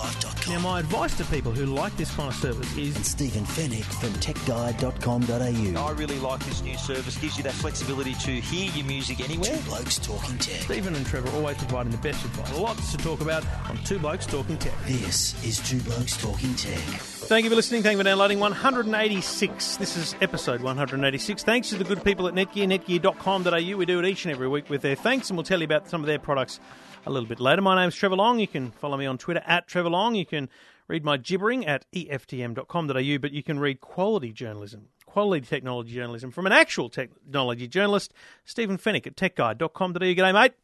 YourTechLife.com. 0.00 0.52
Now, 0.52 0.60
my 0.60 0.80
advice 0.80 1.16
to 1.18 1.24
people 1.24 1.52
who 1.52 1.66
like 1.66 1.96
this 1.96 2.14
kind 2.14 2.28
of 2.28 2.34
service 2.34 2.76
is 2.76 2.96
and 2.96 3.04
Stephen 3.04 3.44
Fenech 3.44 3.84
from 3.84 4.10
TechGuide.com.au. 4.14 5.86
I 5.86 5.92
really 5.92 6.18
like 6.18 6.44
this 6.44 6.62
new 6.62 6.76
service. 6.76 7.16
Gives 7.18 7.36
you 7.36 7.42
that 7.44 7.52
flexibility 7.52 8.14
to 8.14 8.30
hear 8.30 8.70
your 8.72 8.86
music 8.86 9.20
anywhere. 9.20 9.56
Two 9.56 9.62
Blokes 9.64 9.98
Talking 9.98 10.38
Tech. 10.38 10.62
Stephen 10.62 10.94
and 10.94 11.06
Trevor 11.06 11.30
always 11.36 11.56
providing 11.58 11.92
the 11.92 11.98
best 11.98 12.24
advice. 12.24 12.58
Lots 12.58 12.92
to 12.92 12.98
talk 12.98 13.20
about 13.20 13.44
on 13.68 13.76
Two 13.84 13.98
Blokes 13.98 14.26
Talking 14.26 14.58
Tech. 14.58 14.74
This 14.86 15.42
is 15.44 15.58
Two 15.68 15.80
Blokes 15.80 16.16
Talking 16.20 16.54
Tech. 16.54 17.19
Thank 17.30 17.44
you 17.44 17.50
for 17.50 17.54
listening. 17.54 17.84
Thank 17.84 17.92
you 17.92 17.98
for 17.98 18.02
downloading 18.02 18.40
186. 18.40 19.76
This 19.76 19.96
is 19.96 20.16
episode 20.20 20.62
186. 20.62 21.44
Thanks 21.44 21.68
to 21.68 21.76
the 21.76 21.84
good 21.84 22.02
people 22.02 22.26
at 22.26 22.34
Netgear, 22.34 22.66
netgear.com.au. 22.66 23.76
We 23.76 23.86
do 23.86 24.00
it 24.00 24.04
each 24.04 24.24
and 24.24 24.34
every 24.34 24.48
week 24.48 24.68
with 24.68 24.82
their 24.82 24.96
thanks, 24.96 25.30
and 25.30 25.36
we'll 25.36 25.44
tell 25.44 25.60
you 25.60 25.64
about 25.64 25.88
some 25.88 26.00
of 26.00 26.08
their 26.08 26.18
products 26.18 26.58
a 27.06 27.10
little 27.10 27.28
bit 27.28 27.38
later. 27.38 27.62
My 27.62 27.80
name's 27.80 27.94
Trevor 27.94 28.16
Long. 28.16 28.40
You 28.40 28.48
can 28.48 28.72
follow 28.72 28.96
me 28.96 29.06
on 29.06 29.16
Twitter 29.16 29.44
at 29.46 29.68
Trevor 29.68 29.90
Long. 29.90 30.16
You 30.16 30.26
can 30.26 30.48
read 30.88 31.04
my 31.04 31.18
gibbering 31.18 31.64
at 31.68 31.86
EFTM.com.au, 31.92 33.18
but 33.18 33.30
you 33.30 33.44
can 33.44 33.60
read 33.60 33.80
quality 33.80 34.32
journalism, 34.32 34.88
quality 35.06 35.46
technology 35.46 35.94
journalism 35.94 36.32
from 36.32 36.46
an 36.46 36.52
actual 36.52 36.88
technology 36.88 37.68
journalist, 37.68 38.12
Stephen 38.44 38.76
Fenech 38.76 39.06
at 39.06 39.14
techguide.com.au. 39.14 40.00
G'day, 40.00 40.34
mate. 40.34 40.54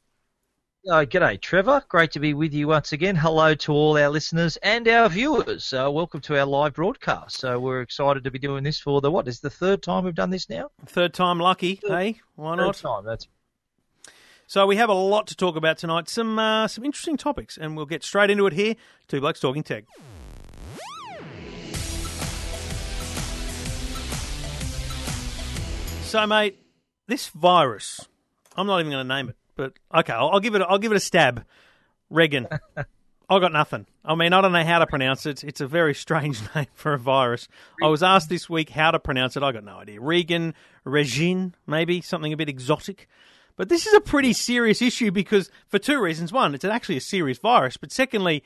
Uh, 0.89 1.05
g'day, 1.05 1.41
Trevor. 1.41 1.83
Great 1.89 2.13
to 2.13 2.21
be 2.21 2.33
with 2.33 2.55
you 2.55 2.69
once 2.69 2.93
again. 2.93 3.17
Hello 3.17 3.57
to 3.57 3.73
all 3.73 3.99
our 3.99 4.09
listeners 4.09 4.57
and 4.59 4.87
our 4.87 5.09
viewers. 5.09 5.73
Uh, 5.73 5.91
welcome 5.91 6.21
to 6.21 6.39
our 6.39 6.47
live 6.47 6.75
broadcast. 6.75 7.41
So 7.41 7.59
we're 7.59 7.81
excited 7.81 8.23
to 8.23 8.31
be 8.31 8.39
doing 8.39 8.63
this 8.63 8.79
for 8.79 9.01
the 9.01 9.11
what? 9.11 9.27
Is 9.27 9.41
the 9.41 9.51
third 9.51 9.83
time 9.83 10.05
we've 10.05 10.15
done 10.15 10.31
this 10.31 10.49
now? 10.49 10.71
Third 10.87 11.13
time 11.13 11.41
lucky, 11.41 11.81
hey? 11.89 12.21
Why 12.37 12.55
not? 12.55 12.77
Third 12.77 12.83
time. 12.83 13.05
That's 13.05 13.27
So 14.47 14.65
we 14.65 14.77
have 14.77 14.89
a 14.89 14.95
lot 14.95 15.27
to 15.27 15.35
talk 15.35 15.57
about 15.57 15.77
tonight. 15.77 16.09
Some 16.09 16.39
uh, 16.39 16.69
some 16.69 16.85
interesting 16.85 17.17
topics, 17.17 17.59
and 17.59 17.77
we'll 17.77 17.87
get 17.87 18.05
straight 18.05 18.31
into 18.31 18.47
it 18.47 18.53
here. 18.53 18.77
Two 19.09 19.21
blokes 19.21 19.41
talking 19.41 19.65
tech. 19.65 19.87
So, 26.03 26.25
mate, 26.29 26.61
this 27.09 27.27
virus. 27.27 28.07
I'm 28.57 28.69
not 28.69 28.79
even 28.79 28.93
going 28.93 29.07
to 29.07 29.15
name 29.15 29.29
it, 29.29 29.37
but 29.57 29.73
okay, 29.95 30.13
I'll, 30.13 30.31
I'll 30.31 30.41
give 30.41 30.55
it. 30.55 30.63
I'll 30.63 30.79
give 30.79 30.93
it 30.93 30.97
a 30.97 31.01
stab. 31.01 31.45
Regin. 32.11 32.47
I 33.29 33.41
got 33.41 33.53
nothing. 33.53 33.87
I 34.05 34.15
mean, 34.15 34.33
I 34.33 34.41
don't 34.41 34.53
know 34.53 34.65
how 34.65 34.79
to 34.79 34.87
pronounce 34.87 35.27
it. 35.27 35.43
It's 35.43 35.61
a 35.61 35.67
very 35.67 35.95
strange 35.95 36.41
name 36.55 36.69
for 36.75 36.93
a 36.95 36.99
virus. 36.99 37.49
I 37.83 37.89
was 37.89 38.03
asked 38.03 38.29
this 38.29 38.49
week 38.49 38.71
how 38.71 38.93
to 38.93 39.01
pronounce 39.01 39.37
it. 39.37 39.43
I 39.43 39.51
got 39.51 39.65
no 39.65 39.79
idea. 39.79 40.01
Regan, 40.01 40.55
Regine, 40.85 41.55
maybe 41.67 42.01
something 42.01 42.33
a 42.33 42.37
bit 42.37 42.49
exotic. 42.49 43.09
But 43.57 43.69
this 43.69 43.87
is 43.87 43.95
a 43.95 44.01
pretty 44.01 44.33
serious 44.33 44.81
issue 44.81 45.11
because 45.11 45.51
for 45.67 45.79
two 45.79 46.01
reasons. 46.01 46.33
One, 46.33 46.55
it's 46.55 46.65
actually 46.65 46.99
a 46.99 47.01
serious 47.01 47.39
virus, 47.39 47.77
but 47.77 47.91
secondly, 47.91 48.45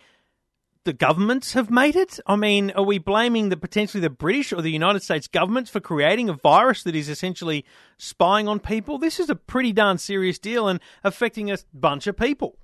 the 0.84 0.92
governments 0.92 1.52
have 1.52 1.70
made 1.70 1.94
it. 1.94 2.18
I 2.26 2.36
mean, 2.36 2.70
are 2.72 2.82
we 2.82 2.98
blaming 2.98 3.50
the 3.50 3.56
potentially 3.56 4.00
the 4.00 4.10
British 4.10 4.52
or 4.52 4.62
the 4.62 4.70
United 4.70 5.02
States 5.02 5.28
governments 5.28 5.70
for 5.70 5.80
creating 5.80 6.28
a 6.28 6.34
virus 6.34 6.82
that 6.84 6.94
is 6.96 7.08
essentially 7.08 7.64
spying 7.98 8.48
on 8.48 8.60
people? 8.60 8.98
This 8.98 9.20
is 9.20 9.28
a 9.28 9.34
pretty 9.34 9.72
darn 9.72 9.98
serious 9.98 10.38
deal 10.38 10.68
and 10.68 10.80
affecting 11.04 11.50
a 11.50 11.58
bunch 11.74 12.06
of 12.06 12.16
people. 12.16 12.56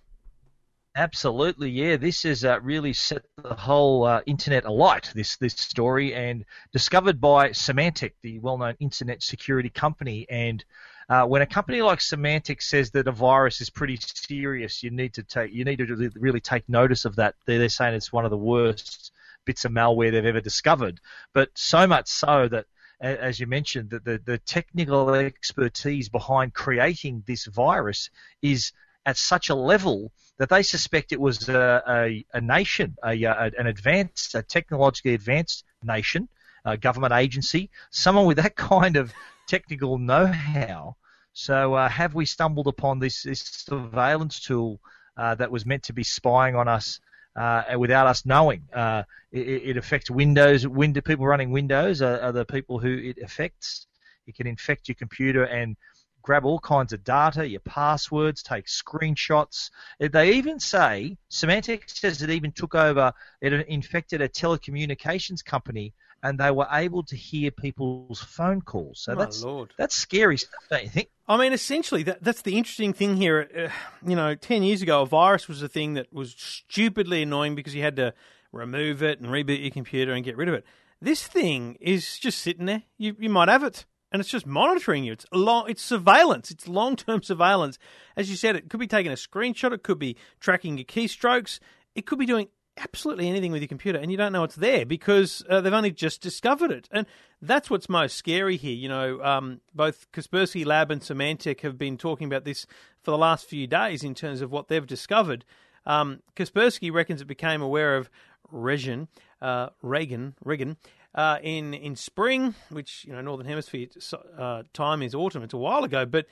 absolutely 0.97 1.69
yeah. 1.71 1.97
This 1.97 2.23
has 2.23 2.43
uh, 2.45 2.59
really 2.61 2.95
set 2.95 3.23
the 3.37 3.55
whole 3.55 4.05
uh, 4.05 4.23
internet 4.25 4.65
alight. 4.65 5.13
This 5.15 5.37
this 5.37 5.53
story 5.53 6.15
and 6.15 6.45
discovered 6.73 7.21
by 7.21 7.51
Symantec, 7.51 8.13
the 8.23 8.39
well-known 8.39 8.77
internet 8.81 9.23
security 9.23 9.69
company, 9.69 10.27
and. 10.31 10.65
Uh, 11.09 11.25
when 11.25 11.41
a 11.41 11.47
company 11.47 11.83
like 11.83 12.01
Symantec 12.01 12.61
says 12.61 12.91
that 12.91 13.07
a 13.07 13.13
virus 13.13 13.61
is 13.61 13.71
pretty 13.71 13.97
serious, 14.01 14.83
you 14.83 14.91
need 14.91 15.15
to 15.15 15.23
take 15.23 15.53
you 15.53 15.65
need 15.65 15.79
to 15.79 16.11
really- 16.17 16.41
take 16.41 16.69
notice 16.69 17.05
of 17.05 17.17
that. 17.17 17.37
They're, 17.47 17.59
they're 17.59 17.69
saying 17.69 17.95
it's 17.95 18.13
one 18.13 18.25
of 18.25 18.31
the 18.31 18.37
worst 18.37 19.13
bits 19.45 19.65
of 19.65 19.73
malware 19.73 20.11
they've 20.11 20.25
ever 20.25 20.41
discovered. 20.41 21.01
But 21.33 21.51
so 21.55 21.87
much 21.87 22.09
so 22.09 22.49
that, 22.49 22.67
as 23.01 23.39
you 23.39 23.47
mentioned, 23.47 23.91
that 23.91 24.05
the, 24.05 24.21
the 24.25 24.39
technical 24.39 25.15
expertise 25.15 26.09
behind 26.09 26.55
creating 26.55 27.23
this 27.27 27.47
virus 27.47 28.11
is 28.43 28.73
at 29.05 29.17
such 29.17 29.49
a 29.49 29.55
level 29.55 30.11
that 30.39 30.49
they 30.49 30.65
suspect 30.65 31.13
it 31.13 31.21
was 31.21 31.49
a, 31.49 31.83
a, 31.89 32.25
a 32.35 32.41
nation, 32.41 32.97
a, 33.05 33.23
a, 33.23 33.51
an 33.57 33.69
advanced, 33.69 34.35
a 34.35 34.43
technologically 34.43 35.15
advanced 35.15 35.65
nation, 35.85 36.29
a 36.65 36.77
government 36.77 37.13
agency, 37.13 37.71
someone 37.91 38.27
with 38.27 38.39
that 38.39 38.57
kind 38.75 38.97
of 38.97 39.15
technical 39.47 39.99
know-how. 39.99 40.97
So 41.33 41.75
uh, 41.75 41.89
have 41.89 42.15
we 42.15 42.25
stumbled 42.25 42.67
upon 42.67 42.99
this, 42.99 43.23
this 43.23 43.41
surveillance 43.41 44.41
tool 44.41 44.81
uh, 45.17 45.35
that 45.35 45.51
was 45.51 45.67
meant 45.67 45.85
to 45.85 45.93
be 45.93 46.03
spying 46.03 46.57
on 46.57 46.69
us 46.69 47.01
uh, 47.37 47.63
without 47.79 48.07
us 48.07 48.25
knowing? 48.25 48.63
Uh, 48.73 49.03
it, 49.33 49.71
it 49.71 49.77
affects 49.77 50.11
Windows. 50.11 50.67
Window 50.67 51.03
people 51.03 51.27
running 51.27 51.51
Windows 51.51 52.01
are, 52.01 52.21
are 52.21 52.33
the 52.33 52.45
people 52.45 52.79
who 52.79 52.97
it 52.97 53.19
affects. 53.23 53.87
It 54.27 54.35
can 54.35 54.47
infect 54.47 54.89
your 54.89 54.95
computer 54.95 55.45
and 55.45 55.77
grab 56.23 56.45
all 56.45 56.59
kinds 56.59 56.93
of 56.93 57.05
data, 57.05 57.49
your 57.49 57.61
passwords, 57.61 58.43
take 58.43 58.67
screenshots. 58.67 59.71
They 60.01 60.33
even 60.33 60.59
say 60.59 61.17
Symantec 61.31 61.89
says 61.89 62.21
it 62.21 62.31
even 62.31 62.51
took 62.51 62.75
over. 62.75 63.13
It 63.41 63.53
infected 63.69 64.21
a 64.21 64.29
telecommunications 64.29 65.45
company, 65.45 65.95
and 66.23 66.39
they 66.39 66.51
were 66.51 66.67
able 66.73 67.03
to 67.05 67.17
hear 67.17 67.51
people's 67.51 68.21
phone 68.21 68.61
calls. 68.61 69.01
So 69.01 69.15
My 69.15 69.25
that's 69.25 69.43
Lord. 69.43 69.73
that's 69.79 69.95
scary 69.95 70.37
stuff, 70.39 70.65
don't 70.71 70.83
you 70.83 70.89
think? 70.91 71.11
I 71.29 71.37
mean, 71.37 71.53
essentially, 71.53 72.03
that, 72.05 72.23
that's 72.23 72.43
the 72.43 72.57
interesting 72.57 72.93
thing 72.93 73.17
here. 73.17 73.49
Uh, 73.57 74.09
you 74.09 74.17
know, 74.17 74.35
10 74.35 74.63
years 74.63 74.83
ago, 74.83 75.03
a 75.03 75.07
virus 75.07 75.49
was 75.49 75.63
a 75.63 75.69
thing 75.69 75.95
that 75.95 76.13
was 76.13 76.35
stupidly 76.37 77.23
annoying 77.23 77.55
because 77.55 77.75
you 77.75 77.83
had 77.83 77.97
to 77.97 78.15
remove 78.53 79.03
it 79.03 79.21
and 79.21 79.29
reboot 79.29 79.61
your 79.61 79.71
computer 79.71 80.13
and 80.13 80.25
get 80.25 80.37
rid 80.37 80.49
of 80.49 80.55
it. 80.55 80.65
This 81.01 81.27
thing 81.27 81.77
is 81.81 82.19
just 82.19 82.39
sitting 82.39 82.67
there. 82.67 82.83
You, 82.97 83.17
you 83.19 83.29
might 83.29 83.49
have 83.49 83.63
it. 83.63 83.85
And 84.13 84.21
it's 84.21 84.31
just 84.31 84.47
monitoring 84.47 85.05
you. 85.05 85.13
It's 85.13 85.27
long. 85.33 85.69
It's 85.69 85.83
surveillance. 85.83 86.51
It's 86.51 86.69
long-term 86.69 87.23
surveillance. 87.23 87.77
As 88.17 88.31
you 88.31 88.37
said, 88.37 88.57
it 88.57 88.71
could 88.71 88.81
be 88.81 88.87
taking 88.87 89.13
a 89.13 89.17
screenshot. 89.17 89.73
It 89.73 89.83
could 89.83 89.99
be 89.99 90.17
tracking 90.41 90.79
your 90.79 90.87
keystrokes. 90.87 91.59
It 91.95 92.07
could 92.07 92.19
be 92.19 92.25
doing 92.25 92.49
absolutely 92.77 93.29
anything 93.29 93.53
with 93.53 93.63
your 93.63 93.69
computer, 93.69 93.99
and 93.99 94.11
you 94.11 94.17
don't 94.17 94.33
know 94.33 94.45
it's 94.45 94.57
there 94.57 94.85
because 94.85 95.43
uh, 95.49 95.61
they've 95.61 95.73
only 95.73 95.91
just 95.91 96.21
discovered 96.21 96.71
it. 96.71 96.89
And 96.91 97.07
that's 97.41 97.71
what's 97.71 97.89
most 97.89 98.17
scary 98.17 98.57
here. 98.57 98.75
You 98.75 98.89
know, 98.89 99.23
um, 99.23 99.61
both 99.75 100.11
Kaspersky 100.13 100.65
Lab 100.65 100.91
and 100.91 101.01
Symantec 101.01 101.61
have 101.61 101.79
been 101.79 101.97
talking 101.97 102.27
about 102.27 102.45
this 102.45 102.67
for 103.03 103.11
the 103.11 103.19
last 103.19 103.47
few 103.47 103.67
days 103.67 104.03
in 104.03 104.15
terms 104.15 104.41
of 104.41 104.51
what 104.51 104.69
they've 104.69 104.87
discovered. 104.87 105.45
Um, 105.85 106.21
Kaspersky 106.35 106.93
reckons 106.93 107.21
it 107.21 107.27
became 107.27 107.63
aware 107.63 107.97
of 107.97 108.11
Regan, 108.51 109.09
uh, 109.41 109.69
Reagan, 109.83 110.35
Reagan, 110.45 110.77
uh, 111.15 111.39
in 111.43 111.75
in 111.75 111.97
spring, 111.97 112.55
which 112.69 113.05
you 113.07 113.13
know 113.13 113.21
Northern 113.21 113.47
Hemisphere 113.47 113.89
uh, 114.37 114.65
time 114.73 115.03
is 115.03 115.15
autumn. 115.15 115.43
It's 115.43 115.55
a 115.55 115.59
while 115.59 115.85
ago, 115.85 116.05
but 116.05 116.27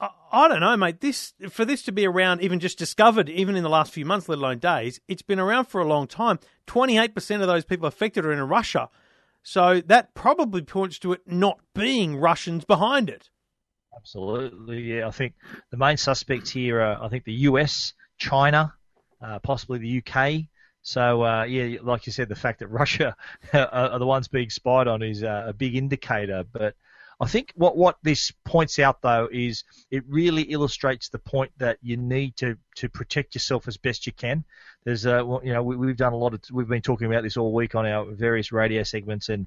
I, 0.00 0.48
don't 0.48 0.60
know, 0.60 0.76
mate. 0.76 1.00
This 1.00 1.34
for 1.50 1.64
this 1.64 1.82
to 1.82 1.92
be 1.92 2.06
around, 2.06 2.40
even 2.42 2.60
just 2.60 2.78
discovered, 2.78 3.28
even 3.28 3.56
in 3.56 3.62
the 3.62 3.68
last 3.68 3.92
few 3.92 4.04
months, 4.04 4.28
let 4.28 4.38
alone 4.38 4.58
days, 4.58 5.00
it's 5.08 5.22
been 5.22 5.38
around 5.38 5.66
for 5.66 5.80
a 5.80 5.86
long 5.86 6.06
time. 6.06 6.38
Twenty 6.66 6.98
eight 6.98 7.14
percent 7.14 7.42
of 7.42 7.48
those 7.48 7.64
people 7.64 7.86
affected 7.86 8.24
are 8.24 8.32
in 8.32 8.40
Russia, 8.40 8.88
so 9.42 9.80
that 9.86 10.14
probably 10.14 10.62
points 10.62 10.98
to 11.00 11.12
it 11.12 11.22
not 11.26 11.60
being 11.74 12.16
Russians 12.16 12.64
behind 12.64 13.10
it. 13.10 13.30
Absolutely, 13.94 14.94
yeah. 14.94 15.06
I 15.06 15.10
think 15.10 15.34
the 15.70 15.76
main 15.76 15.96
suspects 15.96 16.50
here 16.50 16.80
are, 16.80 17.02
I 17.02 17.08
think, 17.08 17.24
the 17.24 17.32
US, 17.32 17.92
China, 18.16 18.72
uh, 19.20 19.40
possibly 19.40 19.78
the 19.78 20.02
UK. 20.02 20.44
So, 20.82 21.22
uh, 21.22 21.44
yeah, 21.44 21.78
like 21.82 22.06
you 22.06 22.12
said, 22.12 22.28
the 22.28 22.34
fact 22.34 22.60
that 22.60 22.68
Russia 22.68 23.14
are, 23.52 23.68
are 23.68 23.98
the 23.98 24.06
ones 24.06 24.28
being 24.28 24.48
spied 24.48 24.88
on 24.88 25.02
is 25.02 25.22
uh, 25.22 25.44
a 25.48 25.52
big 25.52 25.76
indicator. 25.76 26.44
But 26.50 26.74
I 27.20 27.26
think 27.26 27.52
what, 27.54 27.76
what 27.76 27.98
this 28.02 28.32
points 28.44 28.78
out, 28.78 29.02
though, 29.02 29.28
is 29.30 29.64
it 29.90 30.04
really 30.08 30.42
illustrates 30.42 31.10
the 31.10 31.18
point 31.18 31.52
that 31.58 31.76
you 31.82 31.98
need 31.98 32.36
to, 32.36 32.56
to 32.76 32.88
protect 32.88 33.34
yourself 33.34 33.68
as 33.68 33.76
best 33.76 34.06
you 34.06 34.12
can. 34.12 34.44
There's, 34.84 35.04
uh, 35.04 35.22
you 35.42 35.52
know, 35.52 35.62
we, 35.62 35.76
we've 35.76 35.96
done 35.96 36.14
a 36.14 36.16
lot 36.16 36.32
of, 36.32 36.40
we've 36.50 36.68
been 36.68 36.80
talking 36.80 37.06
about 37.06 37.22
this 37.22 37.36
all 37.36 37.52
week 37.52 37.74
on 37.74 37.86
our 37.86 38.06
various 38.06 38.52
radio 38.52 38.82
segments, 38.84 39.28
and 39.28 39.46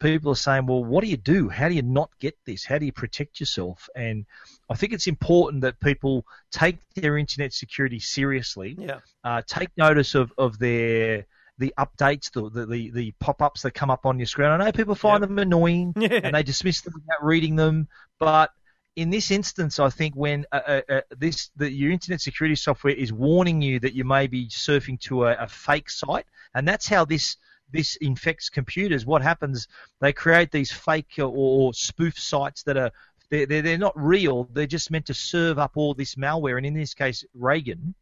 people 0.00 0.32
are 0.32 0.36
saying, 0.36 0.66
well, 0.66 0.82
what 0.82 1.04
do 1.04 1.10
you 1.10 1.16
do? 1.16 1.48
How 1.48 1.68
do 1.68 1.74
you 1.74 1.82
not 1.82 2.10
get 2.18 2.36
this? 2.44 2.64
How 2.64 2.78
do 2.78 2.86
you 2.86 2.92
protect 2.92 3.38
yourself? 3.38 3.88
And 3.94 4.26
I 4.68 4.74
think 4.74 4.92
it's 4.92 5.06
important 5.06 5.62
that 5.62 5.78
people 5.78 6.26
take 6.50 6.78
their 6.96 7.16
internet 7.16 7.52
security 7.52 8.00
seriously. 8.00 8.76
Yeah. 8.76 8.98
Uh, 9.22 9.42
take 9.46 9.70
notice 9.76 10.16
of, 10.16 10.32
of 10.36 10.58
their 10.58 11.26
the 11.64 11.72
updates, 11.78 12.30
the 12.32 12.42
the, 12.50 12.66
the, 12.66 12.90
the 12.90 13.12
pop-ups 13.20 13.62
that 13.62 13.72
come 13.80 13.90
up 13.90 14.04
on 14.04 14.18
your 14.18 14.26
screen. 14.26 14.48
I 14.48 14.56
know 14.58 14.72
people 14.72 14.94
find 14.94 15.20
Yep. 15.22 15.28
them 15.28 15.38
annoying 15.38 15.92
Yeah. 15.96 16.20
and 16.24 16.34
they 16.34 16.42
dismiss 16.42 16.80
them 16.82 16.92
without 16.94 17.22
reading 17.24 17.56
them, 17.56 17.88
but 18.18 18.50
in 18.94 19.08
this 19.08 19.30
instance, 19.30 19.78
I 19.78 19.88
think 19.88 20.14
when 20.14 20.44
uh, 20.52 20.60
uh, 20.66 20.80
uh, 20.96 21.00
this 21.16 21.50
the, 21.56 21.70
your 21.70 21.90
internet 21.90 22.20
security 22.20 22.56
software 22.56 22.92
is 23.04 23.10
warning 23.10 23.62
you 23.62 23.80
that 23.80 23.94
you 23.94 24.04
may 24.04 24.26
be 24.26 24.48
surfing 24.48 25.00
to 25.08 25.24
a, 25.28 25.32
a 25.46 25.48
fake 25.48 25.88
site, 25.88 26.26
and 26.54 26.68
that's 26.68 26.86
how 26.88 27.04
this 27.06 27.36
this 27.70 27.96
infects 28.02 28.50
computers. 28.50 29.06
What 29.06 29.22
happens? 29.22 29.66
They 30.02 30.12
create 30.12 30.50
these 30.50 30.70
fake 30.70 31.14
or, 31.18 31.32
or 31.32 31.72
spoof 31.72 32.18
sites 32.18 32.64
that 32.64 32.76
are 32.76 32.90
they're, 33.30 33.46
they're, 33.46 33.62
they're 33.62 33.78
not 33.78 33.94
real. 33.96 34.44
They're 34.52 34.66
just 34.66 34.90
meant 34.90 35.06
to 35.06 35.14
serve 35.14 35.58
up 35.58 35.72
all 35.76 35.94
this 35.94 36.16
malware, 36.16 36.58
and 36.58 36.66
in 36.66 36.74
this 36.74 36.92
case, 36.92 37.24
Regin. 37.34 37.94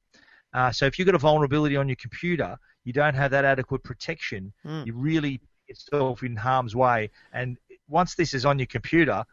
Uh, 0.52 0.72
so 0.72 0.86
if 0.86 0.98
you've 0.98 1.06
got 1.06 1.14
a 1.14 1.18
vulnerability 1.18 1.76
on 1.76 1.88
your 1.88 2.00
computer, 2.06 2.58
you 2.84 2.92
don't 2.92 3.14
have 3.14 3.30
that 3.32 3.44
adequate 3.44 3.82
protection. 3.82 4.52
Mm. 4.64 4.86
You 4.86 4.94
really 4.94 5.38
put 5.38 5.68
yourself 5.68 6.22
in 6.22 6.36
harm's 6.36 6.74
way. 6.74 7.10
And 7.32 7.56
once 7.88 8.14
this 8.14 8.34
is 8.34 8.44
on 8.44 8.58
your 8.58 8.66
computer, 8.66 9.24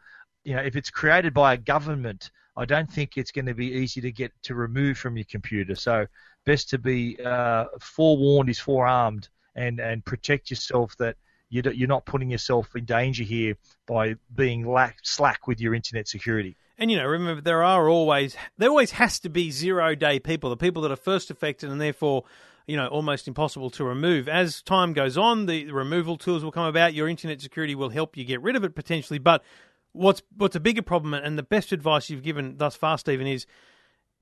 you 0.44 0.54
know, 0.54 0.62
if 0.62 0.76
it's 0.76 0.90
created 0.90 1.34
by 1.34 1.54
a 1.54 1.56
government, 1.56 2.30
I 2.56 2.64
don't 2.64 2.90
think 2.90 3.16
it's 3.16 3.30
going 3.30 3.46
to 3.46 3.54
be 3.54 3.66
easy 3.66 4.00
to 4.00 4.10
get 4.10 4.32
to 4.42 4.54
remove 4.54 4.98
from 4.98 5.16
your 5.16 5.26
computer. 5.30 5.74
So 5.74 6.06
best 6.44 6.70
to 6.70 6.78
be 6.78 7.18
uh, 7.24 7.66
forewarned 7.80 8.50
is 8.50 8.58
forearmed, 8.58 9.28
and 9.54 9.78
and 9.78 10.04
protect 10.04 10.50
yourself 10.50 10.96
that 10.98 11.16
you 11.50 11.62
you're 11.74 11.88
not 11.88 12.04
putting 12.04 12.30
yourself 12.30 12.74
in 12.74 12.84
danger 12.84 13.24
here 13.24 13.56
by 13.86 14.16
being 14.34 14.66
lack, 14.66 14.98
slack 15.02 15.46
with 15.46 15.60
your 15.60 15.74
internet 15.74 16.08
security. 16.08 16.56
And 16.78 16.90
you 16.90 16.96
know, 16.96 17.06
remember 17.06 17.40
there 17.40 17.62
are 17.62 17.88
always 17.88 18.36
there 18.56 18.70
always 18.70 18.92
has 18.92 19.20
to 19.20 19.28
be 19.28 19.50
zero 19.50 19.94
day 19.94 20.18
people, 20.18 20.50
the 20.50 20.56
people 20.56 20.82
that 20.82 20.92
are 20.92 20.96
first 20.96 21.30
affected 21.30 21.70
and 21.70 21.80
therefore, 21.80 22.24
you 22.68 22.76
know, 22.76 22.86
almost 22.86 23.26
impossible 23.26 23.70
to 23.70 23.82
remove. 23.82 24.28
As 24.28 24.62
time 24.62 24.92
goes 24.92 25.16
on, 25.16 25.46
the, 25.46 25.72
removal 25.72 26.18
tools 26.18 26.44
will 26.44 26.52
come 26.52 26.66
about. 26.66 26.92
Your 26.92 27.08
internet 27.08 27.40
security 27.40 27.74
will 27.74 27.88
help 27.88 28.16
you 28.16 28.24
get 28.24 28.42
rid 28.42 28.54
of 28.54 28.62
it 28.62 28.74
potentially. 28.74 29.18
But 29.18 29.42
what's 29.92 30.22
what's 30.36 30.54
a 30.54 30.60
bigger 30.60 30.82
problem 30.82 31.14
and 31.14 31.38
the 31.38 31.42
best 31.42 31.72
advice 31.72 32.10
you've 32.10 32.22
given 32.22 32.58
thus 32.58 32.76
far, 32.76 32.98
Stephen, 32.98 33.26
is 33.26 33.46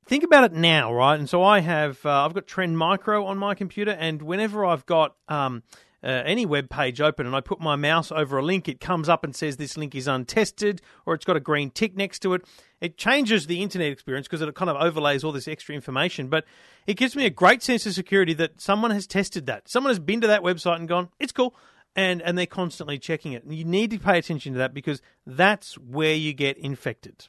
think 0.07 0.23
about 0.23 0.45
it 0.45 0.53
now, 0.53 0.95
right? 0.95 1.19
And 1.19 1.29
so 1.29 1.43
I 1.43 1.59
have 1.59 2.07
uh, 2.07 2.25
I've 2.25 2.35
got 2.35 2.47
Trend 2.47 2.79
Micro 2.79 3.27
on 3.27 3.37
my 3.37 3.55
computer, 3.57 3.91
and 3.91 4.23
whenever 4.23 4.65
I've 4.65 4.87
got 4.87 5.17
um, 5.29 5.65
uh, 6.07 6.23
any 6.25 6.47
web 6.47 6.71
page 6.71 7.01
open 7.01 7.27
and 7.27 7.35
I 7.35 7.41
put 7.41 7.61
my 7.61 7.75
mouse 7.75 8.13
over 8.13 8.39
a 8.39 8.43
link, 8.43 8.69
it 8.69 8.81
comes 8.81 9.09
up 9.09 9.25
and 9.25 9.35
says 9.35 9.57
this 9.57 9.77
link 9.77 9.93
is 9.97 10.07
untested, 10.07 10.81
or 11.05 11.15
it's 11.15 11.25
got 11.25 11.37
a 11.37 11.41
green 11.41 11.71
tick 11.71 11.97
next 11.97 12.21
to 12.21 12.35
it. 12.35 12.43
It 12.81 12.97
changes 12.97 13.49
the 13.49 13.61
internet 13.61 13.91
experience 13.91 14.29
because 14.29 14.41
it 14.41 14.55
kind 14.55 14.71
of 14.71 14.77
overlays 14.77 15.25
all 15.25 15.33
this 15.33 15.49
extra 15.49 15.75
information, 15.75 16.29
but 16.29 16.45
it 16.87 16.95
gives 16.95 17.17
me 17.17 17.27
a 17.27 17.31
great 17.31 17.61
sense 17.61 17.87
of 17.87 17.95
security 17.95 18.35
that 18.35 18.61
someone 18.61 18.93
has 18.93 19.09
tested 19.09 19.47
that. 19.47 19.69
Someone 19.69 19.91
has 19.91 19.99
been 19.99 20.21
to 20.21 20.29
that 20.29 20.43
website 20.43 20.77
and 20.77 20.87
gone, 20.87 21.09
it's 21.19 21.33
cool. 21.33 21.57
And, 21.97 22.23
and 22.23 22.39
they're 22.39 22.47
constantly 22.47 22.99
checking 22.99 23.33
it. 23.33 23.43
And 23.43 23.55
you 23.55 23.65
need 23.65 23.91
to 23.91 23.99
pay 23.99 24.19
attention 24.19 24.53
to 24.53 24.59
that 24.59 24.75
because 24.75 25.03
that's 25.27 25.77
where 25.79 26.15
you 26.15 26.35
get 26.35 26.57
infected. 26.59 27.27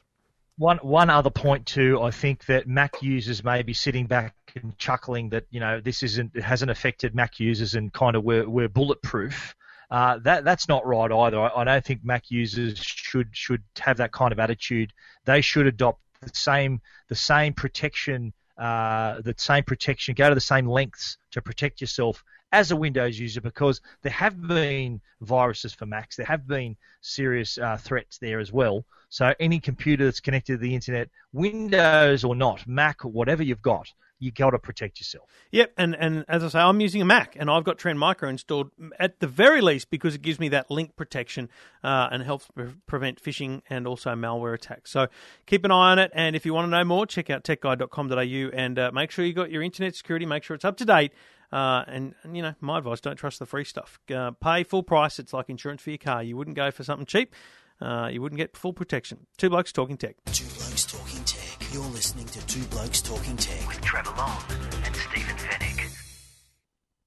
One 0.58 0.78
one 0.78 1.08
other 1.08 1.30
point 1.30 1.66
too, 1.66 2.02
I 2.02 2.10
think 2.10 2.44
that 2.46 2.66
Mac 2.66 3.00
users 3.00 3.44
may 3.44 3.62
be 3.62 3.72
sitting 3.72 4.06
back 4.06 4.34
and 4.56 4.76
chuckling 4.76 5.28
that 5.30 5.44
you 5.50 5.60
know 5.60 5.80
this 5.80 6.02
isn't 6.02 6.34
it 6.34 6.42
hasn't 6.42 6.70
affected 6.70 7.14
Mac 7.14 7.38
users 7.38 7.74
and 7.74 7.92
kind 7.92 8.16
of 8.16 8.24
we're 8.24 8.48
we're 8.48 8.68
bulletproof. 8.68 9.54
Uh, 9.88 10.18
that 10.24 10.44
that's 10.44 10.68
not 10.68 10.84
right 10.84 11.10
either. 11.10 11.40
I, 11.40 11.60
I 11.60 11.64
don't 11.64 11.84
think 11.84 12.04
Mac 12.04 12.30
users 12.30 12.76
should 12.78 13.28
should 13.32 13.62
have 13.78 13.98
that 13.98 14.10
kind 14.10 14.32
of 14.32 14.40
attitude. 14.40 14.92
They 15.24 15.40
should 15.40 15.66
adopt 15.66 16.00
the 16.20 16.30
same 16.34 16.80
the 17.08 17.14
same 17.14 17.52
protection 17.52 18.32
uh, 18.58 19.20
the 19.20 19.34
same 19.38 19.62
protection. 19.62 20.14
Go 20.14 20.28
to 20.28 20.34
the 20.34 20.40
same 20.40 20.66
lengths 20.66 21.16
to 21.30 21.40
protect 21.40 21.80
yourself 21.80 22.24
as 22.52 22.70
a 22.70 22.76
Windows 22.76 23.18
user 23.18 23.40
because 23.40 23.80
there 24.02 24.12
have 24.12 24.40
been 24.46 25.00
viruses 25.20 25.74
for 25.74 25.86
Macs. 25.86 26.16
There 26.16 26.26
have 26.26 26.46
been 26.46 26.76
serious 27.00 27.58
uh, 27.58 27.76
threats 27.76 28.18
there 28.18 28.40
as 28.40 28.52
well. 28.52 28.84
So 29.10 29.34
any 29.40 29.60
computer 29.60 30.04
that's 30.04 30.20
connected 30.20 30.52
to 30.54 30.58
the 30.58 30.74
internet, 30.74 31.08
Windows 31.32 32.24
or 32.24 32.34
not, 32.34 32.66
Mac 32.66 33.04
or 33.04 33.08
whatever 33.08 33.42
you've 33.42 33.62
got, 33.62 33.90
you 34.20 34.32
got 34.32 34.50
to 34.50 34.58
protect 34.58 34.98
yourself. 34.98 35.28
Yep, 35.52 35.72
and, 35.76 35.94
and 35.94 36.24
as 36.28 36.42
I 36.42 36.48
say, 36.48 36.58
I'm 36.58 36.80
using 36.80 37.00
a 37.00 37.04
Mac, 37.04 37.36
and 37.38 37.48
I've 37.48 37.64
got 37.64 37.78
Trend 37.78 37.98
Micro 37.98 38.28
installed 38.28 38.70
at 38.98 39.20
the 39.20 39.26
very 39.26 39.60
least 39.60 39.90
because 39.90 40.14
it 40.14 40.22
gives 40.22 40.40
me 40.40 40.48
that 40.48 40.70
link 40.70 40.96
protection 40.96 41.48
uh, 41.84 42.08
and 42.10 42.22
helps 42.22 42.48
pre- 42.54 42.74
prevent 42.86 43.22
phishing 43.22 43.62
and 43.70 43.86
also 43.86 44.10
malware 44.14 44.54
attacks. 44.54 44.90
So 44.90 45.06
keep 45.46 45.64
an 45.64 45.70
eye 45.70 45.92
on 45.92 45.98
it, 45.98 46.10
and 46.14 46.34
if 46.34 46.44
you 46.44 46.52
want 46.52 46.66
to 46.66 46.70
know 46.70 46.84
more, 46.84 47.06
check 47.06 47.30
out 47.30 47.44
techguide.com.au 47.44 48.50
and 48.58 48.78
uh, 48.78 48.90
make 48.92 49.10
sure 49.10 49.24
you 49.24 49.32
got 49.32 49.50
your 49.50 49.62
internet 49.62 49.94
security, 49.94 50.26
make 50.26 50.42
sure 50.42 50.54
it's 50.54 50.64
up 50.64 50.76
to 50.78 50.84
date. 50.84 51.12
Uh, 51.50 51.82
and, 51.86 52.14
and, 52.22 52.36
you 52.36 52.42
know, 52.42 52.54
my 52.60 52.78
advice: 52.78 53.00
don't 53.00 53.16
trust 53.16 53.38
the 53.38 53.46
free 53.46 53.64
stuff. 53.64 53.98
Uh, 54.14 54.32
pay 54.32 54.64
full 54.64 54.82
price. 54.82 55.18
It's 55.18 55.32
like 55.32 55.48
insurance 55.48 55.82
for 55.82 55.90
your 55.90 55.98
car. 55.98 56.22
You 56.22 56.36
wouldn't 56.36 56.56
go 56.56 56.70
for 56.70 56.84
something 56.84 57.06
cheap. 57.06 57.34
Uh, 57.80 58.08
you 58.12 58.20
wouldn't 58.20 58.38
get 58.38 58.56
full 58.56 58.72
protection. 58.72 59.26
Two 59.36 59.48
blokes 59.50 59.72
talking 59.72 59.96
tech. 59.96 60.16
Two 60.26 60.44
Blokes 60.44 60.84
Talking 60.84 61.22
Tech. 61.24 61.72
You're 61.72 61.82
listening 61.84 62.26
to 62.26 62.46
Two 62.46 62.62
Blokes 62.64 63.00
Talking 63.00 63.36
Tech. 63.36 63.66
with 63.68 63.80
Trevor 63.80 64.10
Long 64.16 64.42
and 64.84 64.94
Stephen 64.96 65.36
Fenech. 65.36 65.84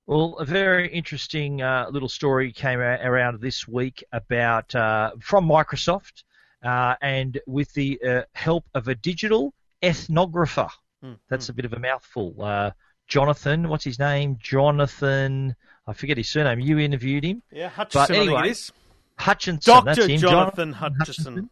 Well, 0.08 0.38
a 0.40 0.46
very 0.46 0.88
interesting 0.92 1.62
uh, 1.62 1.88
little 1.92 2.10
story 2.10 2.52
came 2.52 2.80
a- 2.80 3.00
around 3.04 3.42
this 3.42 3.68
week 3.68 4.04
about 4.12 4.74
uh, 4.76 5.12
from 5.20 5.46
Microsoft, 5.48 6.24
uh, 6.64 6.96
and 7.02 7.40
with 7.48 7.72
the 7.74 8.00
uh, 8.02 8.22
help 8.34 8.66
of 8.74 8.88
a 8.88 8.96
digital 8.96 9.54
ethnographer. 9.84 10.70
Hmm, 11.02 11.14
That's 11.30 11.50
a 11.50 11.54
bit 11.54 11.66
of 11.66 11.74
a 11.74 11.80
mouthful. 11.80 12.74
Jonathan, 13.12 13.68
what's 13.68 13.84
his 13.84 14.00
name? 14.00 14.38
Jonathan. 14.40 15.54
I 15.86 15.92
forget 15.92 16.16
his 16.16 16.30
surname. 16.30 16.62
You 16.62 16.80
interviewed 16.80 17.26
him. 17.26 17.44
Yeah, 17.52 17.68
Hutchison. 17.68 18.06
But 18.08 18.10
anyway, 18.12 18.34
I 18.36 18.42
think 18.44 18.46
it 18.46 18.52
is. 18.52 18.72
Hutchinson. 19.18 19.74
Doctor 19.84 20.08
him, 20.08 20.22
Jonathan 20.22 20.72
Hutchinson. 20.72 21.50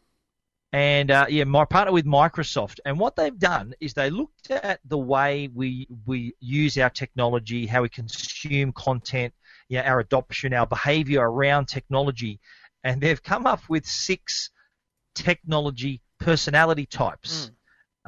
and 0.72 1.12
uh, 1.12 1.26
yeah, 1.28 1.44
my 1.44 1.66
partner 1.66 1.92
with 1.92 2.06
Microsoft. 2.06 2.80
And 2.86 2.98
what 2.98 3.18
they've 3.18 3.38
done 3.38 3.74
is 3.82 3.94
they 3.94 4.10
looked 4.10 4.50
at 4.52 4.80
the 4.86 4.98
way 4.98 5.50
we 5.54 5.90
we 6.06 6.34
use 6.40 6.78
our 6.78 6.90
technology, 6.90 7.66
how 7.66 7.82
we 7.82 7.90
consume 7.90 8.72
content, 8.72 9.34
you 9.68 9.80
know, 9.80 9.84
our 9.84 10.00
adoption, 10.00 10.54
our 10.54 10.66
behaviour 10.66 11.30
around 11.30 11.66
technology, 11.66 12.40
and 12.86 13.02
they've 13.02 13.22
come 13.22 13.46
up 13.46 13.68
with 13.68 13.86
six 13.86 14.50
technology 15.14 16.00
personality 16.22 16.86
types. 16.86 17.52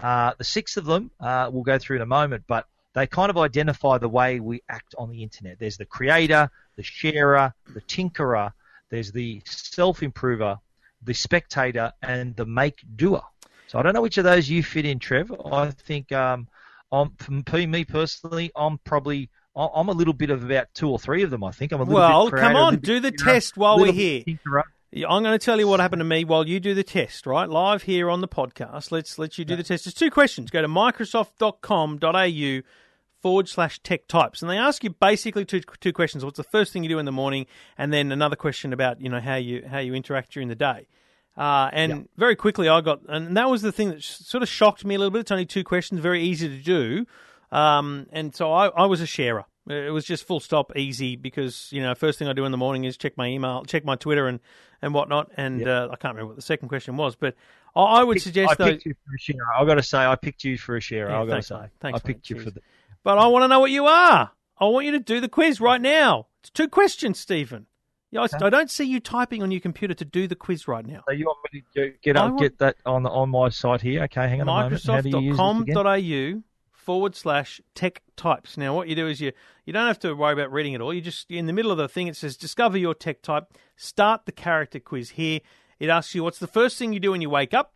Uh, 0.02 0.32
the 0.38 0.46
six 0.46 0.78
of 0.78 0.86
them 0.86 1.12
uh, 1.20 1.50
we'll 1.52 1.64
go 1.64 1.78
through 1.78 1.98
in 1.98 2.02
a 2.02 2.06
moment, 2.06 2.46
but 2.48 2.66
they 2.94 3.08
kind 3.08 3.30
of 3.30 3.38
identify 3.38 3.98
the 3.98 4.10
way 4.10 4.40
we 4.40 4.62
act 4.70 4.96
on 4.98 5.10
the 5.10 5.24
internet. 5.24 5.60
There's 5.60 5.78
the 5.78 5.86
creator, 5.86 6.50
the 6.76 6.84
sharer, 6.84 7.54
the 7.74 7.82
tinkerer. 7.82 8.52
There's 8.90 9.12
the 9.12 9.42
self-improver, 9.46 10.58
the 11.04 11.14
spectator, 11.14 11.94
and 12.02 12.36
the 12.36 12.46
make 12.46 12.84
doer. 12.96 13.22
So 13.68 13.80
I 13.80 13.84
don't 13.84 13.94
know 13.94 14.02
which 14.02 14.18
of 14.18 14.26
those 14.26 14.50
you 14.50 14.64
fit 14.64 14.86
in, 14.86 15.00
Trev. 15.00 15.32
I 15.52 15.72
think 15.72 16.12
um, 16.12 16.48
I'm, 16.92 17.12
for 17.46 17.58
me 17.58 17.86
personally, 17.86 18.52
I'm 18.56 18.78
probably 18.80 19.30
I'm 19.56 19.90
a 19.90 19.94
little 19.94 20.14
bit 20.14 20.30
of 20.30 20.44
about 20.44 20.68
two 20.74 20.90
or 20.90 21.00
three 21.00 21.24
of 21.24 21.30
them. 21.30 21.44
I 21.44 21.52
think 21.52 21.72
I'm 21.72 21.82
a 21.82 21.84
little 21.84 21.96
Well, 21.96 22.26
bit 22.26 22.34
creative, 22.34 22.54
come 22.54 22.64
on, 22.64 22.78
do 22.78 23.00
the 23.00 23.12
test 23.12 23.58
while 23.58 23.80
we're 23.80 23.92
here. 23.92 24.24
tinkerer. 24.24 24.64
Yeah, 24.94 25.08
I'm 25.08 25.24
going 25.24 25.38
to 25.38 25.44
tell 25.44 25.58
you 25.58 25.70
what 25.70 25.80
happened 25.80 26.02
to 26.02 26.06
me 26.06 26.26
while 26.26 26.46
you 26.46 26.60
do 26.60 26.74
the 26.74 26.84
test, 26.84 27.26
right? 27.26 27.48
Live 27.48 27.84
here 27.84 28.10
on 28.10 28.20
the 28.20 28.28
podcast. 28.28 28.92
Let's 28.92 29.18
let 29.18 29.38
you 29.38 29.46
do 29.46 29.56
the 29.56 29.64
test. 29.64 29.86
There's 29.86 29.94
two 29.94 30.12
questions. 30.12 30.52
Go 30.52 30.62
to 30.62 30.68
microsoft.com.au 30.68 32.62
forward 33.22 33.48
slash 33.48 33.80
tech 33.80 34.08
types. 34.08 34.42
And 34.42 34.52
they 34.52 34.58
ask 34.58 34.84
you 34.84 34.90
basically 34.90 35.46
two 35.46 35.62
two 35.80 35.94
questions. 35.94 36.26
What's 36.26 36.36
the 36.36 36.44
first 36.44 36.74
thing 36.74 36.84
you 36.84 36.90
do 36.90 37.00
in 37.00 37.06
the 37.06 37.12
morning? 37.14 37.46
And 37.78 37.94
then 37.94 38.12
another 38.12 38.36
question 38.36 38.74
about, 38.74 39.00
you 39.00 39.08
know, 39.08 39.22
how 39.22 39.36
you 39.36 39.64
how 39.66 39.80
you 39.80 39.94
interact 39.94 40.34
during 40.34 40.50
the 40.50 40.56
day. 40.56 40.88
Uh, 41.38 41.70
and 41.72 42.10
very 42.18 42.36
quickly 42.36 42.68
I 42.68 42.82
got, 42.82 43.00
and 43.08 43.38
that 43.38 43.50
was 43.50 43.62
the 43.62 43.72
thing 43.72 43.90
that 43.90 44.04
sh- 44.04 44.18
sort 44.18 44.44
of 44.44 44.50
shocked 44.50 44.84
me 44.84 44.96
a 44.96 44.98
little 44.98 45.12
bit. 45.12 45.20
It's 45.22 45.32
only 45.32 45.46
two 45.46 45.64
questions, 45.64 46.02
very 46.02 46.22
easy 46.22 46.50
to 46.50 46.58
do. 46.58 47.06
Um, 47.50 48.08
and 48.12 48.36
so 48.36 48.52
I, 48.52 48.68
I 48.68 48.86
was 48.88 49.00
a 49.00 49.06
sharer. 49.06 49.46
It 49.72 49.92
was 49.92 50.06
just 50.06 50.26
full 50.26 50.40
stop 50.40 50.76
easy 50.78 51.16
because 51.16 51.70
you 51.72 51.82
know 51.82 51.94
first 51.96 52.20
thing 52.20 52.28
I 52.28 52.34
do 52.34 52.46
in 52.46 52.52
the 52.52 52.58
morning 52.58 52.84
is 52.84 52.98
check 52.98 53.18
my 53.18 53.28
email, 53.28 53.64
check 53.66 53.84
my 53.86 53.96
Twitter 53.96 54.28
and 54.28 54.40
and 54.82 54.94
whatnot. 54.94 55.32
And 55.38 55.68
uh, 55.68 55.90
I 55.92 55.96
can't 55.96 56.16
remember 56.16 56.28
what 56.28 56.36
the 56.36 56.42
second 56.42 56.68
question 56.70 56.98
was, 56.98 57.16
but 57.16 57.36
I, 57.76 57.82
I 57.82 58.04
would 58.04 58.22
suggest 58.22 58.52
I 58.52 58.56
though. 58.56 58.66
picked 58.72 58.86
you 58.86 58.94
for 58.94 59.16
a 59.16 59.20
sharer. 59.20 59.46
I've 59.58 59.68
got 59.68 59.76
to 59.76 59.84
say, 59.84 60.00
I 60.00 60.16
picked 60.16 60.44
you 60.44 60.58
for 60.58 60.76
a 60.76 60.82
share. 60.82 61.10
Yeah, 61.10 61.22
I've 61.22 61.28
got 61.28 61.36
to 61.38 61.42
say, 61.44 61.60
mate. 61.60 61.70
Thanks, 61.80 61.96
I 61.98 62.00
picked 62.00 62.30
mate. 62.30 62.38
you 62.38 62.44
for 62.44 62.52
the. 62.52 62.62
But 63.04 63.18
I 63.18 63.28
want 63.28 63.44
to 63.44 63.48
know 63.48 63.60
what 63.60 63.72
you 63.72 63.86
are. 63.86 64.32
I 64.60 64.66
want 64.66 64.86
you 64.86 64.92
to 64.92 65.00
do 65.00 65.20
the 65.20 65.30
quiz 65.30 65.60
right 65.60 65.82
now. 65.82 66.28
It's 66.42 66.50
two 66.50 66.68
questions, 66.68 67.20
Stephen. 67.20 67.66
Yeah, 68.12 68.22
I, 68.22 68.46
I 68.46 68.50
don't 68.50 68.70
see 68.70 68.84
you 68.84 69.00
typing 69.00 69.42
on 69.42 69.52
your 69.52 69.62
computer 69.62 69.94
to 69.94 70.04
do 70.06 70.28
the 70.28 70.36
quiz 70.36 70.68
right 70.68 70.86
now. 70.86 71.02
So 71.08 71.14
you 71.14 71.26
want 71.26 71.38
me 71.54 71.64
to 71.76 71.94
get- 72.04 72.18
up, 72.18 72.32
want- 72.32 72.42
get 72.42 72.58
that 72.60 72.76
on 72.86 73.04
the, 73.04 73.10
on 73.10 73.30
my 73.30 73.48
site 73.50 73.82
here? 73.82 74.04
Okay, 74.04 74.28
hang 74.28 74.42
on 74.42 74.50
a 74.50 74.52
moment. 74.52 74.84
How 74.86 75.00
do 75.02 75.10
you 75.10 75.20
use 75.20 75.38
this 75.38 75.40
again? 75.40 75.76
Microsoft.com.au 75.76 76.44
forward 76.92 77.16
slash 77.16 77.62
tech 77.74 78.02
types. 78.18 78.58
Now, 78.58 78.76
what 78.76 78.90
you 78.90 78.96
do 78.96 79.08
is 79.08 79.22
you 79.22 79.32
you 79.66 79.72
don't 79.72 79.88
have 79.88 80.00
to 80.00 80.14
worry 80.14 80.34
about 80.34 80.52
reading 80.52 80.74
it 80.74 80.82
all. 80.82 80.94
You 80.94 81.00
just 81.00 81.32
in 81.32 81.46
the 81.46 81.54
middle 81.54 81.72
of 81.72 81.78
the 81.78 81.88
thing 81.88 82.08
it 82.08 82.18
says 82.18 82.36
discover 82.36 82.78
your 82.78 82.94
tech 82.94 83.22
type. 83.22 83.46
Start 83.78 84.26
the 84.26 84.34
character 84.34 84.78
quiz 84.78 85.12
here. 85.12 85.40
It 85.80 85.88
asks 85.88 86.14
you 86.14 86.22
what's 86.22 86.40
the 86.40 86.48
first 86.48 86.78
thing 86.78 86.92
you 86.92 87.00
do 87.00 87.12
when 87.12 87.22
you 87.22 87.30
wake 87.30 87.54
up, 87.54 87.74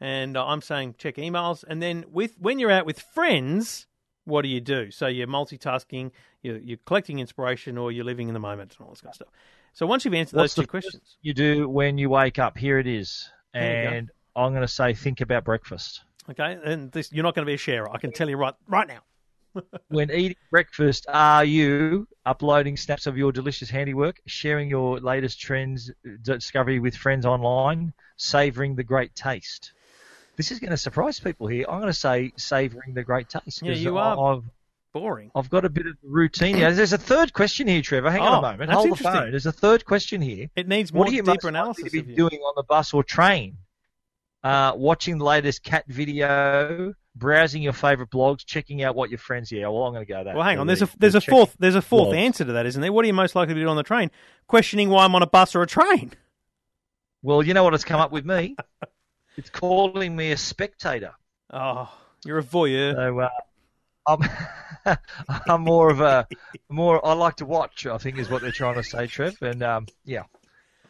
and 0.00 0.36
uh, 0.36 0.44
I'm 0.44 0.62
saying 0.62 0.96
check 0.98 1.14
emails, 1.14 1.62
and 1.68 1.80
then 1.80 2.06
with 2.10 2.34
when 2.40 2.58
you're 2.58 2.72
out 2.72 2.86
with 2.86 2.98
friends, 2.98 3.86
what 4.24 4.42
do 4.42 4.48
you 4.48 4.60
do? 4.60 4.90
So 4.90 5.06
you're 5.06 5.28
multitasking, 5.28 6.10
you're, 6.42 6.58
you're 6.58 6.78
collecting 6.86 7.20
inspiration, 7.20 7.78
or 7.78 7.92
you're 7.92 8.04
living 8.04 8.26
in 8.26 8.34
the 8.34 8.40
moment 8.40 8.74
and 8.76 8.84
all 8.84 8.92
this 8.92 9.00
kind 9.00 9.12
of 9.12 9.14
stuff. 9.14 9.28
So 9.74 9.86
once 9.86 10.04
you've 10.04 10.14
answered 10.14 10.38
What's 10.38 10.56
those 10.56 10.64
two 10.64 10.68
questions, 10.68 11.18
you 11.22 11.34
do 11.34 11.68
when 11.68 11.98
you 11.98 12.10
wake 12.10 12.40
up? 12.40 12.58
Here 12.58 12.80
it 12.80 12.88
is, 12.88 13.30
go. 13.54 13.60
and 13.60 14.10
I'm 14.34 14.50
going 14.50 14.62
to 14.62 14.68
say 14.68 14.92
think 14.92 15.20
about 15.20 15.44
breakfast. 15.44 16.02
Okay, 16.30 16.58
and 16.64 16.90
this, 16.92 17.12
you're 17.12 17.22
not 17.22 17.34
going 17.34 17.44
to 17.44 17.50
be 17.50 17.54
a 17.54 17.58
sharer. 17.58 17.90
I 17.92 17.98
can 17.98 18.12
tell 18.12 18.28
you 18.28 18.36
right 18.36 18.54
right 18.68 18.88
now. 18.88 19.00
When 19.88 20.10
eating 20.10 20.36
breakfast, 20.50 21.06
are 21.08 21.44
you 21.44 22.06
uploading 22.26 22.76
snaps 22.76 23.06
of 23.06 23.16
your 23.16 23.32
delicious 23.32 23.70
handiwork, 23.70 24.20
sharing 24.26 24.68
your 24.68 25.00
latest 25.00 25.40
trends, 25.40 25.90
discovery 26.20 26.78
with 26.78 26.94
friends 26.94 27.24
online, 27.24 27.94
savouring 28.18 28.76
the 28.76 28.84
great 28.84 29.14
taste? 29.14 29.72
This 30.36 30.50
is 30.50 30.58
going 30.58 30.72
to 30.72 30.76
surprise 30.76 31.18
people 31.20 31.46
here. 31.46 31.64
I'm 31.68 31.80
going 31.80 31.90
to 31.90 31.98
say 31.98 32.32
savouring 32.36 32.92
the 32.92 33.02
great 33.02 33.30
taste. 33.30 33.62
Yeah, 33.62 33.72
you 33.72 33.96
are. 33.96 34.34
I've, 34.36 34.42
Boring. 34.92 35.30
I've 35.34 35.50
got 35.50 35.64
a 35.66 35.68
bit 35.70 35.86
of 35.86 35.94
routine 36.02 36.56
here. 36.56 36.72
There's 36.72 36.94
a 36.94 36.98
third 36.98 37.32
question 37.34 37.66
here, 37.66 37.82
Trevor. 37.82 38.10
Hang 38.10 38.22
Oh, 38.22 38.24
on 38.24 38.44
a 38.44 38.52
moment. 38.52 38.70
Hold 38.70 38.90
the 38.92 38.96
phone. 38.96 39.30
There's 39.30 39.44
a 39.44 39.52
third 39.52 39.84
question 39.84 40.22
here. 40.22 40.48
It 40.56 40.68
needs 40.68 40.90
more 40.92 41.00
What 41.00 41.10
are 41.10 41.12
you 41.12 41.22
deeper 41.22 41.48
analysis 41.48 41.92
to 41.92 42.02
be 42.02 42.14
doing 42.14 42.40
on 42.40 42.54
the 42.56 42.62
bus 42.62 42.94
or 42.94 43.04
train? 43.04 43.58
Uh, 44.46 44.72
watching 44.76 45.18
the 45.18 45.24
latest 45.24 45.64
cat 45.64 45.84
video, 45.88 46.94
browsing 47.16 47.62
your 47.62 47.72
favourite 47.72 48.08
blogs, 48.12 48.46
checking 48.46 48.80
out 48.80 48.94
what 48.94 49.10
your 49.10 49.18
friends. 49.18 49.50
Yeah, 49.50 49.66
well, 49.66 49.82
I'm 49.82 49.92
going 49.92 50.06
to 50.06 50.12
go 50.12 50.22
that. 50.22 50.36
Well, 50.36 50.44
hang 50.44 50.60
on. 50.60 50.68
There's 50.68 50.82
a 50.82 50.88
there's 51.00 51.16
a 51.16 51.20
fourth 51.20 51.56
there's 51.58 51.74
a 51.74 51.82
fourth 51.82 52.14
blogs. 52.14 52.18
answer 52.18 52.44
to 52.44 52.52
that, 52.52 52.64
isn't 52.64 52.80
there? 52.80 52.92
What 52.92 53.04
are 53.04 53.08
you 53.08 53.12
most 53.12 53.34
likely 53.34 53.54
to 53.54 53.60
do 53.60 53.66
on 53.66 53.74
the 53.74 53.82
train? 53.82 54.08
Questioning 54.46 54.88
why 54.88 55.04
I'm 55.04 55.16
on 55.16 55.22
a 55.22 55.26
bus 55.26 55.56
or 55.56 55.62
a 55.62 55.66
train. 55.66 56.12
Well, 57.22 57.42
you 57.42 57.54
know 57.54 57.64
what 57.64 57.72
has 57.72 57.84
come 57.84 57.98
up 57.98 58.12
with 58.12 58.24
me? 58.24 58.54
it's 59.36 59.50
calling 59.50 60.14
me 60.14 60.30
a 60.30 60.36
spectator. 60.36 61.14
Oh, 61.52 61.92
you're 62.24 62.38
a 62.38 62.44
voyeur. 62.44 62.94
So 62.94 63.18
uh, 63.18 63.28
I'm 64.06 64.96
I'm 65.48 65.62
more 65.62 65.90
of 65.90 66.00
a 66.00 66.28
more. 66.68 67.04
I 67.04 67.14
like 67.14 67.34
to 67.38 67.46
watch. 67.46 67.84
I 67.84 67.98
think 67.98 68.16
is 68.16 68.30
what 68.30 68.42
they're 68.42 68.52
trying 68.52 68.76
to 68.76 68.84
say, 68.84 69.08
Trev. 69.08 69.42
And 69.42 69.64
um, 69.64 69.86
yeah, 70.04 70.22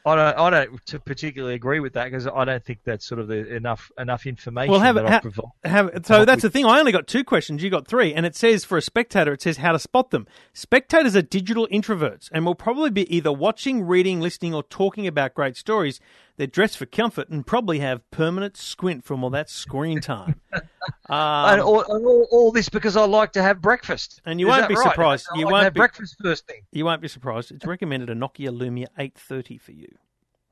I 0.06 0.14
don't 0.14 0.38
I 0.38 0.50
don't 0.50 1.04
particularly 1.04 1.54
agree 1.54 1.80
with 1.80 1.94
that 1.94 2.04
because 2.04 2.28
I 2.28 2.44
don't 2.44 2.64
think 2.64 2.78
that's 2.84 3.04
sort 3.04 3.20
of 3.20 3.26
the, 3.26 3.56
enough 3.56 3.90
enough 3.98 4.24
information 4.24 4.70
Well, 4.70 4.80
have 4.80 4.94
that 4.94 5.08
ha- 5.08 5.20
provide. 5.20 5.44
Have, 5.64 5.90
so 6.04 6.24
that's 6.24 6.44
with- 6.44 6.52
the 6.52 6.56
thing. 6.58 6.64
I 6.64 6.78
only 6.78 6.92
got 6.92 7.08
two 7.08 7.24
questions. 7.24 7.60
You 7.62 7.70
got 7.70 7.88
three, 7.88 8.14
and 8.14 8.24
it 8.24 8.36
says 8.36 8.64
for 8.64 8.78
a 8.78 8.82
spectator, 8.82 9.32
it 9.32 9.42
says 9.42 9.56
how 9.56 9.72
to 9.72 9.80
spot 9.80 10.12
them. 10.12 10.28
Spectators 10.52 11.16
are 11.16 11.22
digital 11.22 11.66
introverts, 11.72 12.28
and 12.32 12.46
will 12.46 12.54
probably 12.54 12.90
be 12.90 13.12
either 13.14 13.32
watching, 13.32 13.82
reading, 13.84 14.20
listening, 14.20 14.54
or 14.54 14.62
talking 14.62 15.08
about 15.08 15.34
great 15.34 15.56
stories. 15.56 15.98
They're 16.38 16.46
dressed 16.46 16.76
for 16.76 16.84
comfort 16.86 17.28
and 17.30 17.46
probably 17.46 17.78
have 17.78 18.08
permanent 18.10 18.56
squint 18.58 19.04
from 19.04 19.24
all 19.24 19.30
that 19.30 19.48
screen 19.48 20.00
time. 20.00 20.40
and 20.52 20.62
Um, 21.08 21.60
all, 21.66 21.80
and 21.82 22.04
all, 22.06 22.28
all 22.30 22.52
this 22.52 22.68
because 22.68 22.96
I 22.96 23.04
like 23.06 23.32
to 23.32 23.42
have 23.42 23.62
breakfast. 23.62 24.20
And 24.26 24.38
you 24.38 24.46
Is 24.50 24.56
won't 24.56 24.68
be 24.68 24.74
right? 24.74 24.82
surprised. 24.90 25.26
I 25.34 25.38
You 25.38 25.44
like 25.46 25.52
won't 25.52 25.64
have 25.64 25.74
be- 25.74 25.78
breakfast 25.78 26.16
first 26.22 26.46
thing. 26.46 26.62
you 26.72 26.84
won't 26.84 27.00
be 27.00 27.08
surprised. 27.08 27.52
It's 27.52 27.64
recommended 27.64 28.10
a 28.10 28.14
Nokia 28.14 28.50
Lumia 28.50 28.86
830 28.98 29.58
for 29.58 29.72
you. 29.72 29.88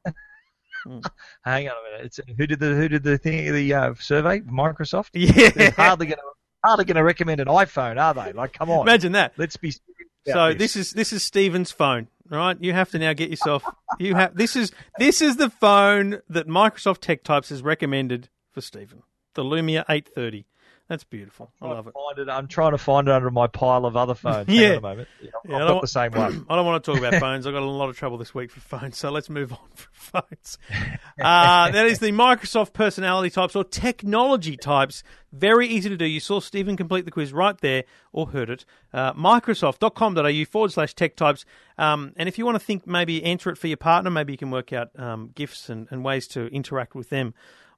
Hang 1.45 1.69
on 1.69 1.75
a 1.76 1.91
minute. 1.93 2.07
It's, 2.07 2.21
who 2.37 2.47
did 2.47 2.59
the 2.61 2.75
who 2.75 2.88
did 2.88 3.03
the 3.03 3.17
thing 3.17 3.50
the 3.53 3.73
uh, 3.75 3.95
survey? 3.99 4.41
Microsoft. 4.41 5.11
Yeah. 5.14 5.50
They're 5.50 5.71
hardly 5.71 6.07
going 6.07 6.19
to 6.19 6.23
hardly 6.62 6.85
going 6.85 6.97
to 6.97 7.05
recommend 7.05 7.41
an 7.41 7.49
iPhone, 7.49 7.99
are 8.00 8.12
they? 8.14 8.33
Like, 8.33 8.53
come 8.53 8.71
on. 8.71 8.83
Imagine 8.87 9.12
that. 9.12 9.33
Let's 9.38 9.57
be. 9.57 9.71
So 9.71 9.81
about 10.26 10.59
this 10.59 10.76
is 10.76 10.93
this 10.93 11.12
is 11.12 11.23
Stephen's 11.23 11.71
phone, 11.71 12.09
right? 12.28 12.57
You 12.61 12.73
have 12.73 12.90
to 12.90 12.99
now 12.99 13.12
get 13.12 13.31
yourself. 13.31 13.64
You 13.99 14.14
have 14.14 14.37
this 14.37 14.57
is 14.57 14.73
this 14.99 15.23
is 15.23 15.37
the 15.37 15.50
phone 15.50 16.21
that 16.28 16.49
Microsoft 16.49 17.00
Tech 17.00 17.23
Types 17.23 17.50
has 17.50 17.62
recommended 17.62 18.28
for 18.50 18.61
Stephen, 18.61 19.02
the 19.35 19.45
Lumia 19.45 19.85
830. 19.88 20.47
That's 20.87 21.05
beautiful. 21.05 21.50
I 21.62 21.69
love 21.69 21.87
it. 21.87 21.95
Find 21.95 22.29
it. 22.29 22.31
I'm 22.31 22.47
trying 22.47 22.73
to 22.73 22.79
find 22.79 23.09
it 23.09 23.14
under 23.14 23.31
my 23.31 23.47
pile 23.47 23.87
of 23.87 23.97
other 23.97 24.14
phones. 24.14 24.49
Yeah. 24.55 24.73
on 24.73 24.76
a 24.76 24.81
moment. 24.83 25.09
Yeah, 25.23 25.31
I've 25.57 25.69
got 25.69 25.81
the 25.81 25.88
same 25.88 26.12
one. 26.12 26.45
I 26.50 26.57
don't 26.57 26.67
want 26.67 26.85
to 26.85 26.91
talk 26.93 26.99
about 27.00 27.19
phones. 27.21 27.47
I've 27.47 27.55
got 27.55 27.62
a 27.62 27.64
lot 27.64 27.88
of 27.88 27.97
trouble 27.97 28.19
this 28.19 28.35
week 28.35 28.50
for 28.50 28.61
phones, 28.61 28.99
so 28.99 29.11
let's 29.11 29.31
move 29.31 29.53
on 29.53 29.59
from 29.75 30.23
phones. 30.23 30.59
Uh, 31.17 31.71
that 31.71 31.87
is 31.87 32.00
the 32.00 32.11
Microsoft 32.11 32.73
personality 32.73 33.31
types 33.31 33.55
or 33.55 33.62
technology 33.62 34.57
types. 34.57 35.05
Very 35.33 35.69
easy 35.69 35.88
to 35.88 35.97
do. 35.97 36.05
You 36.05 36.19
saw 36.19 36.41
Stephen 36.41 36.76
complete 36.76 37.05
the 37.05 37.12
quiz 37.12 37.33
right 37.33 37.57
there, 37.61 37.85
or 38.12 38.26
heard 38.29 38.50
it. 38.50 38.64
Uh, 38.93 39.12
Microsoft.com.au 39.14 40.45
forward 40.45 40.73
slash 40.73 40.93
tech 40.95 41.14
types. 41.14 41.45
Um, 41.79 42.12
and 42.17 42.29
if 42.29 42.37
you 42.37 42.45
want 42.45 42.57
to 42.57 42.64
think 42.64 42.87
maybe 42.87 43.23
answer 43.23 43.49
it 43.49 43.57
for 43.59 43.69
your 43.69 43.76
partner, 43.76 44.11
maybe 44.11 44.33
you 44.33 44.38
can 44.38 44.50
work 44.50 44.73
out 44.73 44.91
um, 44.99 45.31
gifts 45.35 45.71
and, 45.71 45.87
and 45.91 46.05
ways 46.05 46.26
to 46.29 46.47
interact 46.49 46.95
with 46.95 47.11
them 47.11 47.33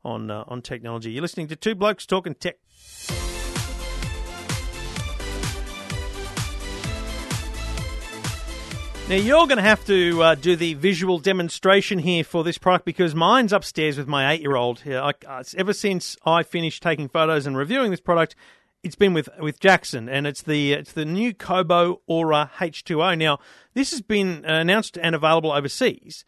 on 0.07 0.31
uh, 0.31 0.45
on 0.47 0.63
technology. 0.63 1.11
You're 1.11 1.23
listening 1.23 1.49
to 1.49 1.57
Two 1.57 1.75
Blokes 1.75 2.07
Talking 2.07 2.35
Tech. 2.35 2.57
Now 9.09 9.15
you're 9.15 9.47
going 9.47 9.59
to 9.59 9.63
have 9.63 9.85
to 9.87 10.21
uh, 10.21 10.35
do 10.35 10.57
the 10.57 10.75
visual 10.75 11.21
demonstration 11.21 12.01
here 12.01 12.25
for 12.25 12.43
this 12.43 12.59
product 12.59 12.85
because 12.85 13.15
mine's 13.15 13.53
upstairs 13.53 13.99
with 13.99 14.09
my 14.09 14.33
eight-year-old. 14.33 14.83
I, 14.85 15.13
ever 15.57 15.73
since 15.73 16.17
I 16.27 16.43
finished 16.43 16.83
taking 16.83 17.09
photos 17.09 17.47
and 17.47 17.57
reviewing 17.57 17.93
this 17.93 18.01
product, 18.01 18.35
it's 18.83 18.97
been 18.97 19.15
with 19.15 19.29
with 19.39 19.61
Jackson, 19.61 20.09
and 20.09 20.27
it's 20.27 20.43
the 20.43 20.73
it's 20.73 20.93
the 20.93 21.05
new 21.05 21.35
Kobo 21.35 22.01
Aura 22.07 22.51
H2O. 22.59 23.19
Now 23.19 23.39
this 23.75 23.91
has 23.93 24.01
been 24.01 24.45
announced 24.45 24.99
and 25.01 25.15
available 25.15 25.53
overseas. 25.53 26.25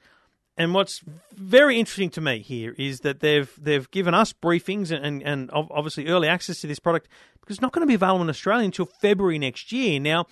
And 0.58 0.74
what's 0.74 1.02
very 1.32 1.78
interesting 1.78 2.10
to 2.10 2.20
me 2.20 2.40
here 2.40 2.74
is 2.76 3.00
that 3.00 3.20
they've 3.20 3.50
they've 3.62 3.88
given 3.92 4.12
us 4.12 4.32
briefings 4.32 4.90
and, 4.90 5.06
and, 5.06 5.22
and 5.22 5.50
obviously 5.52 6.08
early 6.08 6.26
access 6.26 6.60
to 6.60 6.66
this 6.66 6.80
product 6.80 7.08
because 7.40 7.56
it's 7.56 7.62
not 7.62 7.72
going 7.72 7.82
to 7.82 7.86
be 7.86 7.94
available 7.94 8.22
in 8.22 8.28
Australia 8.28 8.64
until 8.64 8.86
February 8.86 9.38
next 9.38 9.70
year. 9.70 10.00
Now, 10.00 10.26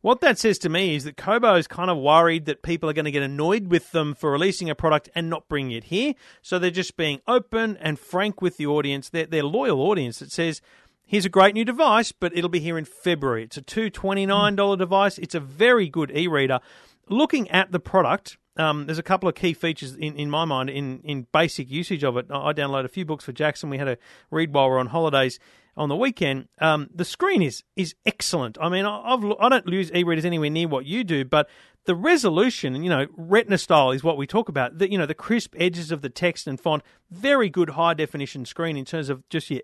what 0.00 0.20
that 0.20 0.38
says 0.38 0.58
to 0.60 0.68
me 0.68 0.94
is 0.94 1.04
that 1.04 1.16
Kobo 1.16 1.56
is 1.56 1.66
kind 1.66 1.90
of 1.90 1.98
worried 1.98 2.46
that 2.46 2.62
people 2.62 2.88
are 2.88 2.92
going 2.92 3.04
to 3.06 3.10
get 3.10 3.22
annoyed 3.22 3.68
with 3.68 3.90
them 3.90 4.14
for 4.14 4.30
releasing 4.30 4.70
a 4.70 4.74
product 4.74 5.10
and 5.14 5.28
not 5.28 5.48
bringing 5.48 5.76
it 5.76 5.84
here. 5.84 6.14
So 6.42 6.58
they're 6.58 6.70
just 6.70 6.96
being 6.96 7.20
open 7.28 7.76
and 7.76 7.98
frank 7.98 8.40
with 8.40 8.56
the 8.56 8.66
audience, 8.66 9.08
their, 9.08 9.26
their 9.26 9.44
loyal 9.44 9.80
audience 9.80 10.18
that 10.18 10.32
says, 10.32 10.60
here's 11.06 11.24
a 11.24 11.28
great 11.28 11.54
new 11.54 11.64
device, 11.64 12.10
but 12.10 12.36
it'll 12.36 12.50
be 12.50 12.58
here 12.58 12.78
in 12.78 12.84
February. 12.84 13.44
It's 13.44 13.56
a 13.56 13.62
$229 13.62 14.78
device. 14.78 15.18
It's 15.18 15.36
a 15.36 15.40
very 15.40 15.88
good 15.88 16.10
e 16.10 16.26
reader. 16.26 16.58
Looking 17.08 17.48
at 17.50 17.70
the 17.70 17.80
product, 17.80 18.38
um, 18.56 18.86
there's 18.86 18.98
a 18.98 19.02
couple 19.02 19.28
of 19.28 19.34
key 19.34 19.54
features 19.54 19.94
in, 19.94 20.16
in 20.16 20.30
my 20.30 20.44
mind 20.44 20.70
in, 20.70 21.00
in 21.04 21.26
basic 21.32 21.70
usage 21.70 22.04
of 22.04 22.16
it. 22.16 22.26
I 22.30 22.52
downloaded 22.52 22.84
a 22.84 22.88
few 22.88 23.04
books 23.04 23.24
for 23.24 23.32
Jackson. 23.32 23.70
We 23.70 23.78
had 23.78 23.88
a 23.88 23.98
read 24.30 24.52
while 24.52 24.68
we 24.68 24.74
are 24.74 24.78
on 24.78 24.88
holidays 24.88 25.38
on 25.76 25.88
the 25.88 25.96
weekend. 25.96 26.48
Um, 26.60 26.90
the 26.94 27.04
screen 27.04 27.42
is 27.42 27.64
is 27.76 27.94
excellent. 28.04 28.58
I 28.60 28.68
mean, 28.68 28.84
I- 28.84 29.14
I've 29.14 29.24
I 29.40 29.48
don't 29.48 29.68
use 29.68 29.90
e-readers 29.92 30.24
anywhere 30.24 30.50
near 30.50 30.68
what 30.68 30.84
you 30.84 31.02
do, 31.02 31.24
but 31.24 31.48
the 31.84 31.94
resolution, 31.94 32.82
you 32.82 32.90
know, 32.90 33.06
retina 33.16 33.58
style 33.58 33.90
is 33.90 34.04
what 34.04 34.16
we 34.16 34.26
talk 34.26 34.48
about. 34.48 34.78
The, 34.78 34.90
you 34.90 34.98
know, 34.98 35.06
the 35.06 35.14
crisp 35.14 35.54
edges 35.58 35.90
of 35.90 36.02
the 36.02 36.10
text 36.10 36.46
and 36.46 36.60
font, 36.60 36.82
very 37.10 37.48
good 37.48 37.70
high 37.70 37.94
definition 37.94 38.44
screen 38.44 38.76
in 38.76 38.84
terms 38.84 39.08
of 39.08 39.28
just 39.30 39.50
your 39.50 39.62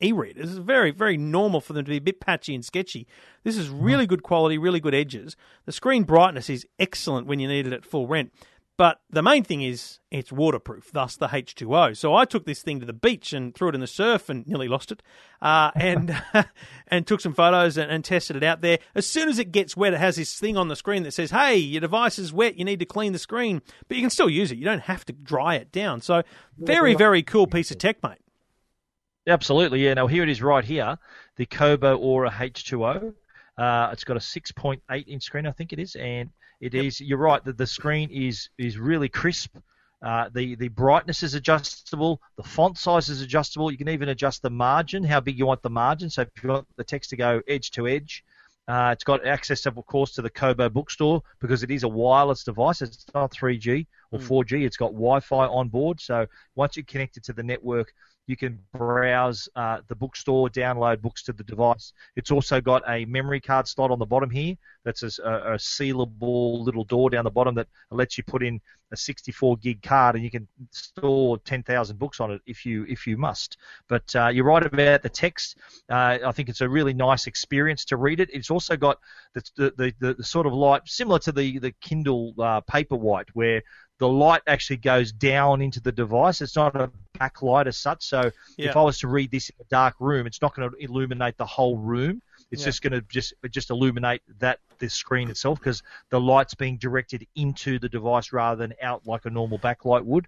e-ink 0.00 0.12
e-readers. 0.12 0.50
It's 0.50 0.58
very, 0.58 0.90
very 0.90 1.16
normal 1.16 1.60
for 1.60 1.72
them 1.72 1.84
to 1.84 1.90
be 1.90 1.96
a 1.96 2.00
bit 2.00 2.20
patchy 2.20 2.54
and 2.54 2.64
sketchy. 2.64 3.06
This 3.44 3.56
is 3.56 3.68
really 3.68 4.06
good 4.06 4.22
quality, 4.22 4.58
really 4.58 4.80
good 4.80 4.94
edges. 4.94 5.36
The 5.66 5.72
screen 5.72 6.04
brightness 6.04 6.50
is 6.50 6.66
excellent 6.78 7.26
when 7.26 7.40
you 7.40 7.48
need 7.48 7.66
it 7.66 7.72
at 7.72 7.84
full 7.84 8.06
rent. 8.06 8.32
But 8.78 9.00
the 9.10 9.22
main 9.22 9.42
thing 9.42 9.62
is 9.62 9.98
it's 10.12 10.30
waterproof, 10.30 10.92
thus 10.92 11.16
the 11.16 11.26
H2O. 11.26 11.96
So 11.96 12.14
I 12.14 12.24
took 12.24 12.46
this 12.46 12.62
thing 12.62 12.78
to 12.78 12.86
the 12.86 12.92
beach 12.92 13.32
and 13.32 13.52
threw 13.52 13.70
it 13.70 13.74
in 13.74 13.80
the 13.80 13.88
surf 13.88 14.28
and 14.28 14.46
nearly 14.46 14.68
lost 14.68 14.92
it, 14.92 15.02
uh, 15.42 15.72
and 15.74 16.16
and 16.86 17.04
took 17.04 17.20
some 17.20 17.34
photos 17.34 17.76
and, 17.76 17.90
and 17.90 18.04
tested 18.04 18.36
it 18.36 18.44
out 18.44 18.60
there. 18.60 18.78
As 18.94 19.04
soon 19.04 19.28
as 19.28 19.40
it 19.40 19.50
gets 19.50 19.76
wet, 19.76 19.94
it 19.94 19.98
has 19.98 20.14
this 20.14 20.38
thing 20.38 20.56
on 20.56 20.68
the 20.68 20.76
screen 20.76 21.02
that 21.02 21.10
says, 21.10 21.32
"Hey, 21.32 21.56
your 21.56 21.80
device 21.80 22.20
is 22.20 22.32
wet. 22.32 22.56
You 22.56 22.64
need 22.64 22.78
to 22.78 22.86
clean 22.86 23.12
the 23.12 23.18
screen." 23.18 23.62
But 23.88 23.96
you 23.96 24.00
can 24.00 24.10
still 24.10 24.30
use 24.30 24.52
it. 24.52 24.58
You 24.58 24.64
don't 24.64 24.82
have 24.82 25.04
to 25.06 25.12
dry 25.12 25.56
it 25.56 25.72
down. 25.72 26.00
So 26.00 26.22
very, 26.56 26.94
very 26.94 27.24
cool 27.24 27.48
piece 27.48 27.72
of 27.72 27.78
tech, 27.78 28.00
mate. 28.04 28.18
Absolutely, 29.28 29.84
yeah. 29.84 29.92
Now 29.92 30.06
here 30.06 30.22
it 30.22 30.30
is 30.30 30.40
right 30.40 30.64
here, 30.64 30.96
the 31.36 31.44
Kobo 31.44 31.96
Aura 31.98 32.30
H2O. 32.30 33.12
Uh, 33.58 33.90
it's 33.92 34.04
got 34.04 34.16
a 34.16 34.20
6.8 34.20 34.80
inch 35.06 35.22
screen, 35.22 35.46
I 35.46 35.52
think 35.52 35.74
it 35.74 35.78
is, 35.78 35.96
and 35.96 36.30
it 36.62 36.74
is. 36.74 36.98
You're 36.98 37.18
right 37.18 37.44
that 37.44 37.58
the 37.58 37.66
screen 37.66 38.08
is 38.10 38.48
is 38.56 38.78
really 38.78 39.10
crisp. 39.10 39.54
Uh, 40.00 40.30
the 40.32 40.54
the 40.54 40.68
brightness 40.68 41.22
is 41.22 41.34
adjustable. 41.34 42.22
The 42.36 42.42
font 42.42 42.78
size 42.78 43.10
is 43.10 43.20
adjustable. 43.20 43.70
You 43.70 43.76
can 43.76 43.90
even 43.90 44.08
adjust 44.08 44.40
the 44.40 44.50
margin, 44.50 45.04
how 45.04 45.20
big 45.20 45.38
you 45.38 45.44
want 45.44 45.62
the 45.62 45.70
margin. 45.70 46.08
So 46.08 46.22
if 46.22 46.42
you 46.42 46.48
want 46.48 46.66
the 46.76 46.84
text 46.84 47.10
to 47.10 47.16
go 47.16 47.42
edge 47.46 47.70
to 47.72 47.86
edge, 47.86 48.24
uh, 48.68 48.90
it's 48.92 49.04
got 49.04 49.26
access, 49.26 49.64
of 49.64 49.74
course, 49.86 50.12
to 50.12 50.22
the 50.22 50.30
Kobo 50.30 50.68
bookstore 50.68 51.22
because 51.40 51.62
it 51.62 51.70
is 51.70 51.84
a 51.84 51.88
wireless 51.88 52.44
device. 52.44 52.82
It's 52.82 53.06
not 53.14 53.32
3G 53.32 53.86
or 54.10 54.18
4G. 54.18 54.64
It's 54.64 54.76
got 54.76 54.92
Wi-Fi 54.92 55.46
on 55.46 55.68
board. 55.68 56.00
So 56.00 56.26
once 56.54 56.76
you 56.76 56.84
connect 56.84 57.16
it 57.16 57.24
to 57.24 57.32
the 57.32 57.42
network, 57.42 57.92
You 58.28 58.36
can 58.36 58.58
browse 58.74 59.48
uh, 59.56 59.78
the 59.88 59.96
bookstore, 59.96 60.50
download 60.50 61.00
books 61.00 61.22
to 61.24 61.32
the 61.32 61.42
device. 61.42 61.94
It's 62.14 62.30
also 62.30 62.60
got 62.60 62.82
a 62.86 63.06
memory 63.06 63.40
card 63.40 63.66
slot 63.66 63.90
on 63.90 63.98
the 63.98 64.06
bottom 64.06 64.28
here. 64.28 64.54
That's 64.84 65.02
a, 65.02 65.22
a 65.24 65.56
sealable 65.56 66.62
little 66.62 66.84
door 66.84 67.08
down 67.08 67.24
the 67.24 67.30
bottom 67.30 67.54
that 67.54 67.68
lets 67.90 68.18
you 68.18 68.24
put 68.24 68.42
in 68.42 68.60
a 68.92 68.96
64 68.96 69.56
gig 69.58 69.82
card, 69.82 70.14
and 70.14 70.24
you 70.24 70.30
can 70.30 70.46
store 70.70 71.38
10,000 71.38 71.98
books 71.98 72.20
on 72.20 72.30
it 72.30 72.40
if 72.46 72.64
you 72.64 72.84
if 72.88 73.06
you 73.06 73.16
must. 73.16 73.56
But 73.88 74.14
uh, 74.14 74.28
you're 74.28 74.44
right 74.44 74.64
about 74.64 75.02
the 75.02 75.08
text. 75.08 75.56
Uh, 75.88 76.18
I 76.24 76.32
think 76.32 76.48
it's 76.48 76.60
a 76.60 76.68
really 76.68 76.94
nice 76.94 77.26
experience 77.26 77.84
to 77.86 77.96
read 77.96 78.20
it. 78.20 78.30
It's 78.32 78.50
also 78.50 78.76
got 78.76 78.98
the 79.34 79.42
the, 79.56 79.94
the, 80.00 80.14
the 80.16 80.24
sort 80.24 80.46
of 80.46 80.52
light 80.52 80.82
similar 80.86 81.18
to 81.20 81.32
the 81.32 81.58
the 81.58 81.72
Kindle 81.80 82.34
uh, 82.38 82.60
Paperwhite, 82.62 83.28
where 83.32 83.62
the 83.98 84.08
light 84.08 84.42
actually 84.46 84.76
goes 84.76 85.10
down 85.12 85.60
into 85.60 85.80
the 85.80 85.92
device. 85.92 86.40
It's 86.40 86.56
not 86.56 86.76
a 86.76 86.90
backlight 87.18 87.66
as 87.66 87.76
such. 87.76 88.04
So 88.04 88.30
Yeah. 88.56 88.70
if 88.70 88.76
I 88.76 88.82
was 88.82 88.98
to 89.00 89.08
read 89.08 89.30
this 89.30 89.48
in 89.50 89.56
a 89.60 89.64
dark 89.68 89.96
room, 89.98 90.26
it's 90.26 90.40
not 90.40 90.54
going 90.54 90.70
to 90.70 90.76
illuminate 90.76 91.36
the 91.36 91.46
whole 91.46 91.76
room. 91.76 92.22
It's 92.50 92.62
Yeah. 92.62 92.66
just 92.66 92.82
going 92.82 92.92
to 92.92 93.00
just 93.02 93.34
just 93.50 93.70
illuminate 93.70 94.22
that 94.38 94.60
the 94.78 94.88
screen 94.88 95.28
itself 95.28 95.58
because 95.58 95.82
the 96.10 96.20
light's 96.20 96.54
being 96.54 96.78
directed 96.78 97.26
into 97.34 97.78
the 97.78 97.88
device 97.88 98.32
rather 98.32 98.56
than 98.66 98.74
out 98.80 99.06
like 99.06 99.24
a 99.26 99.30
normal 99.30 99.58
backlight 99.58 100.04
would. 100.04 100.26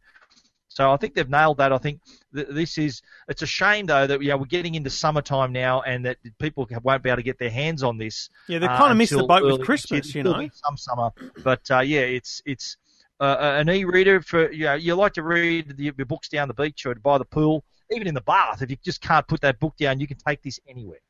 So 0.69 0.93
I 0.93 0.97
think 0.99 1.15
they've 1.15 1.29
nailed 1.29 1.59
that. 1.59 1.73
I 1.73 1.79
think 1.79 2.01
th- 2.35 2.47
this 2.49 2.79
is. 2.79 3.03
It's 3.29 3.43
a 3.43 3.47
shame 3.47 3.87
though 3.87 4.07
that 4.07 4.23
yeah 4.23 4.35
we're 4.35 4.45
getting 4.45 4.75
into 4.77 4.89
summertime 4.91 5.53
now 5.53 5.83
and 5.83 6.05
that 6.07 6.19
people 6.39 6.67
won't 6.85 7.03
be 7.03 7.11
able 7.11 7.17
to 7.17 7.23
get 7.25 7.39
their 7.39 7.51
hands 7.51 7.83
on 7.83 7.99
this. 7.99 8.31
Yeah, 8.49 8.61
they 8.61 8.67
uh, 8.67 8.77
kind 8.79 8.93
of 8.93 8.97
missed 8.99 9.13
the 9.17 9.25
boat 9.25 9.45
with 9.45 9.63
Christmas, 9.63 10.15
you 10.15 10.23
know. 10.23 10.49
Some 10.53 10.77
summer, 10.77 11.11
but 11.43 11.69
uh, 11.71 11.81
yeah, 11.81 12.01
it's 12.03 12.41
it's 12.47 12.77
uh, 13.21 13.37
an 13.59 13.69
e-reader 13.69 14.23
for 14.23 14.51
you 14.51 14.65
know 14.65 14.75
you 14.75 14.95
like 14.95 15.15
to 15.15 15.23
read 15.23 15.77
the, 15.77 15.93
your 15.97 16.07
books 16.07 16.29
down 16.29 16.49
the 16.49 16.55
beach 16.55 16.87
or 16.87 16.95
by 16.95 17.19
the 17.19 17.25
pool, 17.25 17.65
even 17.91 18.07
in 18.07 18.15
the 18.15 18.21
bath. 18.21 18.63
If 18.63 18.71
you 18.71 18.77
just 18.83 19.01
can't 19.01 19.27
put 19.29 19.43
that 19.43 19.61
book 19.61 19.77
down, 19.77 20.01
you 20.01 20.07
can 20.07 20.17
take 20.17 20.43
this 20.43 20.59
anywhere. 20.69 21.01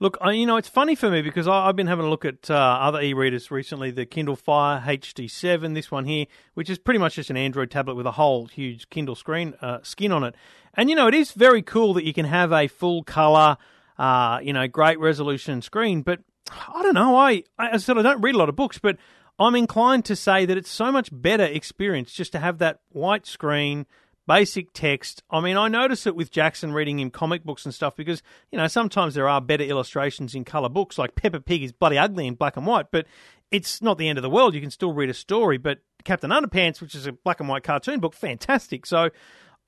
Look, 0.00 0.18
I, 0.20 0.32
you 0.32 0.44
know, 0.44 0.56
it's 0.56 0.68
funny 0.68 0.96
for 0.96 1.08
me 1.08 1.22
because 1.22 1.46
I, 1.46 1.68
I've 1.68 1.76
been 1.76 1.86
having 1.86 2.04
a 2.04 2.10
look 2.10 2.24
at 2.24 2.50
uh, 2.50 2.54
other 2.54 3.00
e-readers 3.00 3.50
recently. 3.52 3.92
The 3.92 4.04
Kindle 4.04 4.34
Fire 4.34 4.82
HD7, 4.84 5.74
this 5.74 5.90
one 5.90 6.04
here, 6.04 6.26
which 6.54 6.68
is 6.68 6.78
pretty 6.78 6.98
much 6.98 7.14
just 7.14 7.30
an 7.30 7.36
Android 7.36 7.70
tablet 7.70 7.94
with 7.94 8.06
a 8.06 8.12
whole 8.12 8.46
huge 8.46 8.90
Kindle 8.90 9.14
screen 9.14 9.54
uh, 9.62 9.78
skin 9.82 10.10
on 10.10 10.24
it. 10.24 10.34
And 10.74 10.90
you 10.90 10.96
know, 10.96 11.06
it 11.06 11.14
is 11.14 11.30
very 11.32 11.62
cool 11.62 11.94
that 11.94 12.04
you 12.04 12.12
can 12.12 12.26
have 12.26 12.52
a 12.52 12.66
full 12.66 13.04
color, 13.04 13.56
uh, 13.96 14.40
you 14.42 14.52
know, 14.52 14.66
great 14.66 14.98
resolution 14.98 15.62
screen. 15.62 16.02
But 16.02 16.20
I 16.50 16.82
don't 16.82 16.94
know. 16.94 17.16
I, 17.16 17.44
I 17.56 17.76
said 17.76 17.96
I 17.96 18.02
don't 18.02 18.20
read 18.20 18.34
a 18.34 18.38
lot 18.38 18.48
of 18.48 18.56
books, 18.56 18.78
but 18.78 18.96
I'm 19.38 19.54
inclined 19.54 20.04
to 20.06 20.16
say 20.16 20.46
that 20.46 20.56
it's 20.56 20.70
so 20.70 20.92
much 20.92 21.08
better 21.12 21.44
experience 21.44 22.12
just 22.12 22.32
to 22.32 22.38
have 22.38 22.58
that 22.58 22.80
white 22.90 23.26
screen 23.26 23.86
basic 24.26 24.72
text. 24.72 25.22
I 25.30 25.40
mean, 25.40 25.56
I 25.56 25.68
notice 25.68 26.06
it 26.06 26.16
with 26.16 26.30
Jackson 26.30 26.72
reading 26.72 26.98
him 26.98 27.10
comic 27.10 27.44
books 27.44 27.64
and 27.64 27.74
stuff 27.74 27.96
because, 27.96 28.22
you 28.50 28.58
know, 28.58 28.68
sometimes 28.68 29.14
there 29.14 29.28
are 29.28 29.40
better 29.40 29.64
illustrations 29.64 30.34
in 30.34 30.44
colour 30.44 30.68
books, 30.68 30.98
like 30.98 31.14
Peppa 31.14 31.40
Pig 31.40 31.62
is 31.62 31.72
bloody 31.72 31.98
ugly 31.98 32.26
in 32.26 32.34
black 32.34 32.56
and 32.56 32.66
white, 32.66 32.86
but 32.90 33.06
it's 33.50 33.82
not 33.82 33.98
the 33.98 34.08
end 34.08 34.18
of 34.18 34.22
the 34.22 34.30
world. 34.30 34.54
You 34.54 34.60
can 34.60 34.70
still 34.70 34.92
read 34.92 35.10
a 35.10 35.14
story. 35.14 35.58
But 35.58 35.80
Captain 36.04 36.30
Underpants, 36.30 36.80
which 36.80 36.94
is 36.94 37.06
a 37.06 37.12
black 37.12 37.40
and 37.40 37.48
white 37.48 37.62
cartoon 37.62 38.00
book, 38.00 38.14
fantastic. 38.14 38.86
So 38.86 39.10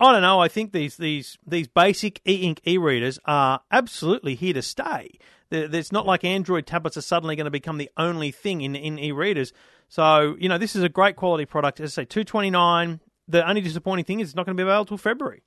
I 0.01 0.13
don't 0.13 0.23
know. 0.23 0.41
I 0.41 0.49
think 0.49 0.73
these 0.73 0.97
these 0.97 1.39
these 1.47 1.69
basic 1.69 2.21
e-ink 2.27 2.61
e-readers 2.67 3.19
are 3.25 3.61
absolutely 3.71 4.35
here 4.35 4.55
to 4.55 4.63
stay. 4.63 5.19
It's 5.51 5.93
not 5.93 6.07
like 6.07 6.25
Android 6.25 6.67
tablets 6.67 6.97
are 6.97 7.03
suddenly 7.03 7.37
going 7.37 7.45
to 7.47 7.51
become 7.51 7.79
the 7.79 7.91
only 7.97 8.31
thing 8.31 8.61
in 8.63 8.75
in 8.75 8.99
e-readers. 8.99 9.53
So 9.89 10.37
you 10.39 10.49
know, 10.49 10.59
this 10.59 10.75
is 10.75 10.83
a 10.83 10.89
great 10.89 11.17
quality 11.17 11.45
product. 11.45 11.81
As 11.81 11.93
I 11.99 12.03
say, 12.03 12.05
two 12.07 12.25
twenty 12.25 12.51
nine. 12.51 13.01
The 13.29 13.47
only 13.49 13.61
disappointing 13.61 14.05
thing 14.05 14.21
is 14.21 14.29
it's 14.29 14.37
not 14.37 14.47
going 14.47 14.57
to 14.57 14.61
be 14.61 14.63
available 14.63 14.87
till 14.87 14.99
February. 14.99 15.43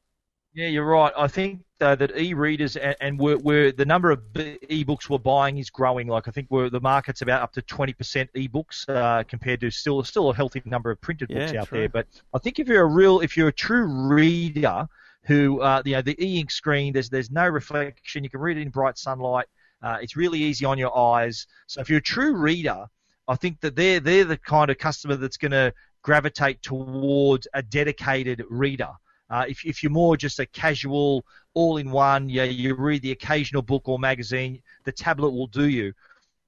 Yeah, 0.54 0.68
you're 0.68 0.86
right. 0.86 1.14
I 1.16 1.28
think 1.28 1.62
uh, 1.80 1.96
that 1.96 2.18
e-readers 2.18 2.76
and, 2.76 2.96
and 3.00 3.20
we're, 3.20 3.38
we're, 3.38 3.72
the 3.72 3.86
number 3.86 4.12
of 4.12 4.22
e-books 4.68 5.10
we're 5.10 5.20
buying 5.20 5.60
is 5.60 5.70
growing. 5.70 6.08
Like 6.08 6.28
I 6.28 6.32
think 6.32 6.48
we're, 6.50 6.70
the 6.70 6.82
market's 6.82 7.22
about 7.22 7.44
up 7.44 7.54
to 7.54 7.62
20% 7.62 8.28
e-books 8.36 8.86
uh, 8.90 9.24
compared 9.28 9.62
to 9.62 9.70
still 9.70 10.04
still 10.04 10.30
a 10.32 10.34
healthy 10.34 10.62
number 10.66 10.90
of 10.90 11.00
printed 11.00 11.30
books 11.30 11.54
Yeah, 11.54 11.62
out 11.62 11.68
true. 11.68 11.80
there. 11.80 11.90
But 11.90 12.08
I 12.34 12.40
think 12.40 12.60
if 12.60 12.68
you're 12.68 12.82
a 12.82 12.88
real, 12.88 13.20
if 13.20 13.38
you're 13.38 13.50
a 13.50 13.54
true 13.54 13.86
reader 13.86 14.88
who, 15.24 15.62
uh, 15.62 15.84
you 15.86 15.94
know, 15.94 16.02
the 16.02 16.22
e-ink 16.22 16.50
screen, 16.50 16.94
there's 16.94 17.10
there's 17.10 17.30
no 17.30 17.48
reflection. 17.48 18.24
You 18.24 18.30
can 18.30 18.40
read 18.40 18.58
it 18.58 18.62
in 18.62 18.70
bright 18.70 18.98
sunlight. 18.98 19.46
Uh, 19.82 19.98
it's 20.02 20.16
really 20.16 20.40
easy 20.40 20.66
on 20.66 20.78
your 20.78 20.96
eyes. 20.98 21.48
So 21.68 21.82
if 21.82 21.90
you're 21.90 22.00
a 22.00 22.02
true 22.02 22.36
reader, 22.36 22.86
I 23.28 23.36
think 23.36 23.60
that 23.62 23.76
they're 23.76 24.00
they're 24.00 24.26
the 24.26 24.38
kind 24.38 24.70
of 24.70 24.78
customer 24.78 25.16
that's 25.16 25.38
going 25.38 25.52
to 25.52 25.74
gravitate 26.02 26.62
towards 26.62 27.48
a 27.54 27.62
dedicated 27.62 28.44
reader. 28.50 28.90
Uh, 29.30 29.46
if, 29.48 29.64
if 29.66 29.84
you're 29.84 29.92
more 29.92 30.18
just 30.18 30.40
a 30.40 30.46
casual, 30.48 31.24
all-in-one, 31.54 32.30
yeah, 32.30 32.46
you 32.46 32.74
read 32.74 33.02
the 33.04 33.12
occasional 33.12 33.62
book 33.62 33.88
or 33.88 34.00
magazine, 34.00 34.62
the 34.86 34.92
tablet 34.92 35.30
will 35.30 35.48
do 35.48 35.68
you. 35.68 35.94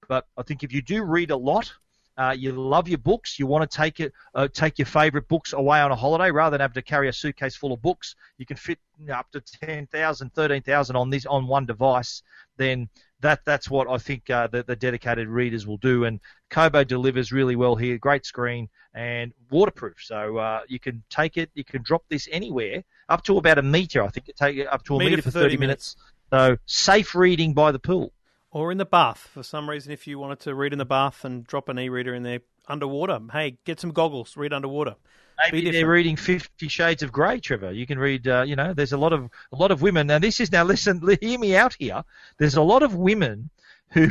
But 0.07 0.25
I 0.35 0.41
think 0.41 0.63
if 0.63 0.73
you 0.73 0.81
do 0.81 1.03
read 1.03 1.29
a 1.29 1.37
lot, 1.37 1.71
uh, 2.17 2.35
you 2.37 2.51
love 2.51 2.87
your 2.87 2.97
books, 2.97 3.37
you 3.39 3.45
want 3.45 3.69
to 3.69 3.77
take 3.77 3.99
it, 3.99 4.11
uh, 4.35 4.47
take 4.51 4.79
your 4.79 4.85
favourite 4.85 5.27
books 5.27 5.53
away 5.53 5.79
on 5.79 5.91
a 5.91 5.95
holiday 5.95 6.31
rather 6.31 6.55
than 6.57 6.61
have 6.61 6.73
to 6.73 6.81
carry 6.81 7.07
a 7.07 7.13
suitcase 7.13 7.55
full 7.55 7.71
of 7.71 7.81
books. 7.81 8.15
You 8.37 8.45
can 8.45 8.57
fit 8.57 8.79
up 9.13 9.31
to 9.31 9.41
10,000, 9.41 10.33
13,000 10.33 10.95
on 10.95 11.09
this 11.09 11.25
on 11.25 11.47
one 11.47 11.65
device. 11.65 12.23
Then 12.57 12.89
that 13.21 13.41
that's 13.45 13.69
what 13.69 13.87
I 13.89 13.97
think 13.97 14.29
uh, 14.29 14.47
the, 14.47 14.63
the 14.63 14.75
dedicated 14.75 15.27
readers 15.27 15.65
will 15.65 15.77
do. 15.77 16.03
And 16.03 16.19
Kobo 16.49 16.83
delivers 16.83 17.31
really 17.31 17.55
well 17.55 17.75
here. 17.75 17.97
Great 17.97 18.25
screen 18.25 18.69
and 18.93 19.33
waterproof, 19.49 19.97
so 20.01 20.37
uh, 20.37 20.61
you 20.67 20.79
can 20.79 21.03
take 21.09 21.37
it, 21.37 21.49
you 21.53 21.63
can 21.63 21.81
drop 21.81 22.03
this 22.09 22.27
anywhere 22.31 22.83
up 23.07 23.23
to 23.23 23.37
about 23.37 23.57
a 23.57 23.61
meter. 23.61 24.03
I 24.03 24.09
think 24.09 24.29
it 24.29 24.35
take 24.35 24.57
it 24.57 24.67
up 24.67 24.83
to 24.85 24.95
a 24.95 24.99
Meter 24.99 25.11
meter, 25.11 25.21
for 25.21 25.31
for 25.31 25.39
30 25.39 25.45
30 25.45 25.57
minutes. 25.57 25.95
So 26.29 26.57
safe 26.65 27.15
reading 27.15 27.53
by 27.53 27.71
the 27.71 27.79
pool. 27.79 28.13
Or 28.51 28.71
in 28.71 28.77
the 28.77 28.85
bath. 28.85 29.29
For 29.33 29.43
some 29.43 29.69
reason, 29.69 29.93
if 29.93 30.07
you 30.07 30.19
wanted 30.19 30.41
to 30.41 30.55
read 30.55 30.73
in 30.73 30.79
the 30.79 30.85
bath 30.85 31.23
and 31.23 31.45
drop 31.45 31.69
an 31.69 31.79
e-reader 31.79 32.13
in 32.13 32.23
there 32.23 32.39
underwater, 32.67 33.19
hey, 33.31 33.57
get 33.65 33.79
some 33.79 33.91
goggles, 33.91 34.35
read 34.35 34.51
underwater. 34.51 34.95
Maybe 35.43 35.61
Be 35.61 35.71
they're 35.71 35.89
reading 35.89 36.15
Fifty 36.15 36.67
Shades 36.67 37.03
of 37.03 37.11
Grey, 37.11 37.39
Trevor. 37.39 37.71
You 37.71 37.87
can 37.87 37.97
read, 37.97 38.27
uh, 38.27 38.43
you 38.45 38.55
know, 38.55 38.73
there's 38.73 38.93
a 38.93 38.97
lot 38.97 39.13
of 39.13 39.29
a 39.51 39.55
lot 39.55 39.71
of 39.71 39.81
women. 39.81 40.07
Now 40.07 40.19
this 40.19 40.39
is 40.39 40.51
now 40.51 40.63
listen, 40.63 41.01
hear 41.21 41.39
me 41.39 41.55
out 41.55 41.75
here. 41.77 42.03
There's 42.37 42.55
a 42.55 42.61
lot 42.61 42.83
of 42.83 42.95
women 42.95 43.49
who, 43.89 44.09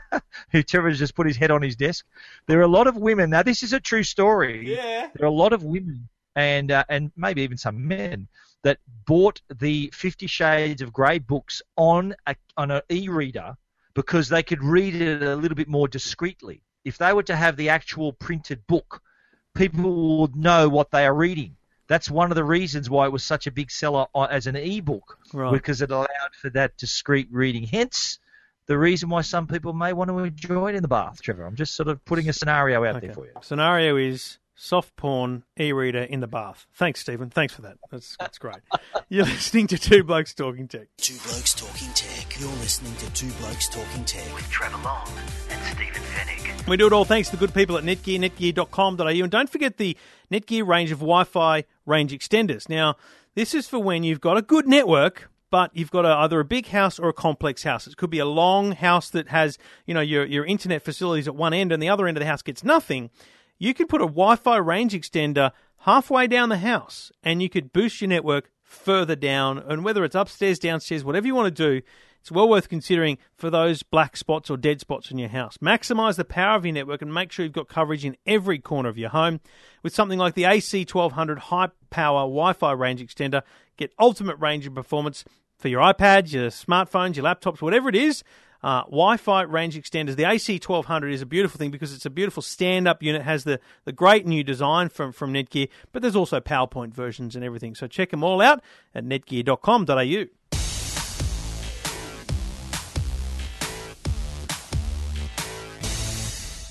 who 0.50 0.62
Trevor's 0.62 0.98
just 0.98 1.14
put 1.14 1.26
his 1.26 1.36
head 1.36 1.50
on 1.50 1.62
his 1.62 1.76
desk. 1.76 2.04
There 2.46 2.58
are 2.58 2.62
a 2.62 2.68
lot 2.68 2.86
of 2.86 2.96
women. 2.96 3.30
Now 3.30 3.42
this 3.42 3.62
is 3.62 3.72
a 3.72 3.80
true 3.80 4.02
story. 4.02 4.74
Yeah. 4.74 5.08
There 5.14 5.24
are 5.24 5.30
a 5.30 5.34
lot 5.34 5.52
of 5.52 5.62
women 5.62 6.08
and 6.34 6.70
uh, 6.70 6.84
and 6.88 7.12
maybe 7.16 7.42
even 7.42 7.58
some 7.58 7.86
men 7.86 8.28
that 8.62 8.78
bought 9.06 9.40
the 9.58 9.90
Fifty 9.92 10.26
Shades 10.26 10.82
of 10.82 10.92
Grey 10.92 11.18
books 11.18 11.62
on 11.76 12.14
a 12.26 12.36
on 12.56 12.70
an 12.70 12.82
e-reader 12.90 13.56
because 13.94 14.28
they 14.28 14.42
could 14.42 14.62
read 14.62 14.94
it 14.94 15.22
a 15.22 15.36
little 15.36 15.56
bit 15.56 15.68
more 15.68 15.88
discreetly. 15.88 16.62
If 16.84 16.98
they 16.98 17.12
were 17.12 17.22
to 17.24 17.36
have 17.36 17.56
the 17.56 17.68
actual 17.68 18.12
printed 18.12 18.66
book, 18.66 19.02
people 19.54 20.18
would 20.20 20.36
know 20.36 20.68
what 20.68 20.90
they 20.90 21.04
are 21.06 21.14
reading. 21.14 21.56
That's 21.88 22.10
one 22.10 22.30
of 22.30 22.36
the 22.36 22.44
reasons 22.44 22.88
why 22.88 23.06
it 23.06 23.12
was 23.12 23.22
such 23.22 23.46
a 23.46 23.50
big 23.50 23.70
seller 23.70 24.06
as 24.30 24.46
an 24.46 24.56
e-book 24.56 25.18
Right. 25.32 25.52
because 25.52 25.82
it 25.82 25.90
allowed 25.90 26.08
for 26.40 26.48
that 26.50 26.76
discreet 26.78 27.28
reading. 27.30 27.64
Hence, 27.64 28.18
the 28.66 28.78
reason 28.78 29.08
why 29.08 29.22
some 29.22 29.46
people 29.46 29.72
may 29.72 29.92
want 29.92 30.08
to 30.08 30.18
enjoy 30.20 30.70
it 30.70 30.74
in 30.76 30.82
the 30.82 30.88
bath, 30.88 31.20
Trevor. 31.20 31.44
I'm 31.44 31.56
just 31.56 31.74
sort 31.74 31.88
of 31.88 32.02
putting 32.04 32.28
a 32.28 32.32
scenario 32.32 32.84
out 32.84 33.00
there 33.02 33.12
for 33.12 33.26
you. 33.26 33.32
Scenario 33.42 33.96
is 33.96 34.38
soft 34.54 34.94
porn 34.96 35.44
e-reader 35.58 36.02
in 36.02 36.20
the 36.20 36.26
bath. 36.26 36.66
Thanks, 36.74 37.00
Stephen. 37.00 37.30
Thanks 37.30 37.54
for 37.54 37.62
that. 37.62 37.78
That's 37.90 38.16
that's 38.18 38.38
great. 38.38 38.60
You're 39.08 39.24
listening 39.24 39.66
to 39.68 39.78
Two 39.78 40.04
Blokes 40.04 40.34
Talking 40.34 40.68
Tech. 40.68 40.88
Two 40.98 41.16
Blokes 41.24 41.54
Talking 41.54 41.88
Tech. 41.94 42.38
You're 42.40 42.48
listening 42.50 42.94
to 42.96 43.12
Two 43.12 43.30
Blokes 43.40 43.68
Talking 43.68 44.04
Tech. 44.04 44.34
with 44.34 44.48
Trevor 44.50 44.78
Long 44.84 45.08
and 45.50 45.62
Stephen 45.64 46.02
Fenech. 46.02 46.68
We 46.68 46.76
do 46.76 46.86
it 46.86 46.92
all 46.92 47.04
thanks 47.04 47.28
to 47.30 47.36
the 47.36 47.40
good 47.44 47.54
people 47.54 47.76
at 47.76 47.84
Netgear, 47.84 48.18
netgear.com.au. 48.20 49.06
And 49.06 49.30
don't 49.30 49.50
forget 49.50 49.78
the 49.78 49.96
Netgear 50.30 50.66
range 50.66 50.92
of 50.92 51.00
Wi 51.00 51.24
Fi 51.24 51.64
range 51.86 52.12
extenders. 52.12 52.68
Now, 52.68 52.96
this 53.34 53.54
is 53.54 53.66
for 53.68 53.78
when 53.78 54.04
you've 54.04 54.20
got 54.20 54.36
a 54.36 54.42
good 54.42 54.68
network, 54.68 55.30
but 55.50 55.70
you've 55.74 55.90
got 55.90 56.04
a, 56.04 56.10
either 56.10 56.40
a 56.40 56.44
big 56.44 56.68
house 56.68 56.98
or 56.98 57.08
a 57.08 57.12
complex 57.12 57.62
house. 57.64 57.86
It 57.86 57.96
could 57.96 58.10
be 58.10 58.18
a 58.18 58.26
long 58.26 58.72
house 58.72 59.10
that 59.10 59.28
has, 59.28 59.58
you 59.86 59.94
know, 59.94 60.00
your, 60.00 60.24
your 60.24 60.44
internet 60.44 60.82
facilities 60.82 61.26
at 61.26 61.34
one 61.34 61.52
end 61.52 61.72
and 61.72 61.82
the 61.82 61.88
other 61.88 62.06
end 62.06 62.16
of 62.16 62.20
the 62.20 62.26
house 62.26 62.42
gets 62.42 62.62
nothing. 62.62 63.10
You 63.62 63.74
could 63.74 63.88
put 63.88 64.00
a 64.00 64.06
Wi 64.06 64.34
Fi 64.34 64.56
range 64.56 64.92
extender 64.92 65.52
halfway 65.82 66.26
down 66.26 66.48
the 66.48 66.58
house 66.58 67.12
and 67.22 67.40
you 67.40 67.48
could 67.48 67.72
boost 67.72 68.00
your 68.00 68.08
network 68.08 68.50
further 68.64 69.14
down. 69.14 69.58
And 69.58 69.84
whether 69.84 70.02
it's 70.02 70.16
upstairs, 70.16 70.58
downstairs, 70.58 71.04
whatever 71.04 71.28
you 71.28 71.36
want 71.36 71.54
to 71.54 71.70
do, 71.70 71.86
it's 72.20 72.32
well 72.32 72.48
worth 72.48 72.68
considering 72.68 73.18
for 73.36 73.50
those 73.50 73.84
black 73.84 74.16
spots 74.16 74.50
or 74.50 74.56
dead 74.56 74.80
spots 74.80 75.12
in 75.12 75.18
your 75.18 75.28
house. 75.28 75.58
Maximize 75.58 76.16
the 76.16 76.24
power 76.24 76.56
of 76.56 76.66
your 76.66 76.74
network 76.74 77.02
and 77.02 77.14
make 77.14 77.30
sure 77.30 77.44
you've 77.44 77.52
got 77.52 77.68
coverage 77.68 78.04
in 78.04 78.16
every 78.26 78.58
corner 78.58 78.88
of 78.88 78.98
your 78.98 79.10
home. 79.10 79.38
With 79.84 79.94
something 79.94 80.18
like 80.18 80.34
the 80.34 80.42
AC1200 80.42 81.38
high 81.38 81.68
power 81.88 82.22
Wi 82.22 82.54
Fi 82.54 82.72
range 82.72 83.00
extender, 83.00 83.42
get 83.76 83.92
ultimate 83.96 84.40
range 84.40 84.66
and 84.66 84.74
performance 84.74 85.24
for 85.56 85.68
your 85.68 85.82
iPads, 85.82 86.32
your 86.32 86.48
smartphones, 86.48 87.14
your 87.14 87.26
laptops, 87.26 87.62
whatever 87.62 87.88
it 87.88 87.94
is. 87.94 88.24
Uh, 88.62 88.82
Wi-Fi 88.84 89.42
range 89.42 89.76
extenders. 89.76 90.16
The 90.16 90.24
AC1200 90.24 91.12
is 91.12 91.22
a 91.22 91.26
beautiful 91.26 91.58
thing 91.58 91.70
because 91.70 91.92
it's 91.92 92.06
a 92.06 92.10
beautiful 92.10 92.42
stand-up 92.42 93.02
unit. 93.02 93.22
Has 93.22 93.44
the 93.44 93.60
the 93.84 93.92
great 93.92 94.26
new 94.26 94.44
design 94.44 94.88
from 94.88 95.12
from 95.12 95.32
Netgear, 95.32 95.68
but 95.92 96.02
there's 96.02 96.16
also 96.16 96.40
PowerPoint 96.40 96.94
versions 96.94 97.34
and 97.36 97.44
everything. 97.44 97.74
So 97.74 97.86
check 97.86 98.10
them 98.10 98.22
all 98.22 98.40
out 98.40 98.62
at 98.94 99.04
netgear.com.au. 99.04 100.26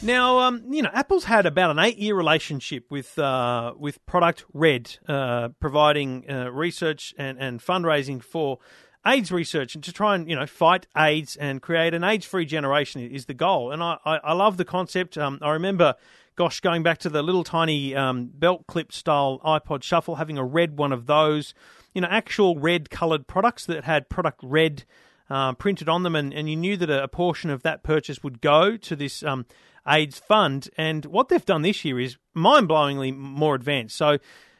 Now, 0.04 0.40
um, 0.40 0.64
you 0.68 0.82
know, 0.82 0.90
Apple's 0.92 1.26
had 1.26 1.46
about 1.46 1.70
an 1.70 1.78
eight-year 1.78 2.16
relationship 2.16 2.90
with 2.90 3.20
uh, 3.20 3.74
with 3.78 4.04
Product 4.08 4.46
Red, 4.52 4.98
uh, 5.08 5.50
providing 5.60 6.26
uh, 6.28 6.50
research 6.50 7.14
and, 7.20 7.38
and 7.38 7.60
fundraising 7.60 8.24
for 8.24 8.58
AIDS 9.06 9.32
research 9.32 9.76
and 9.76 9.84
to 9.84 9.92
try 9.92 10.16
and 10.16 10.30
you 10.30 10.36
know 10.36 10.46
fight 10.46 10.88
AIDS 10.96 11.36
and 11.36 11.62
create 11.62 11.94
an 11.94 12.04
AIDS-free 12.04 12.46
generation 12.46 13.02
is 13.02 13.26
the 13.26 13.34
goal. 13.34 13.72
And 13.72 13.82
I, 13.82 13.98
I, 14.06 14.18
I 14.18 14.34
love 14.34 14.58
the 14.58 14.66
concept. 14.66 15.18
Um, 15.18 15.40
I 15.42 15.52
remember, 15.52 15.96
gosh, 16.36 16.60
going 16.60 16.84
back 16.84 17.00
to 17.00 17.10
the 17.10 17.22
little 17.22 17.44
tiny 17.44 17.96
um, 17.96 18.30
belt 18.34 18.68
clip 18.68 18.92
style 18.92 19.40
iPod 19.44 19.84
Shuffle, 19.84 20.16
having 20.16 20.38
a 20.38 20.46
red 20.46 20.78
one 20.78 20.92
of 20.92 21.08
those, 21.08 21.54
you 21.94 22.02
know, 22.02 22.08
actual 22.10 22.58
red 22.58 22.90
coloured 22.90 23.28
products 23.28 23.66
that 23.66 23.84
had 23.84 24.10
Product 24.10 24.40
Red. 24.44 24.84
Uh, 25.30 25.54
printed 25.54 25.88
on 25.88 26.04
them, 26.04 26.14
and, 26.14 26.34
and 26.34 26.50
you 26.50 26.58
knew 26.58 26.76
that 26.76 26.90
a, 26.90 27.08
portion 27.08 27.50
of 27.50 27.64
that 27.64 27.84
purchase 27.84 28.22
would 28.22 28.42
go 28.42 28.76
to 28.76 28.98
this 28.98 29.24
um, 29.24 29.46
AIDS 29.88 30.20
fund. 30.20 30.70
And 30.78 31.06
what 31.06 31.30
they've 31.30 31.46
done 31.46 31.62
this 31.62 31.86
year 31.86 32.02
is 32.02 32.18
mind 32.34 32.68
blowingly 32.68 33.16
more 33.16 33.56
advanced. 33.56 33.96
So 33.96 34.18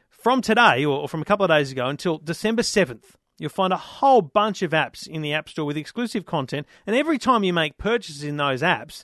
from 0.10 0.42
today, 0.42 0.86
or 0.86 1.10
from 1.10 1.22
a 1.22 1.26
couple 1.26 1.44
of 1.44 1.50
days 1.50 1.74
ago, 1.74 1.88
until 1.88 2.20
December 2.20 2.62
7th, 2.62 3.16
you'll 3.38 3.50
find 3.50 3.74
a 3.74 3.78
whole 3.78 4.22
bunch 4.22 4.62
of 4.62 4.72
apps 4.72 5.08
in 5.08 5.22
the 5.22 5.34
App 5.34 5.50
Store 5.50 5.66
with 5.66 5.78
exclusive 5.78 6.26
content. 6.26 6.68
And 6.86 6.96
every 6.96 7.18
time 7.18 7.44
you 7.44 7.54
make 7.54 7.78
purchases 7.78 8.24
in 8.24 8.38
those 8.38 8.62
apps, 8.62 9.04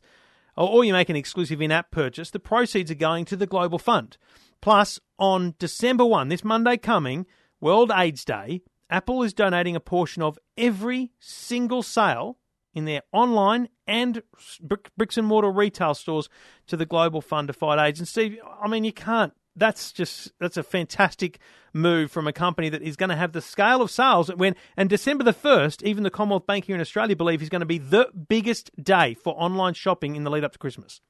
or 0.55 0.83
you 0.83 0.93
make 0.93 1.09
an 1.09 1.15
exclusive 1.15 1.61
in 1.61 1.71
app 1.71 1.91
purchase, 1.91 2.31
the 2.31 2.39
proceeds 2.39 2.89
are 2.89 2.95
going 2.95 3.25
to 3.25 3.35
the 3.35 3.45
Global 3.45 3.77
Fund. 3.77 4.17
Plus, 4.61 4.99
on 5.19 5.53
December 5.59 6.03
1, 6.03 6.29
this 6.29 6.43
Monday 6.43 6.77
coming, 6.77 7.25
World 7.61 7.91
AIDS 7.95 8.25
Day, 8.25 8.61
Apple 8.89 9.23
is 9.23 9.33
donating 9.33 9.75
a 9.75 9.79
portion 9.79 10.23
of 10.23 10.39
every 10.57 11.11
single 11.19 11.83
sale 11.83 12.37
in 12.73 12.85
their 12.85 13.01
online 13.11 13.69
and 13.85 14.21
bricks 14.97 15.17
and 15.17 15.27
mortar 15.27 15.51
retail 15.51 15.93
stores 15.93 16.29
to 16.67 16.77
the 16.77 16.85
Global 16.85 17.21
Fund 17.21 17.47
to 17.47 17.53
Fight 17.53 17.83
AIDS. 17.83 17.99
And 17.99 18.07
Steve, 18.07 18.37
I 18.61 18.67
mean, 18.67 18.83
you 18.83 18.93
can't. 18.93 19.33
That's 19.57 19.91
just 19.91 20.31
that's 20.39 20.57
a 20.57 20.63
fantastic 20.63 21.39
move 21.73 22.11
from 22.11 22.27
a 22.27 22.33
company 22.33 22.69
that 22.69 22.81
is 22.81 22.95
going 22.95 23.09
to 23.09 23.15
have 23.15 23.33
the 23.33 23.41
scale 23.41 23.81
of 23.81 23.91
sales 23.91 24.33
when 24.33 24.55
and 24.77 24.89
December 24.89 25.23
the 25.23 25.33
first, 25.33 25.83
even 25.83 26.03
the 26.03 26.09
Commonwealth 26.09 26.47
Bank 26.47 26.65
here 26.65 26.75
in 26.75 26.81
Australia 26.81 27.15
believe 27.15 27.41
is 27.41 27.49
going 27.49 27.61
to 27.61 27.65
be 27.65 27.77
the 27.77 28.09
biggest 28.29 28.71
day 28.81 29.13
for 29.15 29.33
online 29.33 29.73
shopping 29.73 30.15
in 30.15 30.23
the 30.23 30.29
lead 30.29 30.43
up 30.43 30.53
to 30.53 30.59
Christmas. 30.59 31.01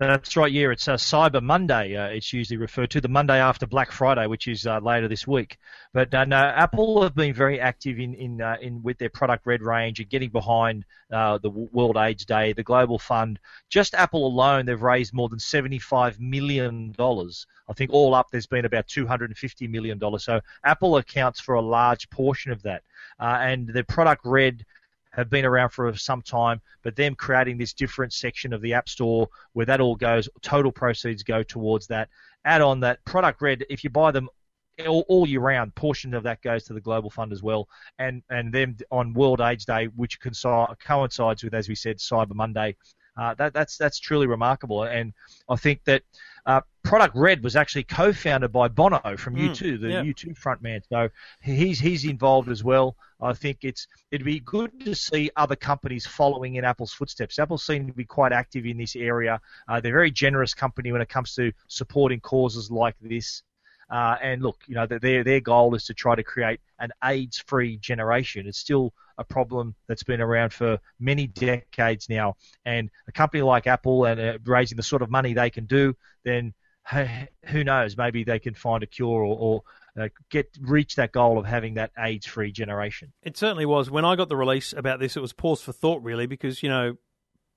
That's 0.00 0.36
right. 0.36 0.52
Yeah, 0.52 0.70
it's 0.70 0.86
uh, 0.86 0.94
Cyber 0.94 1.42
Monday. 1.42 1.96
Uh, 1.96 2.06
it's 2.06 2.32
usually 2.32 2.56
referred 2.56 2.90
to 2.92 3.00
the 3.00 3.08
Monday 3.08 3.40
after 3.40 3.66
Black 3.66 3.90
Friday, 3.90 4.28
which 4.28 4.46
is 4.46 4.64
uh, 4.64 4.78
later 4.78 5.08
this 5.08 5.26
week. 5.26 5.58
But 5.92 6.14
uh, 6.14 6.24
no, 6.24 6.36
Apple 6.36 7.02
have 7.02 7.16
been 7.16 7.34
very 7.34 7.58
active 7.58 7.98
in 7.98 8.14
in, 8.14 8.40
uh, 8.40 8.58
in 8.60 8.80
with 8.84 8.98
their 8.98 9.10
product 9.10 9.44
Red 9.44 9.60
range 9.60 9.98
and 9.98 10.08
getting 10.08 10.30
behind 10.30 10.84
the 11.10 11.50
World 11.50 11.96
AIDS 11.96 12.24
Day, 12.24 12.52
the 12.52 12.62
Global 12.62 13.00
Fund. 13.00 13.40
Just 13.70 13.94
Apple 13.94 14.24
alone, 14.24 14.66
they've 14.66 14.80
raised 14.80 15.14
more 15.14 15.28
than 15.28 15.40
seventy-five 15.40 16.20
million 16.20 16.92
dollars. 16.92 17.48
I 17.68 17.72
think 17.72 17.92
all 17.92 18.14
up, 18.14 18.28
there's 18.30 18.46
been 18.46 18.66
about 18.66 18.86
two 18.86 19.04
hundred 19.04 19.30
and 19.30 19.36
fifty 19.36 19.66
million 19.66 19.98
dollars. 19.98 20.22
So 20.22 20.40
Apple 20.62 20.96
accounts 20.98 21.40
for 21.40 21.56
a 21.56 21.60
large 21.60 22.08
portion 22.08 22.52
of 22.52 22.62
that, 22.62 22.84
and 23.18 23.66
the 23.66 23.82
product 23.82 24.20
Red 24.24 24.64
have 25.18 25.28
been 25.28 25.44
around 25.44 25.70
for 25.70 25.92
some 25.96 26.22
time, 26.22 26.60
but 26.82 26.94
them 26.94 27.14
creating 27.16 27.58
this 27.58 27.72
different 27.72 28.12
section 28.12 28.52
of 28.52 28.62
the 28.62 28.72
App 28.72 28.88
Store 28.88 29.28
where 29.52 29.66
that 29.66 29.80
all 29.80 29.96
goes, 29.96 30.28
total 30.42 30.70
proceeds 30.70 31.24
go 31.24 31.42
towards 31.42 31.88
that. 31.88 32.08
Add 32.44 32.62
on 32.62 32.78
that 32.80 33.04
product 33.04 33.42
red, 33.42 33.64
if 33.68 33.82
you 33.82 33.90
buy 33.90 34.12
them 34.12 34.28
all, 34.86 35.04
all, 35.08 35.26
year 35.26 35.40
round, 35.40 35.74
portion 35.74 36.14
of 36.14 36.22
that 36.22 36.40
goes 36.40 36.62
to 36.64 36.72
the 36.72 36.80
Global 36.80 37.10
Fund 37.10 37.32
as 37.32 37.42
well, 37.42 37.68
and 37.98 38.22
and 38.30 38.54
then 38.54 38.78
on 38.92 39.12
World 39.12 39.40
AIDS 39.40 39.64
Day, 39.64 39.86
which 39.96 40.20
coincides 40.20 41.42
with, 41.42 41.52
as 41.52 41.68
we 41.68 41.74
said, 41.74 41.98
Cyber 41.98 42.34
Monday. 42.34 42.76
Uh, 43.16 43.34
that, 43.34 43.52
that's 43.52 43.76
that's 43.76 43.98
truly 43.98 44.28
remarkable, 44.28 44.84
and 44.84 45.12
I 45.48 45.56
think 45.56 45.82
that 45.86 46.02
uh, 46.46 46.60
Product 46.88 47.14
Red 47.14 47.44
was 47.44 47.54
actually 47.54 47.84
co-founded 47.84 48.50
by 48.50 48.68
Bono 48.68 49.16
from 49.18 49.36
mm, 49.36 49.50
U2, 49.50 49.78
the 49.78 49.88
yeah. 49.90 50.02
U2 50.02 50.34
frontman. 50.40 50.80
So 50.88 51.10
he's 51.42 51.78
he's 51.78 52.06
involved 52.06 52.48
as 52.48 52.64
well. 52.64 52.96
I 53.20 53.34
think 53.34 53.58
it's 53.60 53.86
it'd 54.10 54.24
be 54.24 54.40
good 54.40 54.80
to 54.86 54.94
see 54.94 55.30
other 55.36 55.54
companies 55.54 56.06
following 56.06 56.54
in 56.54 56.64
Apple's 56.64 56.94
footsteps. 56.94 57.38
Apple 57.38 57.58
seem 57.58 57.88
to 57.88 57.92
be 57.92 58.06
quite 58.06 58.32
active 58.32 58.64
in 58.64 58.78
this 58.78 58.96
area. 58.96 59.38
Uh, 59.68 59.82
they're 59.82 59.92
a 59.92 59.98
very 59.98 60.10
generous 60.10 60.54
company 60.54 60.90
when 60.90 61.02
it 61.02 61.10
comes 61.10 61.34
to 61.34 61.52
supporting 61.66 62.20
causes 62.20 62.70
like 62.70 62.96
this. 63.02 63.42
Uh, 63.90 64.16
and 64.22 64.40
look, 64.40 64.56
you 64.66 64.74
know, 64.74 64.86
their 64.86 65.22
their 65.22 65.40
goal 65.40 65.74
is 65.74 65.84
to 65.84 65.94
try 65.94 66.14
to 66.14 66.22
create 66.22 66.60
an 66.78 66.90
AIDS-free 67.04 67.76
generation. 67.78 68.46
It's 68.46 68.58
still 68.58 68.94
a 69.18 69.24
problem 69.24 69.74
that's 69.88 70.04
been 70.04 70.22
around 70.22 70.54
for 70.54 70.78
many 70.98 71.26
decades 71.26 72.08
now. 72.08 72.36
And 72.64 72.88
a 73.08 73.12
company 73.12 73.42
like 73.42 73.66
Apple 73.66 74.06
and 74.06 74.18
uh, 74.18 74.38
raising 74.46 74.76
the 74.76 74.82
sort 74.82 75.02
of 75.02 75.10
money 75.10 75.34
they 75.34 75.50
can 75.50 75.66
do, 75.66 75.94
then 76.24 76.54
who 76.90 77.64
knows? 77.64 77.96
Maybe 77.96 78.24
they 78.24 78.38
can 78.38 78.54
find 78.54 78.82
a 78.82 78.86
cure 78.86 79.22
or, 79.22 79.36
or 79.38 79.62
uh, 80.00 80.08
get 80.30 80.56
reach 80.60 80.96
that 80.96 81.12
goal 81.12 81.38
of 81.38 81.44
having 81.44 81.74
that 81.74 81.90
AIDS-free 81.98 82.52
generation. 82.52 83.12
It 83.22 83.36
certainly 83.36 83.66
was. 83.66 83.90
When 83.90 84.04
I 84.04 84.16
got 84.16 84.28
the 84.28 84.36
release 84.36 84.72
about 84.72 85.00
this, 85.00 85.16
it 85.16 85.20
was 85.20 85.32
pause 85.32 85.60
for 85.60 85.72
thought, 85.72 86.02
really, 86.02 86.26
because 86.26 86.62
you 86.62 86.68
know, 86.68 86.94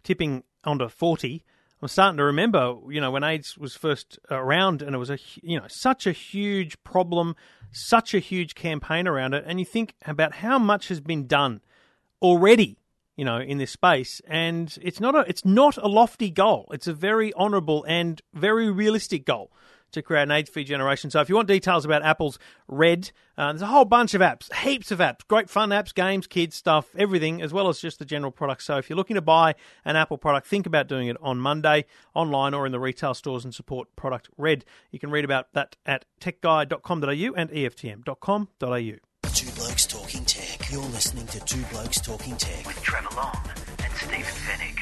tipping 0.03 0.43
under 0.63 0.89
forty 0.89 1.43
I'm 1.81 1.87
starting 1.87 2.17
to 2.17 2.23
remember, 2.25 2.75
you 2.89 3.01
know, 3.01 3.09
when 3.09 3.23
AIDS 3.23 3.57
was 3.57 3.75
first 3.75 4.19
around, 4.29 4.83
and 4.83 4.93
it 4.93 4.99
was 4.99 5.09
a, 5.09 5.17
you 5.41 5.59
know, 5.59 5.65
such 5.67 6.05
a 6.05 6.11
huge 6.11 6.81
problem, 6.83 7.35
such 7.71 8.13
a 8.13 8.19
huge 8.19 8.53
campaign 8.53 9.07
around 9.07 9.33
it, 9.33 9.43
and 9.47 9.59
you 9.59 9.65
think 9.65 9.95
about 10.05 10.35
how 10.35 10.59
much 10.59 10.89
has 10.89 10.99
been 10.99 11.25
done 11.25 11.61
already, 12.21 12.77
you 13.21 13.25
know, 13.25 13.37
in 13.37 13.59
this 13.59 13.69
space, 13.69 14.19
and 14.27 14.75
it's 14.81 14.99
not 14.99 15.13
a, 15.13 15.19
it's 15.29 15.45
not 15.45 15.77
a 15.77 15.87
lofty 15.87 16.31
goal. 16.31 16.67
It's 16.71 16.87
a 16.87 16.93
very 16.93 17.31
honourable 17.35 17.83
and 17.87 18.19
very 18.33 18.71
realistic 18.71 19.25
goal 19.25 19.51
to 19.91 20.01
create 20.01 20.23
an 20.23 20.31
age-free 20.31 20.63
generation. 20.63 21.11
So 21.11 21.21
if 21.21 21.29
you 21.29 21.35
want 21.35 21.47
details 21.47 21.85
about 21.85 22.01
Apple's 22.01 22.39
Red, 22.67 23.11
uh, 23.37 23.51
there's 23.51 23.61
a 23.61 23.67
whole 23.67 23.85
bunch 23.85 24.15
of 24.15 24.21
apps, 24.21 24.51
heaps 24.51 24.89
of 24.89 24.97
apps, 24.97 25.19
great 25.27 25.51
fun 25.51 25.69
apps, 25.69 25.93
games, 25.93 26.25
kids 26.25 26.55
stuff, 26.55 26.87
everything, 26.97 27.43
as 27.43 27.53
well 27.53 27.69
as 27.69 27.79
just 27.79 27.99
the 27.99 28.05
general 28.05 28.31
product. 28.31 28.63
So 28.63 28.79
if 28.79 28.89
you're 28.89 28.97
looking 28.97 29.13
to 29.13 29.21
buy 29.21 29.53
an 29.85 29.95
Apple 29.95 30.17
product, 30.17 30.47
think 30.47 30.65
about 30.65 30.87
doing 30.87 31.07
it 31.07 31.17
on 31.21 31.37
Monday, 31.37 31.85
online 32.15 32.55
or 32.55 32.65
in 32.65 32.71
the 32.71 32.79
retail 32.79 33.13
stores 33.13 33.45
and 33.45 33.53
support 33.53 33.95
Product 33.95 34.29
Red. 34.35 34.65
You 34.89 34.97
can 34.97 35.11
read 35.11 35.25
about 35.25 35.53
that 35.53 35.75
at 35.85 36.05
techguide.com.au 36.19 37.33
and 37.35 37.51
eftm.com.au. 37.51 39.29
Two 39.31 39.51
Blokes 39.51 39.85
Talking 39.85 40.25
Tech. 40.25 40.40
You're 40.71 40.81
listening 40.83 41.27
to 41.27 41.39
Two 41.41 41.61
Blokes 41.63 41.99
Talking 41.99 42.37
Tech 42.37 42.65
with 42.65 42.81
Trevor 42.81 43.13
Long 43.17 43.37
and 43.83 43.93
Stephen 43.93 44.23
Fenech. 44.23 44.80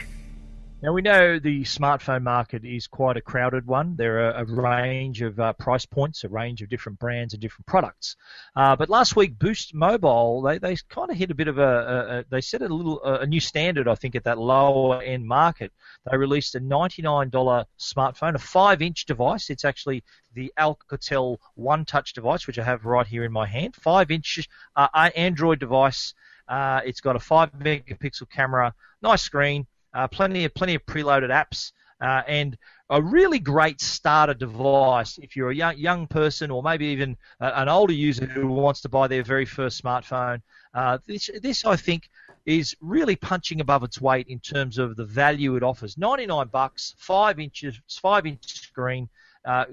Now 0.82 0.94
we 0.94 1.02
know 1.02 1.40
the 1.40 1.64
smartphone 1.64 2.24
market 2.24 2.64
is 2.64 2.88
quite 2.88 3.18
a 3.18 3.22
crowded 3.22 3.68
one. 3.68 3.98
There 3.98 4.20
are 4.20 4.32
a 4.32 4.46
range 4.46 5.22
of 5.22 5.38
uh, 5.38 5.52
price 5.52 5.86
points, 5.86 6.24
a 6.24 6.30
range 6.30 6.62
of 6.62 6.70
different 6.70 7.00
brands 7.00 7.34
and 7.34 7.42
different 7.42 7.66
products. 7.66 8.16
Uh, 8.56 8.78
but 8.78 8.88
last 8.88 9.14
week, 9.18 9.38
Boost 9.38 9.76
Mobile 9.76 10.42
they, 10.42 10.58
they 10.58 10.78
kind 10.88 11.12
of 11.12 11.18
hit 11.18 11.32
a 11.32 11.36
bit 11.36 11.50
of 11.50 11.58
a, 11.58 11.62
a, 11.62 12.20
a 12.20 12.26
they 12.30 12.40
set 12.40 12.62
a 12.62 12.70
little 12.70 13.04
a 13.04 13.26
new 13.26 13.42
standard 13.42 13.90
I 13.90 13.96
think 13.96 14.16
at 14.16 14.24
that 14.24 14.38
lower 14.38 15.02
end 15.02 15.28
market. 15.28 15.74
They 16.10 16.16
released 16.16 16.56
a 16.56 16.62
$99 16.62 17.66
smartphone, 17.78 18.36
a 18.36 18.40
five-inch 18.40 19.06
device. 19.06 19.50
It's 19.50 19.66
actually 19.66 20.06
the 20.34 20.54
Alcatel 20.58 21.40
One 21.56 21.84
Touch 21.84 22.14
device, 22.14 22.48
which 22.48 22.58
I 22.58 22.64
have 22.64 22.86
right 22.86 23.06
here 23.06 23.26
in 23.26 23.34
my 23.34 23.48
hand. 23.48 23.76
Five-inch 23.76 24.48
uh, 24.78 24.88
Android 25.14 25.60
device. 25.60 26.14
Uh, 26.48 26.80
it's 26.86 27.02
got 27.02 27.18
a 27.18 27.20
five 27.20 27.52
megapixel 27.52 28.30
camera, 28.30 28.74
nice 29.02 29.24
screen 29.24 29.68
uh, 29.94 30.08
plenty 30.08 30.46
of 30.46 30.54
plenty 30.54 30.76
of 30.76 30.86
preloaded 30.86 31.30
apps, 31.30 31.72
uh, 32.02 32.22
and 32.28 32.58
a 32.90 33.02
really 33.02 33.40
great 33.40 33.80
starter 33.82 34.34
device 34.34 35.20
if 35.20 35.36
you're 35.36 35.52
a 35.52 35.56
young 35.56 35.78
young 35.78 36.08
person 36.08 36.50
or 36.52 36.64
maybe 36.64 36.88
even 36.88 37.16
uh, 37.40 37.52
an 37.56 37.70
older 37.70 37.94
user 37.94 38.26
who 38.26 38.48
wants 38.48 38.82
to 38.82 38.90
buy 38.90 39.08
their 39.08 39.24
very 39.24 39.46
first 39.46 39.82
smartphone. 39.84 40.42
Uh, 40.74 40.98
this 41.06 41.30
this 41.42 41.66
I 41.66 41.76
think 41.76 42.10
is 42.46 42.76
really 42.82 43.16
punching 43.16 43.62
above 43.62 43.84
its 43.84 44.02
weight 44.02 44.28
in 44.28 44.40
terms 44.40 44.78
of 44.78 44.96
the 44.96 45.06
value 45.06 45.56
it 45.56 45.64
offers. 45.64 45.98
99 45.98 46.48
bucks, 46.48 46.96
five 46.98 47.40
inches, 47.40 47.80
five 48.02 48.26
inch 48.26 48.44
screen, 48.46 49.08
uh, 49.46 49.66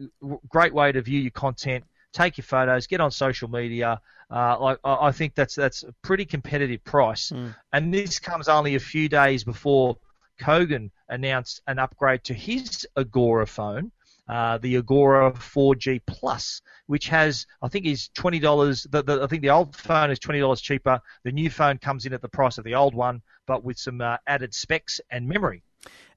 great 0.48 0.74
way 0.74 0.92
to 0.92 1.00
view 1.00 1.20
your 1.20 1.31
content, 1.31 1.85
take 2.12 2.37
your 2.37 2.44
photos, 2.44 2.87
get 2.87 3.00
on 3.00 3.11
social 3.11 3.48
media. 3.48 4.00
Uh, 4.29 4.59
like 4.59 4.79
I 4.85 5.12
think 5.12 5.35
that's 5.37 5.55
that's 5.55 5.85
a 5.85 5.92
pretty 6.02 6.24
competitive 6.24 6.83
price, 6.83 7.31
mm. 7.31 7.55
and 7.72 7.94
this 7.94 8.18
comes 8.18 8.48
only 8.48 8.74
a 8.74 8.81
few 8.81 9.09
days 9.09 9.44
before 9.44 9.96
Kogan 10.38 10.90
announced 11.09 11.62
an 11.66 11.79
upgrade 11.79 12.25
to 12.25 12.35
his 12.35 12.87
Agora 12.96 13.46
phone, 13.46 13.92
uh, 14.29 14.59
the 14.59 14.77
Agora 14.77 15.33
4G 15.33 16.01
Plus, 16.07 16.62
which 16.87 17.09
has 17.09 17.46
I 17.62 17.68
think 17.68 17.87
is 17.87 18.09
twenty 18.09 18.38
dollars. 18.38 18.87
I 18.92 19.27
think 19.27 19.42
the 19.42 19.51
old 19.51 19.77
phone 19.77 20.11
is 20.11 20.18
twenty 20.18 20.40
dollars 20.40 20.61
cheaper. 20.61 21.01
The 21.25 21.33
new 21.33 21.51
phone 21.51 21.79
comes 21.79 22.07
in 22.07 22.12
at 22.12 22.22
the 22.22 22.29
price 22.29 22.59
of 22.59 22.64
the 22.64 22.75
old 22.75 22.94
one, 22.94 23.22
but 23.46 23.64
with 23.64 23.79
some 23.79 24.01
uh, 24.01 24.16
added 24.27 24.55
specs 24.55 25.01
and 25.11 25.29
memory. 25.29 25.62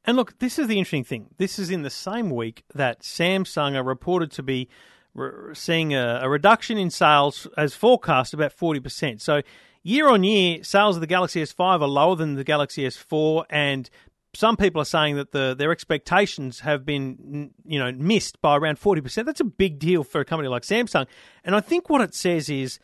And 0.05 0.17
look, 0.17 0.39
this 0.39 0.57
is 0.57 0.67
the 0.67 0.77
interesting 0.77 1.03
thing. 1.03 1.27
This 1.37 1.59
is 1.59 1.69
in 1.69 1.83
the 1.83 1.89
same 1.89 2.29
week 2.29 2.63
that 2.73 3.01
Samsung 3.01 3.75
are 3.75 3.83
reported 3.83 4.31
to 4.31 4.43
be 4.43 4.69
re- 5.13 5.53
seeing 5.53 5.93
a, 5.93 6.21
a 6.23 6.29
reduction 6.29 6.77
in 6.77 6.89
sales 6.89 7.47
as 7.57 7.73
forecast 7.75 8.33
about 8.33 8.55
40%. 8.55 9.21
So 9.21 9.41
year 9.83 10.07
on 10.07 10.23
year, 10.23 10.63
sales 10.63 10.95
of 10.95 11.01
the 11.01 11.07
Galaxy 11.07 11.43
S5 11.43 11.81
are 11.81 11.87
lower 11.87 12.15
than 12.15 12.35
the 12.35 12.43
Galaxy 12.43 12.83
S4 12.83 13.45
and 13.49 13.89
some 14.33 14.57
people 14.57 14.81
are 14.81 14.85
saying 14.85 15.15
that 15.15 15.31
the 15.31 15.55
their 15.57 15.71
expectations 15.71 16.61
have 16.61 16.85
been 16.85 17.51
you 17.65 17.79
know 17.79 17.91
missed 17.91 18.41
by 18.41 18.57
around 18.57 18.79
40%. 18.79 19.25
That's 19.25 19.39
a 19.39 19.45
big 19.45 19.79
deal 19.79 20.03
for 20.03 20.21
a 20.21 20.25
company 20.25 20.49
like 20.49 20.63
Samsung. 20.63 21.07
And 21.43 21.55
I 21.55 21.61
think 21.61 21.89
what 21.89 22.01
it 22.01 22.13
says 22.13 22.49
is, 22.49 22.79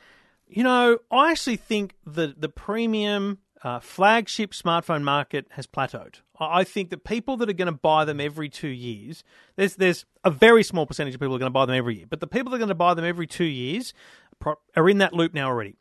you 0.48 0.64
know, 0.64 1.00
I 1.12 1.32
actually 1.32 1.58
think 1.58 1.96
the 2.06 2.34
the 2.38 2.50
premium 2.50 3.40
uh, 3.64 3.80
flagship 3.80 4.52
smartphone 4.52 5.04
market 5.04 5.48
has 5.52 5.68
plateaued. 5.68 6.22
I 6.40 6.64
think 6.64 6.90
that 6.90 7.04
people 7.04 7.38
that 7.38 7.50
are 7.50 7.54
going 7.54 7.68
to 7.68 7.72
buy 7.72 8.06
them 8.06 8.20
every 8.20 8.50
two 8.50 8.68
years, 8.68 9.24
there's 9.56 9.76
there's 9.76 10.06
a 10.24 10.32
very 10.32 10.64
small 10.64 10.86
percentage 10.86 11.14
of 11.14 11.20
people 11.20 11.36
are 11.36 11.40
going 11.40 11.50
to 11.50 11.54
buy 11.54 11.66
them 11.66 11.76
every 11.76 11.98
year, 11.98 12.06
but 12.10 12.20
the 12.20 12.28
people 12.28 12.52
that 12.52 12.58
are 12.58 12.60
going 12.60 12.70
to 12.70 12.76
buy 12.76 12.94
them 12.94 13.06
every 13.06 13.28
two 13.28 13.46
years 13.46 13.94
are 14.76 14.90
in 14.90 14.98
that 14.98 15.14
loop 15.14 15.34
now 15.34 15.48
already. 15.48 15.76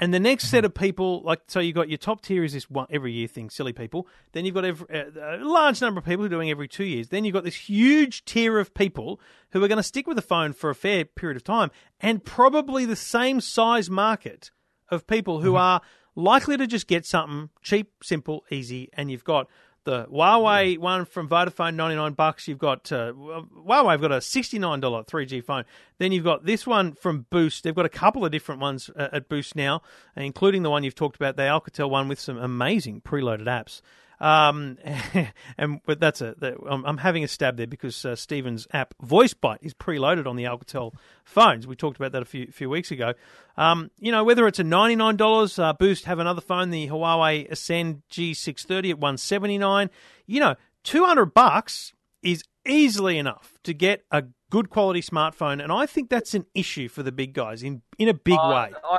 And 0.00 0.14
the 0.14 0.18
next 0.18 0.48
set 0.48 0.64
of 0.64 0.72
people, 0.72 1.20
like 1.24 1.42
so, 1.46 1.60
you've 1.60 1.74
got 1.74 1.90
your 1.90 1.98
top 1.98 2.22
tier 2.22 2.42
is 2.42 2.54
this 2.54 2.70
one 2.70 2.86
every 2.88 3.12
year 3.12 3.28
thing, 3.28 3.50
silly 3.50 3.74
people. 3.74 4.08
Then 4.32 4.46
you've 4.46 4.54
got 4.54 4.64
every, 4.64 4.86
uh, 4.98 5.36
a 5.36 5.44
large 5.44 5.82
number 5.82 5.98
of 5.98 6.06
people 6.06 6.22
who 6.22 6.26
are 6.26 6.30
doing 6.30 6.50
every 6.50 6.68
two 6.68 6.84
years. 6.84 7.08
Then 7.08 7.26
you've 7.26 7.34
got 7.34 7.44
this 7.44 7.68
huge 7.68 8.24
tier 8.24 8.58
of 8.58 8.72
people 8.72 9.20
who 9.50 9.62
are 9.62 9.68
going 9.68 9.76
to 9.76 9.82
stick 9.82 10.06
with 10.06 10.16
the 10.16 10.22
phone 10.22 10.54
for 10.54 10.70
a 10.70 10.74
fair 10.74 11.04
period 11.04 11.36
of 11.36 11.44
time, 11.44 11.70
and 12.00 12.24
probably 12.24 12.86
the 12.86 12.96
same 12.96 13.42
size 13.42 13.90
market 13.90 14.50
of 14.88 15.06
people 15.06 15.42
who 15.42 15.54
are 15.54 15.82
likely 16.16 16.56
to 16.56 16.66
just 16.66 16.86
get 16.86 17.04
something 17.04 17.50
cheap, 17.60 17.92
simple, 18.02 18.42
easy. 18.50 18.88
And 18.94 19.10
you've 19.10 19.22
got 19.22 19.48
the 19.90 20.06
Huawei 20.06 20.78
one 20.78 21.04
from 21.04 21.28
Vodafone, 21.28 21.74
ninety 21.74 21.96
nine 21.96 22.12
bucks. 22.12 22.46
You've 22.46 22.58
got 22.58 22.90
uh, 22.92 23.12
Huawei. 23.12 23.90
have 23.90 24.00
got 24.00 24.12
a 24.12 24.20
sixty 24.20 24.58
nine 24.58 24.78
dollar 24.78 25.02
three 25.02 25.26
G 25.26 25.40
phone. 25.40 25.64
Then 25.98 26.12
you've 26.12 26.24
got 26.24 26.46
this 26.46 26.66
one 26.66 26.92
from 26.92 27.26
Boost. 27.28 27.64
They've 27.64 27.74
got 27.74 27.86
a 27.86 27.90
couple 27.90 28.24
of 28.24 28.30
different 28.30 28.60
ones 28.60 28.88
uh, 28.94 29.08
at 29.12 29.28
Boost 29.28 29.56
now, 29.56 29.82
including 30.16 30.62
the 30.62 30.70
one 30.70 30.84
you've 30.84 30.94
talked 30.94 31.16
about, 31.16 31.36
the 31.36 31.42
Alcatel 31.42 31.90
one 31.90 32.06
with 32.06 32.20
some 32.20 32.38
amazing 32.38 33.00
preloaded 33.00 33.46
apps. 33.46 33.82
Um, 34.20 34.76
and 35.58 35.80
but 35.86 35.98
that's 35.98 36.20
a 36.20 36.34
that, 36.38 36.56
I'm, 36.68 36.84
I'm 36.84 36.98
having 36.98 37.24
a 37.24 37.28
stab 37.28 37.56
there 37.56 37.66
because 37.66 38.04
uh, 38.04 38.16
Stephen's 38.16 38.66
app 38.72 38.94
VoiceBite 39.02 39.58
is 39.62 39.72
preloaded 39.74 40.26
on 40.26 40.36
the 40.36 40.44
Alcatel 40.44 40.92
phones. 41.24 41.66
We 41.66 41.74
talked 41.76 41.96
about 41.96 42.12
that 42.12 42.22
a 42.22 42.26
few 42.26 42.48
few 42.48 42.68
weeks 42.68 42.90
ago. 42.90 43.14
Um, 43.56 43.90
you 43.98 44.12
know 44.12 44.22
whether 44.24 44.46
it's 44.46 44.58
a 44.58 44.64
ninety 44.64 44.96
nine 44.96 45.16
dollars 45.16 45.58
uh, 45.58 45.72
Boost 45.72 46.04
have 46.04 46.18
another 46.18 46.40
phone, 46.42 46.70
the 46.70 46.88
Huawei 46.88 47.50
Ascend 47.50 48.02
G 48.08 48.34
six 48.34 48.64
thirty 48.64 48.90
at 48.90 48.98
one 48.98 49.16
seventy 49.16 49.56
nine. 49.58 49.90
You 50.26 50.40
know, 50.40 50.54
two 50.84 51.04
hundred 51.04 51.32
bucks 51.32 51.94
is 52.22 52.44
easily 52.66 53.16
enough 53.16 53.54
to 53.64 53.72
get 53.72 54.04
a 54.10 54.24
good 54.50 54.68
quality 54.68 55.00
smartphone, 55.00 55.62
and 55.62 55.72
I 55.72 55.86
think 55.86 56.10
that's 56.10 56.34
an 56.34 56.44
issue 56.54 56.88
for 56.88 57.02
the 57.02 57.12
big 57.12 57.32
guys 57.32 57.62
in 57.62 57.82
in 57.98 58.08
a 58.08 58.14
big 58.14 58.38
Uh, 58.38 58.48
way. 58.48 58.74
I, 58.84 58.98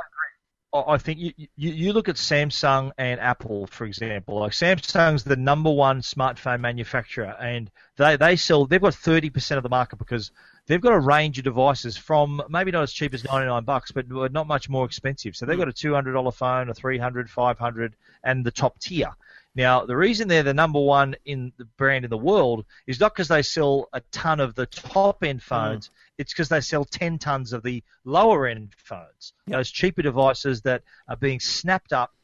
I 0.74 0.96
think 0.96 1.18
you, 1.18 1.32
you 1.36 1.70
you 1.70 1.92
look 1.92 2.08
at 2.08 2.16
Samsung 2.16 2.92
and 2.96 3.20
Apple, 3.20 3.66
for 3.66 3.84
example. 3.84 4.40
Like 4.40 4.52
Samsung's 4.52 5.22
the 5.22 5.36
number 5.36 5.70
one 5.70 6.00
smartphone 6.00 6.60
manufacturer, 6.60 7.36
and 7.38 7.70
they 7.96 8.16
they 8.16 8.36
sell. 8.36 8.64
They've 8.64 8.80
got 8.80 8.94
thirty 8.94 9.28
percent 9.28 9.58
of 9.58 9.64
the 9.64 9.68
market 9.68 9.96
because 9.98 10.30
they've 10.66 10.80
got 10.80 10.94
a 10.94 10.98
range 10.98 11.36
of 11.36 11.44
devices 11.44 11.98
from 11.98 12.42
maybe 12.48 12.70
not 12.70 12.84
as 12.84 12.92
cheap 12.92 13.12
as 13.12 13.22
ninety 13.22 13.48
nine 13.48 13.64
bucks, 13.64 13.92
but 13.92 14.08
not 14.08 14.46
much 14.46 14.70
more 14.70 14.86
expensive. 14.86 15.36
So 15.36 15.44
they've 15.44 15.56
hmm. 15.56 15.62
got 15.62 15.68
a 15.68 15.74
two 15.74 15.92
hundred 15.92 16.14
dollar 16.14 16.32
phone, 16.32 16.70
a 16.70 16.74
300 16.74 17.28
500 17.28 17.94
and 18.24 18.44
the 18.44 18.50
top 18.50 18.78
tier. 18.78 19.14
Now, 19.54 19.84
the 19.84 19.96
reason 19.96 20.28
they're 20.28 20.42
the 20.42 20.54
number 20.54 20.80
one 20.80 21.14
in 21.26 21.52
the 21.58 21.66
brand 21.76 22.04
in 22.04 22.10
the 22.10 22.16
world 22.16 22.64
is 22.86 22.98
not 22.98 23.12
because 23.12 23.28
they 23.28 23.42
sell 23.42 23.88
a 23.92 24.00
ton 24.10 24.40
of 24.40 24.54
the 24.54 24.66
top 24.66 25.22
end 25.22 25.42
phones. 25.42 25.90
It's 26.16 26.32
because 26.32 26.48
they 26.48 26.62
sell 26.62 26.84
10 26.86 27.18
tons 27.18 27.52
of 27.52 27.62
the 27.62 27.82
lower 28.04 28.46
end 28.46 28.74
phones, 28.78 29.34
those 29.46 29.70
cheaper 29.70 30.02
devices 30.02 30.62
that 30.62 30.82
are 31.06 31.16
being 31.16 31.38
snapped 31.38 31.92
up 31.92 32.14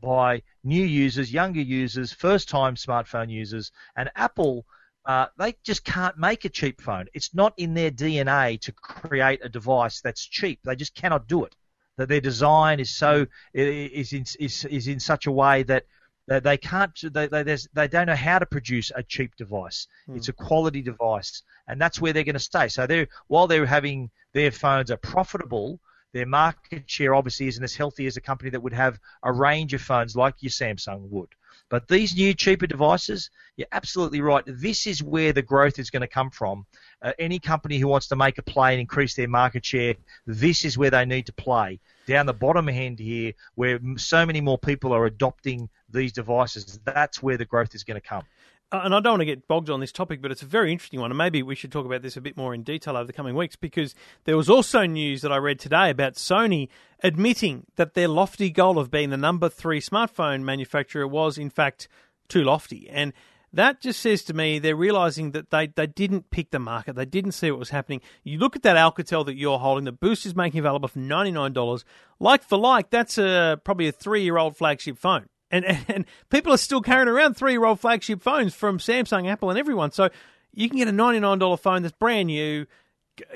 by 0.00 0.42
new 0.62 0.84
users, 0.84 1.32
younger 1.32 1.60
users, 1.60 2.12
first 2.12 2.48
time 2.48 2.76
smartphone 2.76 3.30
users. 3.30 3.72
And 3.96 4.10
Apple, 4.14 4.64
uh, 5.04 5.26
they 5.38 5.54
just 5.64 5.84
can't 5.84 6.16
make 6.18 6.44
a 6.44 6.48
cheap 6.48 6.80
phone. 6.80 7.06
It's 7.14 7.34
not 7.34 7.54
in 7.56 7.74
their 7.74 7.90
DNA 7.90 8.60
to 8.60 8.72
create 8.72 9.40
a 9.44 9.48
device 9.48 10.00
that's 10.02 10.24
cheap. 10.24 10.60
They 10.64 10.76
just 10.76 10.94
cannot 10.94 11.26
do 11.26 11.44
it. 11.44 11.54
That 11.96 12.08
their 12.08 12.20
design 12.20 12.78
is 12.78 12.94
so 12.94 13.26
is 13.54 14.12
in, 14.12 14.26
is, 14.38 14.66
is 14.66 14.86
in 14.86 15.00
such 15.00 15.26
a 15.26 15.32
way 15.32 15.62
that 15.62 15.86
they, 16.26 16.40
they 16.40 16.56
can't 16.56 16.92
they, 17.12 17.26
they, 17.26 17.56
they 17.72 17.88
don't 17.88 18.06
know 18.06 18.16
how 18.16 18.38
to 18.38 18.46
produce 18.46 18.90
a 18.94 19.02
cheap 19.02 19.36
device. 19.36 19.86
It's 20.14 20.28
a 20.28 20.32
quality 20.32 20.82
device, 20.82 21.42
and 21.68 21.80
that's 21.80 22.00
where 22.00 22.12
they're 22.12 22.24
going 22.24 22.34
to 22.34 22.40
stay. 22.40 22.68
So 22.68 22.86
they're 22.86 23.08
while 23.28 23.46
they're 23.46 23.66
having 23.66 24.10
their 24.32 24.50
phones 24.50 24.90
are 24.90 24.96
profitable, 24.96 25.80
their 26.12 26.26
market 26.26 26.90
share 26.90 27.14
obviously 27.14 27.48
isn't 27.48 27.62
as 27.62 27.74
healthy 27.74 28.06
as 28.06 28.16
a 28.16 28.20
company 28.20 28.50
that 28.50 28.62
would 28.62 28.72
have 28.72 28.98
a 29.22 29.32
range 29.32 29.74
of 29.74 29.82
phones 29.82 30.16
like 30.16 30.34
your 30.40 30.50
Samsung 30.50 31.08
would. 31.10 31.28
But 31.68 31.88
these 31.88 32.14
new 32.14 32.32
cheaper 32.32 32.66
devices, 32.66 33.30
you're 33.56 33.66
absolutely 33.72 34.20
right. 34.20 34.44
This 34.46 34.86
is 34.86 35.02
where 35.02 35.32
the 35.32 35.42
growth 35.42 35.78
is 35.78 35.90
going 35.90 36.02
to 36.02 36.06
come 36.06 36.30
from. 36.30 36.64
Uh, 37.02 37.12
any 37.18 37.38
company 37.38 37.78
who 37.78 37.88
wants 37.88 38.08
to 38.08 38.16
make 38.16 38.38
a 38.38 38.42
play 38.42 38.72
and 38.72 38.80
increase 38.80 39.14
their 39.14 39.28
market 39.28 39.64
share, 39.64 39.94
this 40.26 40.64
is 40.64 40.78
where 40.78 40.90
they 40.90 41.04
need 41.04 41.26
to 41.26 41.32
play. 41.32 41.80
Down 42.06 42.26
the 42.26 42.32
bottom 42.32 42.68
end 42.68 43.00
here, 43.00 43.32
where 43.56 43.80
so 43.96 44.24
many 44.24 44.40
more 44.40 44.58
people 44.58 44.92
are 44.92 45.06
adopting 45.06 45.68
these 45.88 46.12
devices, 46.12 46.80
that's 46.84 47.22
where 47.22 47.36
the 47.36 47.44
growth 47.44 47.74
is 47.74 47.84
going 47.84 48.00
to 48.00 48.06
come. 48.06 48.24
Uh, 48.72 48.80
and 48.84 48.94
I 48.94 49.00
don't 49.00 49.12
want 49.12 49.20
to 49.20 49.26
get 49.26 49.46
bogged 49.46 49.70
on 49.70 49.78
this 49.78 49.92
topic, 49.92 50.20
but 50.20 50.32
it's 50.32 50.42
a 50.42 50.46
very 50.46 50.72
interesting 50.72 51.00
one, 51.00 51.12
and 51.12 51.18
maybe 51.18 51.40
we 51.42 51.54
should 51.54 51.70
talk 51.70 51.86
about 51.86 52.02
this 52.02 52.16
a 52.16 52.20
bit 52.20 52.36
more 52.36 52.52
in 52.52 52.64
detail 52.64 52.96
over 52.96 53.06
the 53.06 53.12
coming 53.12 53.36
weeks 53.36 53.54
because 53.54 53.94
there 54.24 54.36
was 54.36 54.50
also 54.50 54.86
news 54.86 55.22
that 55.22 55.32
I 55.32 55.36
read 55.36 55.60
today 55.60 55.90
about 55.90 56.14
Sony 56.14 56.68
admitting 57.00 57.66
that 57.76 57.94
their 57.94 58.08
lofty 58.08 58.50
goal 58.50 58.78
of 58.78 58.90
being 58.90 59.10
the 59.10 59.16
number 59.16 59.48
three 59.48 59.80
smartphone 59.80 60.42
manufacturer 60.42 61.06
was, 61.06 61.38
in 61.38 61.48
fact, 61.48 61.86
too 62.28 62.42
lofty. 62.42 62.88
And 62.90 63.12
that 63.52 63.80
just 63.80 64.00
says 64.00 64.24
to 64.24 64.34
me 64.34 64.58
they're 64.58 64.74
realizing 64.74 65.30
that 65.30 65.50
they, 65.50 65.68
they 65.68 65.86
didn't 65.86 66.30
pick 66.30 66.50
the 66.50 66.58
market. 66.58 66.96
They 66.96 67.04
didn't 67.04 67.32
see 67.32 67.50
what 67.50 67.60
was 67.60 67.70
happening. 67.70 68.00
You 68.24 68.38
look 68.38 68.56
at 68.56 68.62
that 68.62 68.76
Alcatel 68.76 69.24
that 69.26 69.36
you're 69.36 69.58
holding, 69.58 69.84
the 69.84 69.92
Boost 69.92 70.26
is 70.26 70.34
making 70.34 70.58
available 70.58 70.88
for 70.88 70.98
$99. 70.98 71.84
Like 72.18 72.42
for 72.42 72.58
like, 72.58 72.90
that's 72.90 73.16
a, 73.16 73.60
probably 73.64 73.86
a 73.86 73.92
three 73.92 74.22
year 74.22 74.38
old 74.38 74.56
flagship 74.56 74.98
phone. 74.98 75.26
And, 75.50 75.64
and, 75.88 76.04
people 76.28 76.52
are 76.52 76.58
still 76.58 76.80
carrying 76.80 77.08
around 77.08 77.34
three 77.36 77.52
year 77.52 77.64
old 77.64 77.80
flagship 77.80 78.22
phones 78.22 78.54
from 78.54 78.78
Samsung, 78.78 79.30
Apple, 79.30 79.50
and 79.50 79.58
everyone. 79.58 79.92
So 79.92 80.10
you 80.52 80.68
can 80.68 80.78
get 80.78 80.88
a 80.88 80.92
$99 80.92 81.58
phone 81.60 81.82
that's 81.82 81.94
brand 81.94 82.26
new, 82.26 82.66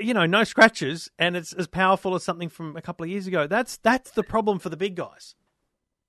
you 0.00 0.14
know, 0.14 0.26
no 0.26 0.44
scratches, 0.44 1.10
and 1.18 1.36
it's 1.36 1.52
as 1.52 1.66
powerful 1.66 2.14
as 2.14 2.24
something 2.24 2.48
from 2.48 2.76
a 2.76 2.82
couple 2.82 3.04
of 3.04 3.10
years 3.10 3.26
ago. 3.26 3.46
That's 3.46 3.76
that's 3.78 4.10
the 4.10 4.22
problem 4.22 4.58
for 4.58 4.70
the 4.70 4.76
big 4.76 4.96
guys. 4.96 5.34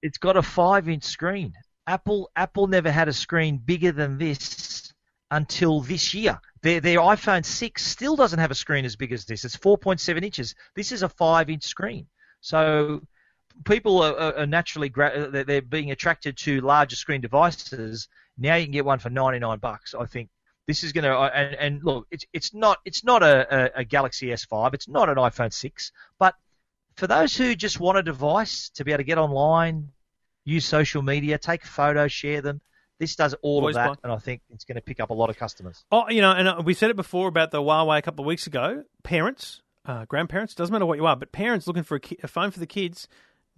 It's 0.02 0.18
got 0.18 0.38
a 0.38 0.42
five-inch 0.42 1.04
screen. 1.04 1.54
Apple 1.86 2.30
Apple 2.36 2.68
never 2.68 2.92
had 2.92 3.08
a 3.08 3.14
screen 3.14 3.58
bigger 3.58 3.92
than 3.92 4.18
this 4.18 4.94
until 5.30 5.82
this 5.82 6.14
year. 6.14 6.40
Their 6.62 6.80
their 6.80 7.00
iPhone 7.00 7.46
6 7.46 7.86
still 7.86 8.16
doesn't 8.16 8.40
have 8.40 8.52
a 8.52 8.56
screen 8.56 8.86
as 8.86 8.96
big 8.96 9.12
as 9.12 9.26
this. 9.26 9.46
It's 9.46 9.58
4.7 9.58 10.24
inches. 10.24 10.56
This 10.76 10.92
is 10.92 11.04
a 11.04 11.10
five-inch 11.10 11.64
screen. 11.64 12.08
So 12.42 13.02
people 13.66 14.02
are, 14.02 14.36
are- 14.38 14.46
naturally 14.48 14.90
gra- 14.90 15.30
they're- 15.30 15.44
they're 15.44 15.62
being 15.62 15.92
attracted 15.92 16.38
to 16.38 16.62
larger 16.62 16.96
screen 16.96 17.22
devices. 17.22 18.08
Now 18.38 18.56
you 18.56 18.66
can 18.66 18.72
get 18.72 18.86
one 18.86 19.00
for 19.00 19.10
99 19.10 19.60
bucks. 19.60 19.94
I 19.94 20.06
think 20.06 20.30
this 20.68 20.84
is 20.84 20.92
going 20.94 21.04
to 21.04 21.18
and, 21.18 21.56
and 21.56 21.84
look, 21.84 22.08
it's 22.12 22.26
it's 22.34 22.54
not 22.54 22.78
it's 22.86 23.04
not 23.04 23.24
a, 23.24 23.76
a, 23.78 23.80
a 23.82 23.84
Galaxy 23.84 24.28
S5. 24.28 24.74
It's 24.74 24.88
not 24.88 25.10
an 25.10 25.16
iPhone 25.16 25.52
6, 25.54 25.92
but 26.20 26.36
for 26.96 27.08
those 27.08 27.36
who 27.36 27.56
just 27.56 27.80
want 27.80 27.98
a 27.98 28.04
device 28.04 28.70
to 28.76 28.84
be 28.86 28.92
able 28.92 29.00
to 29.00 29.04
get 29.04 29.18
online, 29.18 29.90
use 30.46 30.66
social 30.66 31.02
media, 31.02 31.38
take 31.38 31.64
photos, 31.66 32.12
share 32.12 32.42
them, 32.42 32.62
this 33.00 33.16
does 33.16 33.34
all 33.42 33.62
of 33.70 33.76
that, 33.76 33.88
and 34.04 34.12
I 34.12 34.18
think 34.18 34.42
it's 34.50 34.66
going 34.66 34.76
to 34.76 34.82
pick 34.82 35.00
up 35.00 35.10
a 35.10 35.14
lot 35.14 35.30
of 35.30 35.38
customers. 35.38 35.84
Oh, 35.92 36.10
you 36.10 36.22
know, 36.22 36.32
and 36.32 36.48
uh, 36.48 36.62
we 36.64 36.74
said 36.74 36.90
it 36.90 36.96
before 36.96 37.28
about 37.28 37.52
the 37.52 37.62
Huawei 37.62 37.98
a 37.98 38.02
couple 38.02 38.24
of 38.24 38.28
weeks 38.28 38.46
ago. 38.46 38.84
Parents, 39.04 39.62
uh, 39.86 40.06
grandparents, 40.06 40.54
doesn't 40.54 40.72
matter 40.72 40.86
what 40.86 40.98
you 41.00 41.06
are, 41.06 41.16
but 41.16 41.32
parents 41.32 41.66
looking 41.66 41.84
for 41.84 41.96
a, 41.96 42.00
ki- 42.00 42.20
a 42.24 42.28
phone 42.28 42.52
for 42.52 42.60
the 42.60 42.68
kids, 42.68 43.08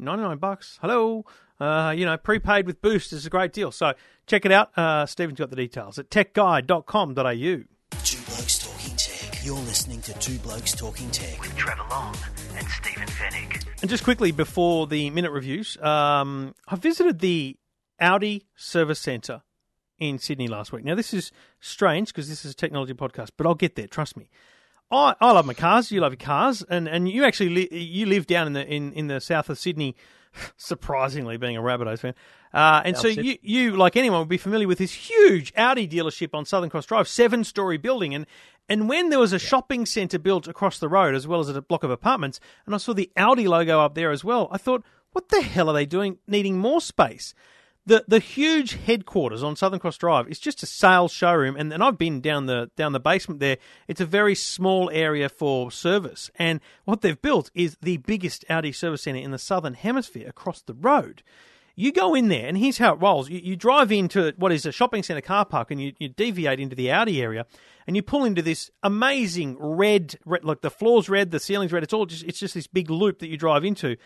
ninety 0.03 0.23
nine 0.23 0.37
bucks. 0.37 0.77
Hello, 0.81 1.25
uh, 1.59 1.93
you 1.95 2.05
know, 2.05 2.17
prepaid 2.17 2.65
with 2.65 2.81
Boost 2.81 3.13
is 3.13 3.25
a 3.25 3.29
great 3.29 3.53
deal. 3.53 3.71
So 3.71 3.93
check 4.27 4.45
it 4.45 4.51
out. 4.51 4.77
Uh, 4.77 5.05
Stephen's 5.05 5.39
got 5.39 5.49
the 5.49 5.55
details 5.55 5.97
at 5.99 6.09
techguide.com.au. 6.09 7.63
Two 8.03 8.21
Blokes 8.25 8.59
Talking 8.59 8.95
Tech. 8.97 9.45
You're 9.45 9.55
listening 9.55 10.01
to 10.01 10.13
Two 10.19 10.37
Blokes 10.39 10.73
Talking 10.73 11.09
Tech. 11.11 11.39
with 11.41 11.55
Trevor 11.55 11.83
Long 11.89 12.15
and 12.57 12.67
Stephen 12.67 13.07
Fenech. 13.07 13.65
And 13.81 13.89
just 13.89 14.03
quickly 14.03 14.31
before 14.31 14.87
the 14.87 15.09
minute 15.09 15.31
reviews, 15.31 15.77
um, 15.81 16.55
I 16.67 16.75
visited 16.75 17.19
the 17.19 17.57
Audi 17.99 18.47
Service 18.55 18.99
Centre 18.99 19.43
in 19.99 20.17
Sydney 20.19 20.47
last 20.47 20.71
week. 20.71 20.83
Now, 20.83 20.95
this 20.95 21.13
is 21.13 21.31
strange 21.59 22.07
because 22.07 22.27
this 22.29 22.43
is 22.45 22.51
a 22.51 22.55
technology 22.55 22.93
podcast, 22.93 23.29
but 23.37 23.45
I'll 23.45 23.55
get 23.55 23.75
there. 23.75 23.87
Trust 23.87 24.17
me. 24.17 24.29
I, 24.91 25.15
I 25.19 25.31
love 25.31 25.45
my 25.45 25.53
cars. 25.53 25.91
You 25.91 26.01
love 26.01 26.13
your 26.13 26.17
cars, 26.17 26.63
and, 26.69 26.87
and 26.87 27.09
you 27.09 27.25
actually 27.25 27.49
li- 27.49 27.77
you 27.77 28.05
live 28.05 28.27
down 28.27 28.47
in 28.47 28.53
the 28.53 28.65
in, 28.65 28.93
in 28.93 29.07
the 29.07 29.19
south 29.19 29.49
of 29.49 29.57
Sydney. 29.57 29.95
Surprisingly, 30.57 31.37
being 31.37 31.57
a 31.57 31.61
Rabbitohs 31.61 31.99
fan, 31.99 32.15
uh, 32.53 32.81
and 32.85 32.97
so 32.97 33.07
you, 33.07 33.37
you 33.41 33.75
like 33.75 33.95
anyone 33.95 34.19
would 34.19 34.29
be 34.29 34.37
familiar 34.37 34.67
with 34.67 34.79
this 34.79 34.93
huge 34.93 35.53
Audi 35.55 35.87
dealership 35.87 36.29
on 36.33 36.45
Southern 36.45 36.69
Cross 36.69 36.87
Drive, 36.87 37.07
seven 37.07 37.43
story 37.43 37.77
building, 37.77 38.15
and 38.15 38.25
and 38.69 38.87
when 38.87 39.09
there 39.09 39.19
was 39.19 39.33
a 39.33 39.39
shopping 39.39 39.85
centre 39.85 40.19
built 40.19 40.47
across 40.47 40.79
the 40.79 40.87
road 40.87 41.15
as 41.15 41.27
well 41.27 41.39
as 41.39 41.49
a 41.49 41.61
block 41.61 41.83
of 41.83 41.91
apartments, 41.91 42.39
and 42.65 42.73
I 42.73 42.77
saw 42.77 42.93
the 42.93 43.11
Audi 43.17 43.47
logo 43.47 43.79
up 43.79 43.93
there 43.95 44.11
as 44.11 44.23
well, 44.23 44.47
I 44.51 44.57
thought, 44.57 44.83
what 45.11 45.29
the 45.29 45.41
hell 45.41 45.69
are 45.69 45.73
they 45.73 45.85
doing, 45.85 46.17
needing 46.27 46.57
more 46.57 46.81
space? 46.81 47.33
The 47.85 48.05
the 48.07 48.19
huge 48.19 48.73
headquarters 48.73 49.43
on 49.43 49.55
Southern 49.55 49.79
Cross 49.79 49.97
Drive 49.97 50.29
is 50.29 50.39
just 50.39 50.63
a 50.63 50.65
sales 50.65 51.11
showroom, 51.11 51.55
and, 51.57 51.73
and 51.73 51.83
I've 51.83 51.97
been 51.97 52.21
down 52.21 52.45
the 52.45 52.71
down 52.75 52.93
the 52.93 52.99
basement 52.99 53.39
there. 53.39 53.57
It's 53.87 54.01
a 54.01 54.05
very 54.05 54.35
small 54.35 54.89
area 54.91 55.29
for 55.29 55.71
service, 55.71 56.31
and 56.35 56.61
what 56.85 57.01
they've 57.01 57.21
built 57.21 57.51
is 57.53 57.77
the 57.81 57.97
biggest 57.97 58.45
Audi 58.49 58.71
service 58.71 59.03
centre 59.03 59.19
in 59.19 59.31
the 59.31 59.37
southern 59.37 59.73
hemisphere 59.73 60.29
across 60.29 60.61
the 60.61 60.73
road. 60.73 61.23
You 61.75 61.91
go 61.91 62.13
in 62.13 62.27
there, 62.27 62.47
and 62.47 62.55
here's 62.55 62.77
how 62.77 62.93
it 62.93 63.01
rolls. 63.01 63.29
You, 63.29 63.39
you 63.39 63.55
drive 63.55 63.91
into 63.91 64.31
what 64.37 64.51
is 64.51 64.65
a 64.65 64.71
shopping 64.71 65.01
centre 65.01 65.21
car 65.21 65.43
park, 65.43 65.71
and 65.71 65.81
you, 65.81 65.93
you 65.97 66.07
deviate 66.07 66.59
into 66.59 66.75
the 66.75 66.91
Audi 66.91 67.19
area, 67.19 67.47
and 67.87 67.95
you 67.95 68.03
pull 68.03 68.25
into 68.25 68.43
this 68.43 68.69
amazing 68.83 69.57
red, 69.59 70.15
red, 70.23 70.45
like 70.45 70.61
the 70.61 70.69
floor's 70.69 71.09
red, 71.09 71.31
the 71.31 71.39
ceiling's 71.39 71.73
red. 71.73 71.83
It's 71.83 71.93
all 71.93 72.05
just 72.05 72.23
it's 72.23 72.39
just 72.39 72.53
this 72.53 72.67
big 72.67 72.89
loop 72.89 73.19
that 73.19 73.27
you 73.27 73.37
drive 73.37 73.65
into 73.65 73.97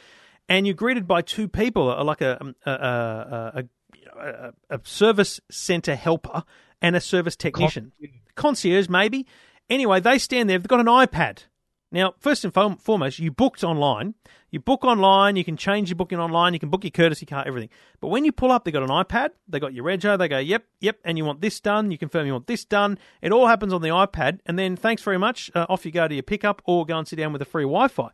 and 0.50 0.66
you're 0.66 0.76
greeted 0.76 1.08
by 1.08 1.22
two 1.22 1.48
people, 1.48 1.86
like 2.04 2.22
a 2.22 2.54
a, 2.66 2.72
a, 2.72 3.64
a, 4.20 4.54
a 4.70 4.80
service 4.84 5.40
center 5.50 5.96
helper 5.96 6.44
and 6.82 6.96
a 6.96 7.02
service 7.02 7.36
technician, 7.36 7.92
concierge 8.36 8.90
maybe. 8.90 9.26
Anyway, 9.70 10.00
they 10.00 10.18
stand 10.18 10.50
there. 10.50 10.58
They've 10.58 10.68
got 10.68 10.80
an 10.80 10.86
iPad. 10.86 11.44
Now, 11.90 12.16
first 12.20 12.44
and 12.44 12.54
foremost, 12.54 13.20
you 13.20 13.32
booked 13.32 13.64
online. 13.64 14.14
You 14.52 14.60
book 14.60 14.84
online. 14.84 15.38
You 15.38 15.46
can 15.46 15.56
change 15.56 15.90
your 15.90 15.96
booking 15.96 16.20
online. 16.20 16.54
You 16.54 16.60
can 16.60 16.70
book 16.70 16.84
your 16.84 16.92
courtesy 16.92 17.26
car, 17.26 17.46
everything. 17.48 17.70
But 18.02 18.10
when 18.10 18.26
you 18.26 18.34
pull 18.34 18.52
up, 18.52 18.66
they've 18.66 18.74
got 18.74 18.84
an 18.84 18.90
iPad. 18.90 19.30
They 19.48 19.60
got 19.60 19.74
your 19.74 19.86
rego. 19.86 20.18
They 20.18 20.28
go, 20.28 20.38
yep, 20.38 20.66
yep, 20.82 21.00
and 21.06 21.18
you 21.18 21.24
want 21.24 21.40
this 21.40 21.62
done. 21.62 21.90
You 21.92 21.98
confirm 21.98 22.28
you 22.28 22.34
want 22.34 22.48
this 22.48 22.66
done. 22.66 22.98
It 23.22 23.32
all 23.32 23.48
happens 23.48 23.72
on 23.72 23.82
the 23.82 23.90
iPad, 23.90 24.40
and 24.46 24.60
then 24.60 24.76
thanks 24.76 25.02
very 25.02 25.18
much. 25.18 25.50
Uh, 25.56 25.66
off 25.70 25.86
you 25.86 25.92
go 25.92 26.08
to 26.08 26.14
your 26.14 26.24
pickup, 26.24 26.62
or 26.66 26.86
go 26.86 26.98
and 26.98 27.08
sit 27.08 27.16
down 27.16 27.32
with 27.32 27.42
a 27.42 27.46
free 27.46 27.64
Wi-Fi. 27.64 28.10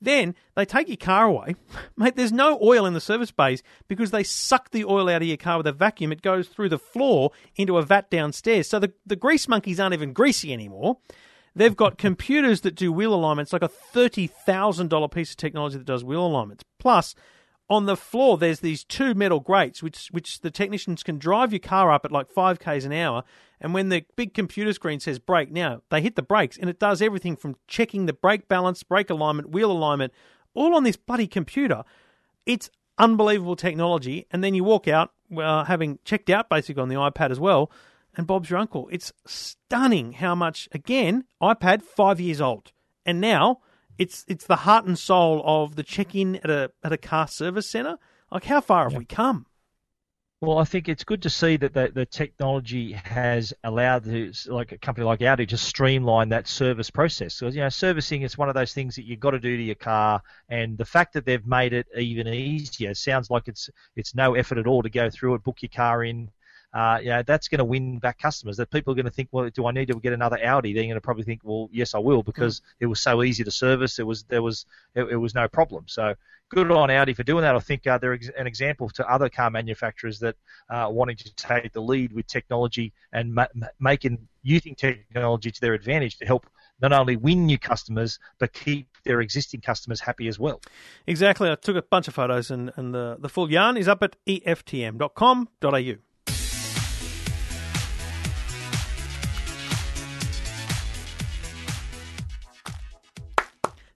Then 0.00 0.34
they 0.54 0.64
take 0.64 0.88
your 0.88 0.96
car 0.96 1.24
away. 1.24 1.56
Mate, 1.96 2.16
there's 2.16 2.32
no 2.32 2.58
oil 2.62 2.86
in 2.86 2.94
the 2.94 3.00
service 3.00 3.30
bays 3.30 3.62
because 3.88 4.10
they 4.10 4.22
suck 4.22 4.70
the 4.70 4.84
oil 4.84 5.08
out 5.08 5.22
of 5.22 5.28
your 5.28 5.36
car 5.36 5.58
with 5.58 5.66
a 5.66 5.72
vacuum. 5.72 6.12
It 6.12 6.22
goes 6.22 6.48
through 6.48 6.68
the 6.68 6.78
floor 6.78 7.30
into 7.56 7.78
a 7.78 7.82
vat 7.82 8.10
downstairs. 8.10 8.68
So 8.68 8.78
the, 8.78 8.92
the 9.06 9.16
grease 9.16 9.48
monkeys 9.48 9.80
aren't 9.80 9.94
even 9.94 10.12
greasy 10.12 10.52
anymore. 10.52 10.98
They've 11.56 11.76
got 11.76 11.98
computers 11.98 12.62
that 12.62 12.74
do 12.74 12.92
wheel 12.92 13.14
alignments, 13.14 13.52
like 13.52 13.62
a 13.62 13.68
$30,000 13.68 15.10
piece 15.12 15.30
of 15.30 15.36
technology 15.36 15.78
that 15.78 15.86
does 15.86 16.02
wheel 16.02 16.26
alignments. 16.26 16.64
Plus, 16.78 17.14
on 17.70 17.86
the 17.86 17.96
floor 17.96 18.36
there's 18.36 18.60
these 18.60 18.84
two 18.84 19.14
metal 19.14 19.40
grates 19.40 19.82
which 19.82 20.08
which 20.08 20.40
the 20.40 20.50
technicians 20.50 21.02
can 21.02 21.18
drive 21.18 21.50
your 21.50 21.60
car 21.60 21.90
up 21.90 22.04
at 22.04 22.12
like 22.12 22.30
5 22.30 22.58
k's 22.58 22.84
an 22.84 22.92
hour 22.92 23.24
and 23.64 23.74
when 23.74 23.88
the 23.88 24.04
big 24.14 24.32
computer 24.32 24.72
screen 24.72 25.00
says 25.00 25.18
brake 25.18 25.50
now 25.50 25.82
they 25.90 26.00
hit 26.00 26.14
the 26.14 26.22
brakes 26.22 26.56
and 26.56 26.70
it 26.70 26.78
does 26.78 27.02
everything 27.02 27.34
from 27.34 27.56
checking 27.66 28.06
the 28.06 28.12
brake 28.12 28.46
balance 28.46 28.84
brake 28.84 29.10
alignment 29.10 29.50
wheel 29.50 29.72
alignment 29.72 30.12
all 30.54 30.74
on 30.74 30.84
this 30.84 30.96
bloody 30.96 31.26
computer. 31.26 31.84
It's 32.46 32.70
unbelievable 32.98 33.56
technology. 33.56 34.26
And 34.30 34.42
then 34.42 34.54
you 34.54 34.64
walk 34.64 34.88
out 34.88 35.10
uh, 35.36 35.64
having 35.64 35.98
checked 36.04 36.30
out 36.30 36.48
basically 36.48 36.82
on 36.82 36.88
the 36.88 36.94
iPad 36.94 37.30
as 37.30 37.40
well 37.40 37.70
and 38.16 38.26
Bob's 38.26 38.48
your 38.48 38.60
uncle. 38.60 38.88
It's 38.92 39.12
stunning 39.26 40.12
how 40.12 40.34
much 40.34 40.68
again 40.72 41.24
iPad 41.42 41.82
5 41.82 42.20
years 42.20 42.40
old. 42.40 42.72
And 43.04 43.20
now 43.20 43.60
it's 43.98 44.24
it's 44.28 44.46
the 44.46 44.56
heart 44.56 44.86
and 44.86 44.98
soul 44.98 45.42
of 45.44 45.76
the 45.76 45.82
check-in 45.82 46.36
at 46.36 46.50
a 46.50 46.70
at 46.82 46.92
a 46.92 46.96
car 46.96 47.28
service 47.28 47.68
center. 47.68 47.98
Like, 48.30 48.44
how 48.44 48.60
far 48.60 48.88
have 48.88 48.98
we 48.98 49.04
come? 49.04 49.46
Well, 50.44 50.58
I 50.58 50.64
think 50.64 50.90
it's 50.90 51.04
good 51.04 51.22
to 51.22 51.30
see 51.30 51.56
that 51.56 51.72
the, 51.72 51.90
the 51.94 52.04
technology 52.04 52.92
has 52.92 53.54
allowed 53.64 54.06
like 54.46 54.72
a 54.72 54.78
company 54.78 55.06
like 55.06 55.22
Audi 55.22 55.46
to 55.46 55.56
streamline 55.56 56.28
that 56.28 56.46
service 56.46 56.90
process. 56.90 57.34
So, 57.34 57.46
you 57.46 57.60
know, 57.60 57.70
servicing 57.70 58.22
is 58.22 58.36
one 58.36 58.50
of 58.50 58.54
those 58.54 58.74
things 58.74 58.94
that 58.96 59.06
you've 59.06 59.20
got 59.20 59.30
to 59.30 59.40
do 59.40 59.56
to 59.56 59.62
your 59.62 59.74
car, 59.74 60.20
and 60.50 60.76
the 60.76 60.84
fact 60.84 61.14
that 61.14 61.24
they've 61.24 61.46
made 61.46 61.72
it 61.72 61.86
even 61.96 62.28
easier 62.28 62.92
sounds 62.92 63.30
like 63.30 63.48
it's 63.48 63.70
it's 63.96 64.14
no 64.14 64.34
effort 64.34 64.58
at 64.58 64.66
all 64.66 64.82
to 64.82 64.90
go 64.90 65.08
through 65.08 65.34
it, 65.34 65.42
book 65.42 65.62
your 65.62 65.70
car 65.74 66.04
in, 66.04 66.30
uh, 66.74 66.98
you 67.00 67.08
know, 67.08 67.22
that's 67.22 67.46
going 67.46 67.60
to 67.60 67.64
win 67.64 67.98
back 68.00 68.18
customers. 68.18 68.56
That 68.56 68.68
people 68.70 68.92
are 68.92 68.96
going 68.96 69.04
to 69.04 69.12
think, 69.12 69.28
well, 69.30 69.48
do 69.48 69.66
I 69.66 69.70
need 69.70 69.88
to 69.88 70.00
get 70.00 70.12
another 70.12 70.44
Audi? 70.44 70.72
They're 70.72 70.82
going 70.82 70.94
to 70.94 71.00
probably 71.00 71.22
think, 71.22 71.42
well, 71.44 71.68
yes, 71.72 71.94
I 71.94 71.98
will, 71.98 72.24
because 72.24 72.60
mm. 72.60 72.64
it 72.80 72.86
was 72.86 73.00
so 73.00 73.22
easy 73.22 73.44
to 73.44 73.50
service. 73.52 74.00
It 74.00 74.06
was 74.06 74.24
there 74.24 74.42
was 74.42 74.66
it, 74.96 75.04
it, 75.04 75.16
was 75.16 75.36
no 75.36 75.46
problem. 75.46 75.84
So 75.86 76.14
good 76.48 76.72
on 76.72 76.90
Audi 76.90 77.14
for 77.14 77.22
doing 77.22 77.42
that. 77.42 77.54
I 77.54 77.60
think 77.60 77.86
uh, 77.86 77.98
they're 77.98 78.18
an 78.36 78.48
example 78.48 78.88
to 78.90 79.08
other 79.08 79.28
car 79.28 79.50
manufacturers 79.50 80.18
that 80.18 80.34
are 80.68 80.86
uh, 80.86 80.90
wanting 80.90 81.16
to 81.16 81.34
take 81.36 81.72
the 81.72 81.80
lead 81.80 82.12
with 82.12 82.26
technology 82.26 82.92
and 83.12 83.32
ma- 83.32 83.46
making 83.78 84.26
using 84.42 84.74
technology 84.74 85.52
to 85.52 85.60
their 85.60 85.74
advantage 85.74 86.18
to 86.18 86.26
help 86.26 86.46
not 86.82 86.92
only 86.92 87.14
win 87.14 87.46
new 87.46 87.58
customers 87.58 88.18
but 88.38 88.52
keep 88.52 88.88
their 89.04 89.20
existing 89.20 89.60
customers 89.60 90.00
happy 90.00 90.26
as 90.26 90.40
well. 90.40 90.60
Exactly. 91.06 91.48
I 91.50 91.54
took 91.54 91.76
a 91.76 91.82
bunch 91.82 92.08
of 92.08 92.14
photos 92.14 92.50
and, 92.50 92.72
and 92.76 92.92
the, 92.92 93.16
the 93.20 93.28
full 93.28 93.50
yarn 93.50 93.76
is 93.76 93.86
up 93.86 94.02
at 94.02 94.16
eftm.com.au. 94.26 95.94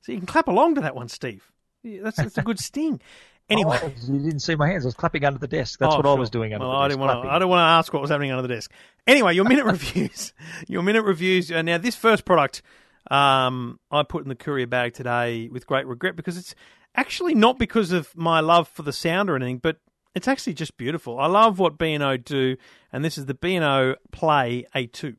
So 0.08 0.12
you 0.12 0.18
can 0.20 0.26
clap 0.26 0.48
along 0.48 0.76
to 0.76 0.80
that 0.80 0.96
one, 0.96 1.10
Steve. 1.10 1.52
That's, 1.84 2.16
that's 2.16 2.38
a 2.38 2.42
good 2.42 2.58
sting. 2.58 3.00
Anyway, 3.50 3.78
oh, 3.82 3.90
you 4.06 4.18
didn't 4.18 4.40
see 4.40 4.54
my 4.56 4.68
hands. 4.68 4.84
I 4.84 4.88
was 4.88 4.94
clapping 4.94 5.24
under 5.24 5.38
the 5.38 5.48
desk. 5.48 5.78
That's 5.78 5.94
oh, 5.94 5.96
what 5.96 6.04
sure. 6.04 6.16
I 6.18 6.20
was 6.20 6.28
doing 6.28 6.52
under 6.52 6.66
well, 6.66 6.76
the 6.76 6.80
I 6.80 6.88
desk. 6.88 6.98
Didn't 6.98 7.08
want 7.08 7.24
to, 7.24 7.30
I 7.30 7.38
don't 7.38 7.48
want 7.48 7.60
to 7.60 7.64
ask 7.64 7.90
what 7.94 8.02
was 8.02 8.10
happening 8.10 8.30
under 8.30 8.42
the 8.42 8.54
desk. 8.54 8.70
Anyway, 9.06 9.34
your 9.34 9.46
minute 9.46 9.64
reviews. 9.64 10.34
Your 10.66 10.82
minute 10.82 11.00
reviews. 11.02 11.50
Uh, 11.50 11.62
now, 11.62 11.78
this 11.78 11.96
first 11.96 12.26
product 12.26 12.60
um, 13.10 13.80
I 13.90 14.02
put 14.02 14.22
in 14.22 14.28
the 14.28 14.34
courier 14.34 14.66
bag 14.66 14.92
today 14.92 15.48
with 15.48 15.66
great 15.66 15.86
regret 15.86 16.14
because 16.14 16.36
it's 16.36 16.54
actually 16.94 17.34
not 17.34 17.58
because 17.58 17.90
of 17.90 18.14
my 18.14 18.40
love 18.40 18.68
for 18.68 18.82
the 18.82 18.92
sound 18.92 19.30
or 19.30 19.36
anything, 19.36 19.56
but 19.56 19.78
it's 20.14 20.28
actually 20.28 20.52
just 20.52 20.76
beautiful. 20.76 21.18
I 21.18 21.26
love 21.26 21.58
what 21.58 21.78
B&O 21.78 22.18
do, 22.18 22.58
and 22.92 23.02
this 23.02 23.16
is 23.16 23.24
the 23.24 23.34
B&O 23.34 23.94
Play 24.12 24.66
A2. 24.74 25.16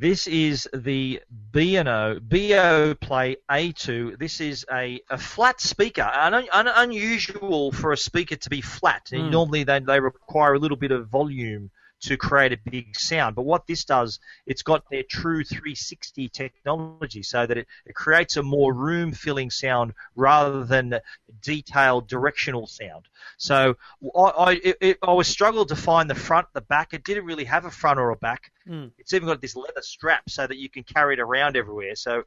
This 0.00 0.26
is 0.26 0.66
the 0.72 1.20
B&O, 1.52 2.20
BO 2.20 2.94
Play 2.94 3.36
A2. 3.50 4.18
This 4.18 4.40
is 4.40 4.64
a, 4.72 4.98
a 5.10 5.18
flat 5.18 5.60
speaker, 5.60 6.10
un, 6.10 6.48
unusual 6.54 7.70
for 7.70 7.92
a 7.92 7.98
speaker 7.98 8.36
to 8.36 8.48
be 8.48 8.62
flat. 8.62 9.10
Mm. 9.12 9.30
Normally 9.30 9.64
they, 9.64 9.78
they 9.80 10.00
require 10.00 10.54
a 10.54 10.58
little 10.58 10.78
bit 10.78 10.90
of 10.90 11.08
volume 11.08 11.70
to 12.00 12.16
create 12.16 12.52
a 12.52 12.70
big 12.70 12.98
sound. 12.98 13.34
But 13.34 13.42
what 13.42 13.66
this 13.66 13.84
does, 13.84 14.20
it's 14.46 14.62
got 14.62 14.88
their 14.90 15.02
true 15.02 15.44
360 15.44 16.28
technology 16.30 17.22
so 17.22 17.46
that 17.46 17.58
it, 17.58 17.66
it 17.86 17.94
creates 17.94 18.36
a 18.36 18.42
more 18.42 18.72
room 18.72 19.12
filling 19.12 19.50
sound 19.50 19.94
rather 20.16 20.64
than 20.64 21.00
detailed 21.42 22.08
directional 22.08 22.66
sound. 22.66 23.06
So 23.36 23.76
I, 24.16 24.20
I, 24.20 24.60
it, 24.80 24.98
I 25.02 25.12
was 25.12 25.28
struggled 25.28 25.68
to 25.68 25.76
find 25.76 26.08
the 26.08 26.14
front, 26.14 26.48
the 26.52 26.60
back. 26.62 26.94
It 26.94 27.04
didn't 27.04 27.24
really 27.24 27.44
have 27.44 27.64
a 27.64 27.70
front 27.70 27.98
or 27.98 28.10
a 28.10 28.16
back. 28.16 28.50
Mm. 28.68 28.90
It's 28.98 29.12
even 29.12 29.28
got 29.28 29.40
this 29.40 29.56
leather 29.56 29.82
strap 29.82 30.28
so 30.28 30.46
that 30.46 30.56
you 30.56 30.68
can 30.68 30.84
carry 30.84 31.14
it 31.14 31.20
around 31.20 31.56
everywhere. 31.56 31.96
So 31.96 32.24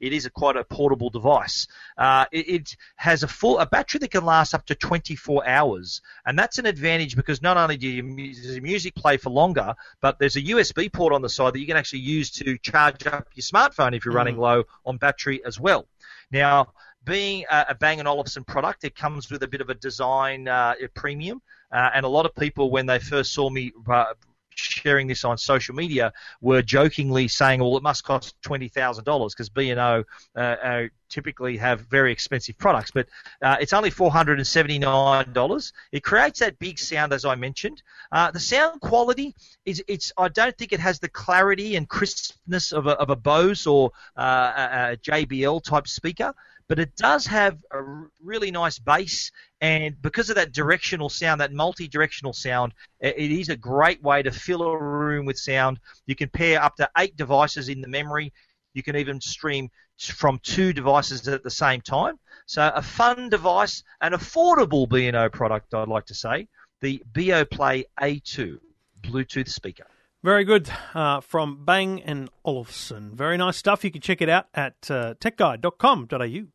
it 0.00 0.12
is 0.12 0.26
a 0.26 0.30
quite 0.30 0.56
a 0.56 0.64
portable 0.64 1.10
device. 1.10 1.66
Uh, 1.96 2.26
it, 2.32 2.48
it, 2.48 2.76
has 2.96 3.22
a 3.22 3.28
full 3.28 3.58
a 3.58 3.66
battery 3.66 3.98
that 3.98 4.10
can 4.10 4.24
last 4.24 4.54
up 4.54 4.64
to 4.66 4.74
24 4.74 5.46
hours, 5.46 6.00
and 6.26 6.38
that's 6.38 6.58
an 6.58 6.66
advantage 6.66 7.16
because 7.16 7.42
not 7.42 7.56
only 7.56 7.76
do 7.76 7.88
you, 7.88 8.34
does 8.34 8.54
your 8.54 8.62
music 8.62 8.94
play 8.94 9.16
for 9.16 9.30
longer, 9.30 9.74
but 10.00 10.18
there's 10.18 10.36
a 10.36 10.42
USB 10.42 10.92
port 10.92 11.12
on 11.12 11.22
the 11.22 11.28
side 11.28 11.54
that 11.54 11.60
you 11.60 11.66
can 11.66 11.76
actually 11.76 12.00
use 12.00 12.30
to 12.30 12.58
charge 12.58 13.06
up 13.06 13.28
your 13.34 13.42
smartphone 13.42 13.96
if 13.96 14.04
you're 14.04 14.14
mm. 14.14 14.18
running 14.18 14.38
low 14.38 14.64
on 14.84 14.96
battery 14.96 15.44
as 15.44 15.58
well. 15.58 15.86
Now, 16.30 16.72
being 17.04 17.44
a, 17.50 17.66
a 17.70 17.74
Bang 17.74 18.00
& 18.00 18.06
Olufsen 18.06 18.44
product, 18.44 18.84
it 18.84 18.96
comes 18.96 19.30
with 19.30 19.42
a 19.42 19.48
bit 19.48 19.60
of 19.60 19.70
a 19.70 19.74
design 19.74 20.48
uh, 20.48 20.74
premium, 20.94 21.42
uh, 21.70 21.90
and 21.94 22.04
a 22.04 22.08
lot 22.08 22.26
of 22.26 22.34
people 22.34 22.70
when 22.70 22.86
they 22.86 22.98
first 22.98 23.32
saw 23.32 23.50
me 23.50 23.72
uh, 23.88 24.14
sharing 24.54 25.06
this 25.06 25.24
on 25.24 25.38
social 25.38 25.74
media 25.74 26.12
were 26.40 26.62
jokingly 26.62 27.28
saying, 27.28 27.60
"Well, 27.60 27.76
it 27.76 27.82
must 27.82 28.04
cost 28.04 28.40
twenty 28.42 28.68
thousand 28.68 29.04
dollars 29.04 29.34
because 29.34 29.48
B 29.48 29.70
and 29.70 29.80
O 29.80 30.04
uh, 30.36 30.38
uh, 30.38 30.82
typically 31.08 31.56
have 31.58 31.80
very 31.82 32.12
expensive 32.12 32.58
products." 32.58 32.90
But 32.90 33.08
uh, 33.42 33.56
it's 33.60 33.72
only 33.72 33.90
four 33.90 34.10
hundred 34.10 34.38
and 34.38 34.46
seventy 34.46 34.78
nine 34.78 35.32
dollars. 35.32 35.72
It 35.92 36.02
creates 36.02 36.40
that 36.40 36.58
big 36.58 36.78
sound 36.78 37.12
as 37.12 37.24
I 37.24 37.34
mentioned. 37.34 37.82
Uh, 38.12 38.30
the 38.30 38.40
sound 38.40 38.80
quality 38.80 39.34
is 39.64 39.82
it's 39.88 40.12
I 40.16 40.28
don't 40.28 40.56
think 40.56 40.72
it 40.72 40.80
has 40.80 40.98
the 40.98 41.08
clarity 41.08 41.76
and 41.76 41.88
crispness 41.88 42.72
of 42.72 42.86
a, 42.86 42.92
of 42.92 43.10
a 43.10 43.16
Bose 43.16 43.66
or 43.66 43.92
uh, 44.16 44.52
a, 44.56 44.92
a 44.92 44.96
JBL 44.96 45.62
type 45.62 45.88
speaker 45.88 46.34
but 46.68 46.78
it 46.78 46.96
does 46.96 47.26
have 47.26 47.58
a 47.70 47.82
really 48.22 48.50
nice 48.50 48.78
bass 48.78 49.30
and 49.60 50.00
because 50.00 50.30
of 50.30 50.36
that 50.36 50.52
directional 50.52 51.08
sound 51.08 51.40
that 51.40 51.52
multi-directional 51.52 52.32
sound 52.32 52.72
it 53.00 53.30
is 53.30 53.48
a 53.48 53.56
great 53.56 54.02
way 54.02 54.22
to 54.22 54.30
fill 54.30 54.62
a 54.62 54.78
room 54.78 55.26
with 55.26 55.38
sound 55.38 55.78
you 56.06 56.14
can 56.14 56.28
pair 56.28 56.62
up 56.62 56.76
to 56.76 56.88
eight 56.98 57.16
devices 57.16 57.68
in 57.68 57.80
the 57.80 57.88
memory 57.88 58.32
you 58.72 58.82
can 58.82 58.96
even 58.96 59.20
stream 59.20 59.70
from 59.98 60.40
two 60.42 60.72
devices 60.72 61.26
at 61.28 61.42
the 61.42 61.50
same 61.50 61.80
time 61.80 62.18
so 62.46 62.70
a 62.74 62.82
fun 62.82 63.28
device 63.28 63.82
an 64.00 64.12
affordable 64.12 64.88
B&O 64.88 65.28
product 65.28 65.74
I'd 65.74 65.88
like 65.88 66.06
to 66.06 66.14
say 66.14 66.48
the 66.80 67.02
Beoplay 67.12 67.84
A2 68.00 68.58
Bluetooth 69.02 69.48
speaker 69.48 69.86
very 70.24 70.44
good 70.44 70.70
uh, 70.94 71.20
from 71.20 71.66
Bang 71.66 72.00
and 72.00 72.30
Olufsen. 72.46 73.14
Very 73.14 73.36
nice 73.36 73.58
stuff. 73.58 73.84
You 73.84 73.90
can 73.90 74.00
check 74.00 74.22
it 74.22 74.30
out 74.30 74.46
at 74.54 74.72
uh, 74.88 75.16
techguide.com.au. 75.20 76.46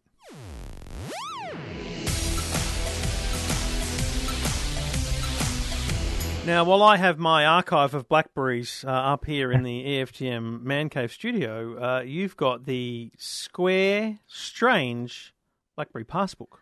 Now, 6.50 6.64
while 6.64 6.82
I 6.82 6.97
have 6.97 7.20
my 7.20 7.45
archive 7.45 7.93
of 7.93 8.10
Blackberries 8.10 8.84
uh, 8.84 8.89
up 8.89 9.26
here 9.26 9.52
in 9.52 9.62
the 9.62 9.84
EFTM 9.86 10.64
Man 10.64 10.89
Cave 10.89 11.12
studio, 11.12 11.78
uh, 11.78 12.02
you've 12.02 12.36
got 12.36 12.66
the 12.66 13.12
Square 13.20 14.18
Strange 14.26 15.36
Blackberry 15.76 16.06
Passbook. 16.06 16.58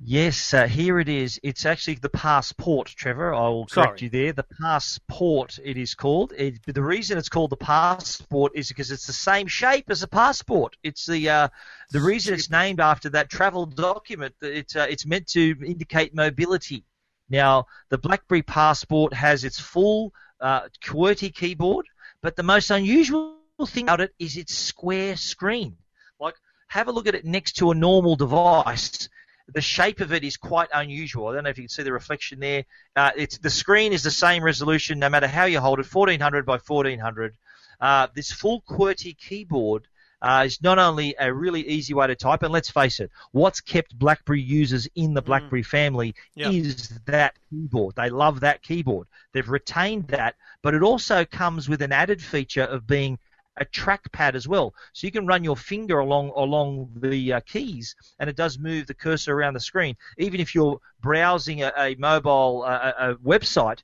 Yes, 0.00 0.54
uh, 0.54 0.66
here 0.66 0.98
it 0.98 1.10
is. 1.10 1.38
It's 1.42 1.66
actually 1.66 1.96
the 1.96 2.08
passport, 2.08 2.86
Trevor. 2.86 3.34
I 3.34 3.48
will 3.48 3.66
correct 3.66 3.98
Sorry. 3.98 4.04
you 4.04 4.08
there. 4.08 4.32
The 4.32 4.46
passport, 4.58 5.58
it 5.62 5.76
is 5.76 5.94
called. 5.94 6.32
It, 6.34 6.60
the 6.64 6.82
reason 6.82 7.18
it's 7.18 7.28
called 7.28 7.50
the 7.50 7.58
passport 7.58 8.52
is 8.54 8.68
because 8.68 8.90
it's 8.90 9.06
the 9.06 9.12
same 9.12 9.48
shape 9.48 9.90
as 9.90 10.02
a 10.02 10.08
passport. 10.08 10.78
It's 10.82 11.04
the 11.04 11.28
uh, 11.28 11.48
the 11.90 12.00
reason 12.00 12.32
it's 12.32 12.48
named 12.48 12.80
after 12.80 13.10
that 13.10 13.28
travel 13.28 13.66
document. 13.66 14.34
that 14.40 14.56
It's 14.56 14.74
uh, 14.74 14.86
it's 14.88 15.04
meant 15.04 15.26
to 15.32 15.56
indicate 15.62 16.14
mobility. 16.14 16.86
Now, 17.28 17.66
the 17.90 17.98
BlackBerry 17.98 18.42
Passport 18.42 19.12
has 19.14 19.44
its 19.44 19.58
full 19.58 20.12
uh, 20.40 20.68
QWERTY 20.82 21.34
keyboard, 21.34 21.86
but 22.22 22.36
the 22.36 22.42
most 22.42 22.70
unusual 22.70 23.36
thing 23.66 23.84
about 23.84 24.00
it 24.00 24.14
is 24.18 24.36
its 24.36 24.56
square 24.56 25.16
screen. 25.16 25.76
Like, 26.18 26.34
have 26.68 26.88
a 26.88 26.92
look 26.92 27.06
at 27.06 27.14
it 27.14 27.24
next 27.24 27.52
to 27.56 27.70
a 27.70 27.74
normal 27.74 28.16
device 28.16 29.08
the 29.54 29.60
shape 29.60 30.00
of 30.00 30.12
it 30.12 30.24
is 30.24 30.36
quite 30.36 30.68
unusual. 30.74 31.28
I 31.28 31.34
don't 31.34 31.44
know 31.44 31.50
if 31.50 31.58
you 31.58 31.64
can 31.64 31.70
see 31.70 31.82
the 31.82 31.92
reflection 31.92 32.38
there. 32.40 32.64
Uh, 32.94 33.12
it's 33.16 33.38
the 33.38 33.50
screen 33.50 33.92
is 33.92 34.02
the 34.02 34.10
same 34.10 34.42
resolution 34.42 34.98
no 34.98 35.08
matter 35.08 35.26
how 35.26 35.44
you 35.44 35.60
hold 35.60 35.80
it, 35.80 35.92
1400 35.92 36.44
by 36.44 36.58
1400. 36.58 37.34
Uh, 37.80 38.08
this 38.14 38.30
full 38.30 38.62
QWERTY 38.68 39.16
keyboard 39.16 39.88
uh, 40.22 40.42
is 40.46 40.62
not 40.62 40.78
only 40.78 41.14
a 41.18 41.32
really 41.32 41.66
easy 41.68 41.94
way 41.94 42.06
to 42.06 42.14
type, 42.14 42.42
and 42.42 42.52
let's 42.52 42.70
face 42.70 43.00
it, 43.00 43.10
what's 43.32 43.60
kept 43.60 43.98
BlackBerry 43.98 44.40
users 44.42 44.88
in 44.94 45.14
the 45.14 45.22
BlackBerry 45.22 45.62
family 45.62 46.14
Yeah. 46.34 46.50
is 46.50 46.98
that 47.06 47.36
keyboard. 47.50 47.94
They 47.96 48.10
love 48.10 48.40
that 48.40 48.62
keyboard. 48.62 49.06
They've 49.32 49.48
retained 49.48 50.08
that, 50.08 50.34
but 50.62 50.74
it 50.74 50.82
also 50.82 51.24
comes 51.24 51.68
with 51.68 51.82
an 51.82 51.92
added 51.92 52.22
feature 52.22 52.64
of 52.64 52.86
being 52.86 53.18
a 53.60 53.64
trackpad 53.64 54.34
as 54.34 54.46
well. 54.46 54.72
So 54.92 55.06
you 55.06 55.10
can 55.12 55.26
run 55.26 55.44
your 55.44 55.56
finger 55.56 55.98
along 55.98 56.32
along 56.36 56.90
the 56.96 57.34
uh, 57.34 57.40
keys, 57.40 57.94
and 58.18 58.30
it 58.30 58.36
does 58.36 58.58
move 58.58 58.86
the 58.86 58.94
cursor 58.94 59.34
around 59.34 59.54
the 59.54 59.60
screen. 59.60 59.96
Even 60.16 60.40
if 60.40 60.54
you're 60.54 60.80
browsing 61.00 61.62
a, 61.62 61.72
a 61.76 61.96
mobile 61.96 62.64
uh, 62.66 62.92
a 62.98 63.14
website, 63.16 63.80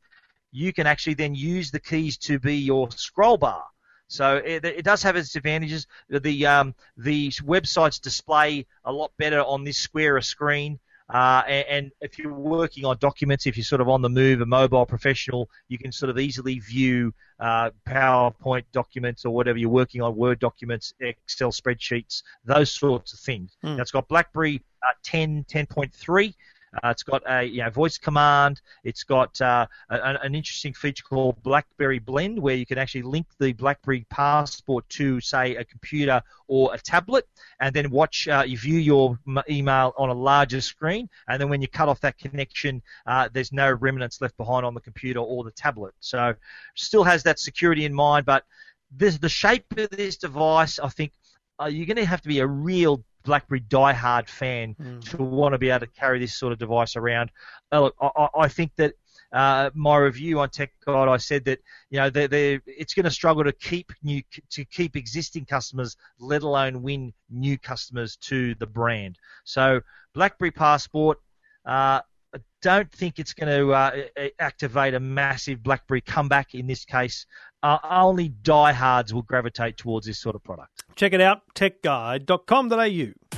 you 0.53 0.73
can 0.73 0.87
actually 0.87 1.15
then 1.15 1.35
use 1.35 1.71
the 1.71 1.81
keys 1.81 2.17
to 2.19 2.39
be 2.39 2.57
your 2.57 2.91
scroll 2.93 3.37
bar. 3.37 3.65
So 4.09 4.37
it, 4.37 4.65
it 4.65 4.85
does 4.85 5.03
have 5.03 5.17
its 5.17 5.35
advantages. 5.35 5.87
The 6.09 6.47
um, 6.47 6.75
the 6.97 7.31
websites 7.31 8.01
display 8.01 8.67
a 8.85 8.93
lot 8.93 9.13
better 9.19 9.41
on 9.41 9.65
this 9.65 9.79
squarer 9.79 10.21
screen. 10.21 10.79
Uh, 11.13 11.43
and, 11.47 11.67
and 11.69 11.93
if 12.01 12.19
you're 12.19 12.33
working 12.33 12.85
on 12.87 12.97
documents, 12.99 13.47
if 13.47 13.57
you're 13.59 13.65
sort 13.65 13.83
of 13.83 13.89
on 13.89 14.01
the 14.01 14.09
move, 14.09 14.41
a 14.41 14.47
mobile 14.47 14.87
professional, 14.87 15.51
you 15.69 15.77
can 15.77 15.93
sort 15.93 16.09
of 16.09 16.19
easily 16.19 16.59
view 16.61 17.13
uh, 17.41 17.71
PowerPoint 17.87 18.65
documents 18.73 19.25
or 19.27 19.35
whatever 19.35 19.59
you're 19.59 19.69
working 19.69 20.01
on, 20.01 20.17
Word 20.17 20.39
documents, 20.39 20.95
Excel 21.01 21.53
spreadsheets, 21.53 22.23
those 22.45 22.71
sorts 22.71 23.13
of 23.13 23.21
things. 23.21 23.57
Hmm. 23.63 23.77
Now, 23.77 23.83
it's 23.83 23.91
got 23.91 24.09
BlackBerry 24.09 24.63
uh, 24.83 24.93
10, 25.03 25.45
10.3. 25.45 26.35
Uh, 26.83 26.89
it's 26.89 27.03
got 27.03 27.23
a 27.29 27.45
you 27.45 27.63
know, 27.63 27.71
voice 27.71 27.99
command. 27.99 28.61
It's 28.83 29.05
got 29.05 29.41
uh, 29.41 29.67
an, 29.91 30.17
an 30.17 30.35
interesting 30.35 30.75
feature 30.75 31.05
called 31.05 31.43
BlackBerry 31.43 31.99
Blend, 31.99 32.39
where 32.39 32.57
you 32.57 32.67
can 32.67 32.79
actually 32.79 33.03
link 33.03 33.27
the 33.39 33.53
BlackBerry 33.53 34.07
Passport 34.11 34.89
to, 34.91 35.21
say, 35.21 35.57
a 35.57 35.65
computer 35.65 36.23
or 36.49 36.75
a 36.75 36.79
tablet, 36.79 37.27
and 37.61 37.75
then 37.75 37.91
watch 37.91 38.29
uh, 38.29 38.45
you 38.47 38.59
view 38.59 38.79
your 38.79 39.19
email 39.49 39.93
on 39.97 40.09
a 40.11 40.15
larger 40.15 40.61
screen. 40.61 41.09
And 41.29 41.41
then 41.41 41.49
when 41.49 41.63
you 41.63 41.69
cut 41.69 41.89
off 41.89 42.01
that 42.01 42.19
connection, 42.19 42.83
uh, 43.07 43.29
there's 43.33 43.53
no 43.53 43.73
remnants 43.73 44.21
left 44.21 44.37
behind 44.37 44.67
on 44.67 44.75
the 44.75 44.81
computer 44.81 45.21
or 45.21 45.45
the 45.45 45.53
tablet. 45.53 45.95
So 46.01 46.35
still 46.75 47.05
has 47.05 47.23
that 47.23 47.39
security 47.39 47.85
in 47.85 47.95
mind, 47.95 48.27
but 48.27 48.45
this 48.91 49.19
the 49.19 49.29
shape 49.29 49.67
of 49.77 49.91
this 49.91 50.17
device, 50.17 50.79
I 50.79 50.89
think, 50.89 51.13
uh, 51.61 51.67
you're 51.67 51.87
going 51.87 51.97
to 51.97 52.05
have 52.05 52.23
to 52.23 52.29
be 52.29 52.41
a 52.41 52.47
real 52.47 53.03
BlackBerry 53.25 53.61
diehard 53.63 54.29
fan 54.29 54.77
to 55.03 55.17
want 55.19 55.53
to 55.55 55.59
be 55.59 55.71
able 55.71 55.81
to 55.81 55.93
carry 55.93 56.19
this 56.19 56.35
sort 56.35 56.53
of 56.53 56.59
device 56.59 56.97
around. 56.97 57.31
Uh, 57.73 57.81
look, 57.83 57.95
I, 58.01 58.11
I- 58.17 58.29
I 58.45 58.49
think 58.49 58.73
that 58.77 58.95
uh, 59.33 59.71
my 59.75 59.97
review 59.97 60.39
on 60.39 60.49
Tech 60.51 60.71
Guide, 60.87 61.09
I 61.09 61.17
said 61.17 61.45
that 61.47 61.59
you 61.91 61.99
know 61.99 62.09
they're, 62.11 62.29
they're, 62.29 62.63
it's 62.67 62.95
going 62.95 63.05
to 63.05 63.11
struggle 63.11 63.43
to 63.45 63.53
keep 63.53 63.93
new 64.03 64.23
to 64.51 64.65
keep 64.65 64.95
existing 64.97 65.45
customers, 65.47 65.97
let 66.21 66.43
alone 66.43 66.83
win 66.83 67.13
new 67.31 67.59
customers 67.59 68.17
to 68.17 68.55
the 68.57 68.67
brand. 68.67 69.19
So 69.45 69.81
BlackBerry 70.15 70.53
Passport. 70.53 71.19
Uh, 71.67 72.01
I 72.35 72.39
don't 72.63 72.91
think 72.91 73.21
it's 73.21 73.33
going 73.33 73.57
to 73.57 73.73
uh, 73.73 73.93
activate 74.41 74.95
a 74.95 75.01
massive 75.01 75.63
BlackBerry 75.63 76.01
comeback 76.01 76.55
in 76.55 76.67
this 76.67 76.85
case. 76.85 77.27
Uh, 77.65 77.79
only 77.89 78.29
diehards 78.29 79.15
will 79.15 79.23
gravitate 79.23 79.79
towards 79.79 80.07
this 80.07 80.19
sort 80.19 80.37
of 80.37 80.45
product. 80.45 80.85
Check 80.97 81.15
it 81.15 81.21
out, 81.23 81.41
techguide.com.au. 81.55 82.89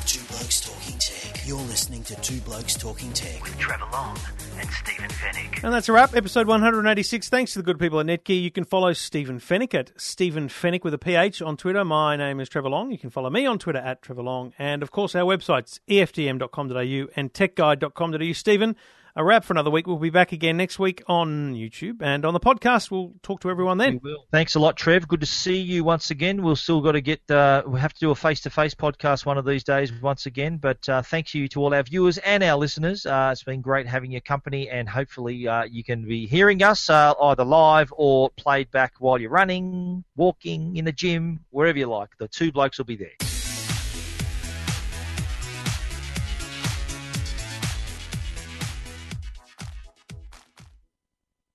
Two 0.05 0.25
Blokes 0.27 0.61
Talking 0.63 0.99
Tech. 0.99 1.47
You're 1.47 1.59
listening 1.59 2.03
to 2.03 2.17
Two 2.17 2.41
Blokes 2.41 2.75
Talking 2.75 3.13
Tech. 3.13 3.41
with 3.45 3.57
Trevor 3.57 3.85
Long 3.93 4.19
and 4.59 4.69
Stephen 4.69 5.09
Fenech. 5.11 5.63
And 5.63 5.73
that's 5.73 5.89
a 5.89 5.93
wrap, 5.93 6.17
episode 6.17 6.49
186. 6.49 7.29
Thanks 7.29 7.53
to 7.53 7.61
the 7.61 7.63
good 7.63 7.79
people 7.79 8.01
at 8.01 8.07
Netgear. 8.07 8.43
You 8.43 8.51
can 8.51 8.65
follow 8.65 8.93
Stephen 8.95 9.39
Fenech 9.39 9.75
at 9.75 9.93
Stephen 9.97 10.49
Fenech 10.49 10.83
with 10.83 10.93
a 10.95 10.99
PH 10.99 11.41
on 11.41 11.57
Twitter. 11.57 11.85
My 11.85 12.17
name 12.17 12.41
is 12.41 12.49
Trevor 12.49 12.69
Long. 12.69 12.91
You 12.91 12.99
can 12.99 13.11
follow 13.11 13.31
me 13.31 13.47
on 13.47 13.61
Twitter 13.61 13.79
at 13.79 14.03
Trevor 14.03 14.25
Long. 14.25 14.53
And 14.59 14.83
of 14.83 14.91
course, 14.91 15.15
our 15.15 15.23
websites, 15.23 15.79
EFTM.com.au 15.89 17.07
and 17.15 17.33
techguide.com.au. 17.33 18.33
Stephen, 18.33 18.75
a 19.17 19.25
wrap 19.25 19.45
for 19.45 19.55
another 19.55 19.71
week. 19.71 19.87
We'll 19.87 19.97
be 19.97 20.11
back 20.11 20.33
again 20.33 20.59
next 20.59 20.79
week 20.79 21.03
on 21.07 21.55
YouTube 21.55 22.03
and 22.03 22.27
on 22.27 22.35
the 22.35 22.41
podcast. 22.41 22.91
We'll 22.91 23.15
talk 23.23 23.41
to 23.41 23.51
everyone 23.51 23.79
then. 23.79 23.99
Thanks 24.31 24.55
a 24.55 24.61
lot, 24.61 24.77
Trev. 24.77 25.09
Good 25.09 25.21
to 25.21 25.27
see 25.27 25.57
you 25.57 25.85
once 25.85 26.11
again. 26.11 26.43
We'll 26.43 26.55
still 26.55 26.83
got 26.83 26.93
to 26.93 27.01
get. 27.01 27.29
Uh, 27.31 27.63
we 27.67 27.81
have 27.81 27.95
to 27.95 28.01
do 28.01 28.11
a 28.11 28.15
face-to-face 28.15 28.75
podcast 28.75 29.25
one 29.25 29.39
of 29.39 29.47
these 29.47 29.65
days 29.65 29.91
once 30.03 30.27
again. 30.27 30.59
But 30.59 30.87
uh, 30.89 31.01
thank 31.01 31.35
you 31.35 31.49
to 31.49 31.63
all 31.63 31.75
our 31.75 31.83
viewers 31.83 32.19
and 32.19 32.43
our 32.43 32.59
listeners. 32.59 33.07
Uh, 33.07 33.31
it's 33.33 33.43
been 33.43 33.63
great 33.63 33.87
having 33.87 34.11
your 34.11 34.21
company, 34.21 34.69
and 34.69 34.87
hopefully 34.87 35.49
uh, 35.49 35.65
you 35.65 35.83
can 35.83 36.07
be 36.07 36.27
hearing 36.27 36.63
us 36.63 36.91
uh, 36.91 37.15
either 37.23 37.45
live 37.45 37.93
or 37.97 38.29
played 38.31 38.71
back 38.71 38.95
while 38.99 39.19
you're 39.19 39.31
running, 39.31 40.05
walking 40.15 40.77
in 40.77 40.85
the 40.85 40.93
gym, 40.93 41.41
wherever 41.51 41.79
you 41.79 41.87
like. 41.87 42.11
The 42.19 42.29
two 42.29 42.53
blokes 42.53 42.77
will 42.77 42.85
be 42.85 42.97
there. 42.97 43.36